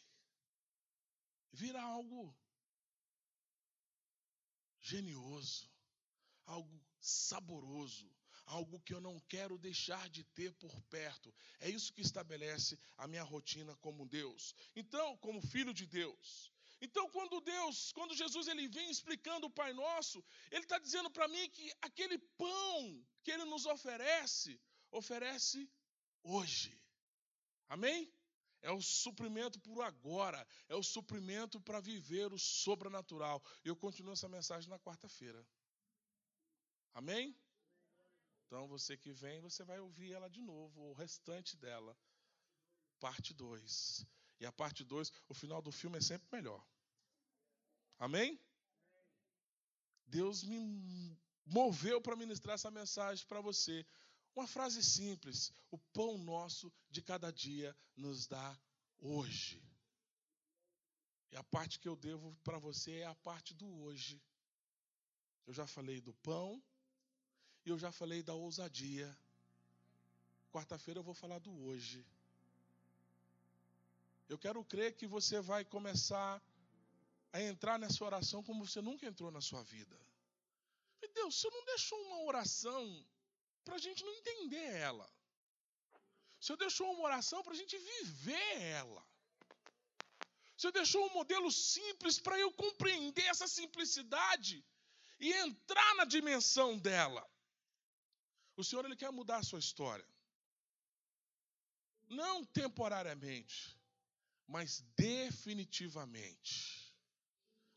vira 1.54 1.82
algo 1.82 2.36
genioso, 4.82 5.70
algo 6.46 6.84
saboroso, 7.00 8.12
algo 8.46 8.82
que 8.82 8.94
eu 8.94 9.00
não 9.00 9.20
quero 9.22 9.58
deixar 9.60 10.10
de 10.10 10.24
ter 10.24 10.52
por 10.56 10.82
perto. 10.86 11.34
É 11.60 11.70
isso 11.70 11.94
que 11.94 12.02
estabelece 12.02 12.78
a 12.98 13.08
minha 13.08 13.24
rotina 13.24 13.76
como 13.78 14.08
Deus. 14.08 14.56
Então, 14.76 15.16
como 15.18 15.40
filho 15.40 15.74
de 15.74 15.86
Deus, 15.86 16.52
então, 16.82 17.10
quando 17.10 17.42
Deus, 17.42 17.92
quando 17.92 18.16
Jesus 18.16 18.48
ele 18.48 18.68
vem 18.68 18.90
explicando 18.90 19.48
o 19.48 19.52
Pai 19.52 19.74
Nosso, 19.74 20.24
ele 20.50 20.64
está 20.64 20.80
dizendo 20.80 21.12
para 21.12 21.28
mim 21.28 21.50
que 21.50 21.72
aquele 21.82 22.18
pão 22.18 23.06
que 23.24 23.32
ele 23.32 23.46
nos 23.46 23.66
oferece, 23.66 24.60
oferece 24.92 25.70
hoje. 26.24 26.80
Amém? 27.68 28.12
É 28.62 28.72
o 28.72 28.82
suprimento 28.82 29.60
por 29.60 29.82
agora, 29.82 30.46
é 30.68 30.76
o 30.76 30.84
suprimento 30.84 31.60
para 31.62 31.80
viver 31.80 32.32
o 32.34 32.40
sobrenatural. 32.40 33.44
Eu 33.64 33.76
continuo 33.76 34.14
essa 34.14 34.28
mensagem 34.28 34.70
na 34.70 34.80
quarta-feira. 34.80 35.46
Amém? 36.94 37.38
Então 38.46 38.68
você 38.68 38.98
que 38.98 39.12
vem, 39.12 39.40
você 39.42 39.64
vai 39.64 39.80
ouvir 39.80 40.14
ela 40.14 40.30
de 40.30 40.42
novo, 40.42 40.90
o 40.90 40.94
restante 40.94 41.56
dela. 41.58 41.96
Parte 43.00 43.34
2. 43.34 44.06
E 44.40 44.46
a 44.46 44.52
parte 44.52 44.84
2, 44.84 45.12
o 45.28 45.34
final 45.34 45.62
do 45.62 45.72
filme 45.72 45.98
é 45.98 46.02
sempre 46.02 46.28
melhor. 46.32 46.66
Amém? 47.98 48.40
Deus 50.06 50.44
me 50.44 51.18
moveu 51.46 52.02
para 52.02 52.16
ministrar 52.16 52.56
essa 52.56 52.72
mensagem 52.72 53.26
para 53.28 53.42
você. 53.42 53.86
Uma 54.36 54.48
frase 54.48 54.84
simples: 54.84 55.52
o 55.70 55.78
pão 55.78 56.18
nosso 56.18 56.72
de 56.90 57.02
cada 57.02 57.32
dia 57.32 57.76
nos 57.96 58.28
dá 58.28 58.58
hoje. 59.00 59.62
E 61.32 61.36
a 61.36 61.44
parte 61.44 61.80
que 61.80 61.88
eu 61.88 61.96
devo 61.96 62.36
para 62.44 62.58
você 62.58 63.00
é 63.00 63.06
a 63.06 63.16
parte 63.16 63.54
do 63.54 63.68
hoje. 63.82 64.22
Eu 65.46 65.54
já 65.54 65.68
falei 65.68 66.00
do 66.02 66.14
pão 66.16 66.62
e 67.66 67.70
eu 67.70 67.78
já 67.78 67.92
falei 67.92 68.24
da 68.24 68.34
ousadia. 68.34 69.16
Quarta-feira 70.52 71.00
eu 71.00 71.04
vou 71.04 71.14
falar 71.14 71.40
do 71.40 71.52
hoje. 71.66 72.06
Eu 74.30 74.38
quero 74.38 74.64
crer 74.64 74.96
que 74.96 75.08
você 75.08 75.42
vai 75.42 75.66
começar 75.66 76.42
a 77.34 77.42
entrar 77.42 77.80
nessa 77.80 78.04
oração 78.06 78.44
como 78.44 78.66
você 78.66 78.80
nunca 78.80 79.08
entrou 79.08 79.32
na 79.32 79.42
sua 79.42 79.64
vida. 79.64 80.00
E 81.02 81.08
Deus, 81.08 81.36
você 81.36 81.50
não 81.50 81.66
deixou 81.66 82.00
uma 82.08 82.22
oração 82.26 83.06
para 83.64 83.76
a 83.76 83.80
gente 83.80 84.04
não 84.04 84.14
entender 84.14 84.68
ela. 84.90 85.08
O 86.40 86.46
Senhor 86.46 86.58
deixou 86.58 86.92
uma 86.92 87.04
oração 87.04 87.42
para 87.44 87.54
a 87.54 87.56
gente 87.56 87.78
viver 87.78 88.62
ela. 88.62 89.04
O 90.56 90.62
Senhor 90.62 90.74
deixou 90.74 91.06
um 91.08 91.14
modelo 91.14 91.52
simples 91.52 92.20
para 92.20 92.38
eu 92.38 92.52
compreender 92.54 93.26
essa 93.26 93.48
simplicidade 93.48 94.64
e 95.20 95.34
entrar 95.34 95.96
na 95.96 96.06
dimensão 96.06 96.78
dela. 96.78 97.28
O 98.56 98.64
Senhor 98.64 98.86
ele 98.86 98.96
quer 98.96 99.12
mudar 99.12 99.38
a 99.38 99.44
sua 99.44 99.60
história. 99.60 100.08
Não 102.08 102.44
temporariamente, 102.44 103.79
mas 104.50 104.84
definitivamente. 104.98 106.92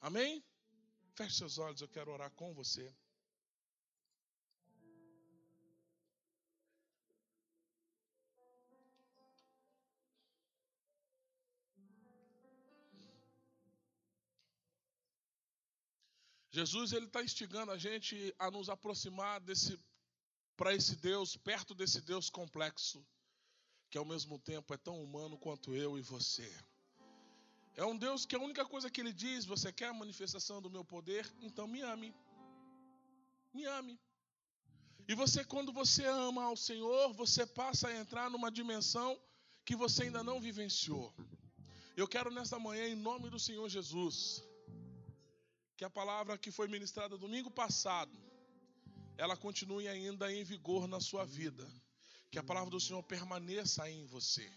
Amém? 0.00 0.42
Feche 1.14 1.36
seus 1.36 1.58
olhos, 1.58 1.82
eu 1.82 1.88
quero 1.88 2.10
orar 2.10 2.30
com 2.30 2.54
você. 2.54 2.90
Jesus 16.50 16.92
ele 16.92 17.06
está 17.06 17.22
instigando 17.22 17.70
a 17.72 17.78
gente 17.78 18.34
a 18.38 18.50
nos 18.50 18.68
aproximar 18.70 19.40
desse 19.40 19.78
para 20.56 20.74
esse 20.74 20.96
Deus, 20.96 21.36
perto 21.36 21.74
desse 21.74 22.00
Deus 22.00 22.30
complexo 22.30 23.06
que 23.93 23.99
ao 23.99 24.07
mesmo 24.07 24.38
tempo 24.38 24.72
é 24.72 24.78
tão 24.78 25.05
humano 25.05 25.36
quanto 25.36 25.74
eu 25.74 25.99
e 25.99 26.01
você. 26.01 26.51
É 27.76 27.84
um 27.84 27.95
Deus 28.05 28.24
que 28.24 28.34
a 28.34 28.38
única 28.38 28.64
coisa 28.64 28.90
que 28.90 29.03
ele 29.03 29.12
diz, 29.12 29.45
você 29.45 29.70
quer 29.70 29.88
a 29.88 29.93
manifestação 29.93 30.62
do 30.62 30.70
meu 30.70 30.82
poder? 30.82 31.30
Então 31.43 31.68
me 31.68 31.82
ame. 31.82 32.14
Me 33.53 33.66
ame. 33.66 34.01
E 35.07 35.14
você, 35.14 35.45
quando 35.45 35.70
você 35.74 36.07
ama 36.07 36.43
ao 36.45 36.57
Senhor, 36.57 37.12
você 37.12 37.45
passa 37.45 37.88
a 37.88 37.95
entrar 37.95 38.30
numa 38.30 38.51
dimensão 38.51 39.20
que 39.62 39.76
você 39.76 40.05
ainda 40.05 40.24
não 40.24 40.40
vivenciou. 40.40 41.12
Eu 41.95 42.09
quero 42.09 42.30
nesta 42.30 42.59
manhã, 42.59 42.88
em 42.88 42.95
nome 42.95 43.28
do 43.28 43.38
Senhor 43.38 43.68
Jesus, 43.68 44.43
que 45.76 45.84
a 45.84 45.90
palavra 45.90 46.38
que 46.38 46.51
foi 46.51 46.66
ministrada 46.66 47.18
domingo 47.18 47.51
passado, 47.51 48.18
ela 49.18 49.36
continue 49.36 49.86
ainda 49.86 50.32
em 50.32 50.43
vigor 50.43 50.88
na 50.88 50.99
sua 50.99 51.26
vida 51.26 51.68
que 52.33 52.39
a 52.39 52.43
palavra 52.43 52.70
do 52.70 52.80
Senhor 52.80 53.03
permaneça 53.03 53.89
em 53.91 54.07
você. 54.07 54.51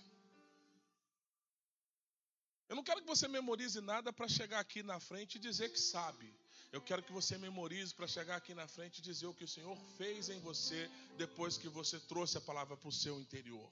Eu 2.69 2.75
não 2.77 2.83
quero 2.83 3.01
que 3.01 3.07
você 3.07 3.27
memorize 3.27 3.81
nada 3.81 4.13
para 4.13 4.29
chegar 4.29 4.61
aqui 4.61 4.81
na 4.81 4.97
frente 4.97 5.35
e 5.35 5.39
dizer 5.39 5.69
que 5.73 5.79
sabe. 5.79 6.33
Eu 6.71 6.81
quero 6.81 7.03
que 7.03 7.11
você 7.11 7.37
memorize 7.37 7.93
para 7.93 8.07
chegar 8.07 8.37
aqui 8.37 8.53
na 8.53 8.65
frente 8.65 8.99
e 8.99 9.01
dizer 9.01 9.27
o 9.27 9.33
que 9.33 9.43
o 9.43 9.47
Senhor 9.55 9.77
fez 9.97 10.29
em 10.29 10.39
você 10.39 10.89
depois 11.17 11.57
que 11.57 11.67
você 11.67 11.99
trouxe 11.99 12.37
a 12.37 12.41
palavra 12.41 12.77
para 12.77 12.87
o 12.87 12.93
seu 12.93 13.19
interior. 13.19 13.69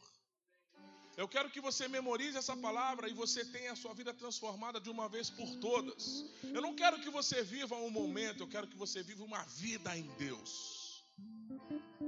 Eu 1.15 1.27
quero 1.27 1.49
que 1.49 1.61
você 1.61 1.87
memorize 1.87 2.37
essa 2.37 2.57
palavra 2.57 3.07
e 3.07 3.13
você 3.13 3.45
tenha 3.45 3.71
a 3.71 3.75
sua 3.75 3.93
vida 3.93 4.13
transformada 4.13 4.81
de 4.81 4.89
uma 4.89 5.07
vez 5.07 5.29
por 5.29 5.49
todas. 5.57 6.25
Eu 6.43 6.61
não 6.61 6.75
quero 6.75 6.99
que 6.99 7.09
você 7.09 7.41
viva 7.41 7.75
um 7.77 7.89
momento, 7.89 8.43
eu 8.43 8.49
quero 8.49 8.67
que 8.67 8.75
você 8.75 9.01
viva 9.01 9.23
uma 9.23 9.43
vida 9.45 9.95
em 9.97 10.07
Deus. 10.17 10.82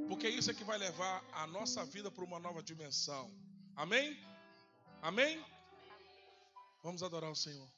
Porque 0.07 0.29
isso 0.29 0.51
é 0.51 0.53
que 0.53 0.63
vai 0.63 0.77
levar 0.77 1.23
a 1.31 1.47
nossa 1.47 1.83
vida 1.85 2.11
para 2.11 2.23
uma 2.23 2.39
nova 2.39 2.61
dimensão. 2.61 3.31
Amém? 3.75 4.17
Amém? 5.01 5.43
Vamos 6.83 7.01
adorar 7.01 7.31
o 7.31 7.35
Senhor. 7.35 7.74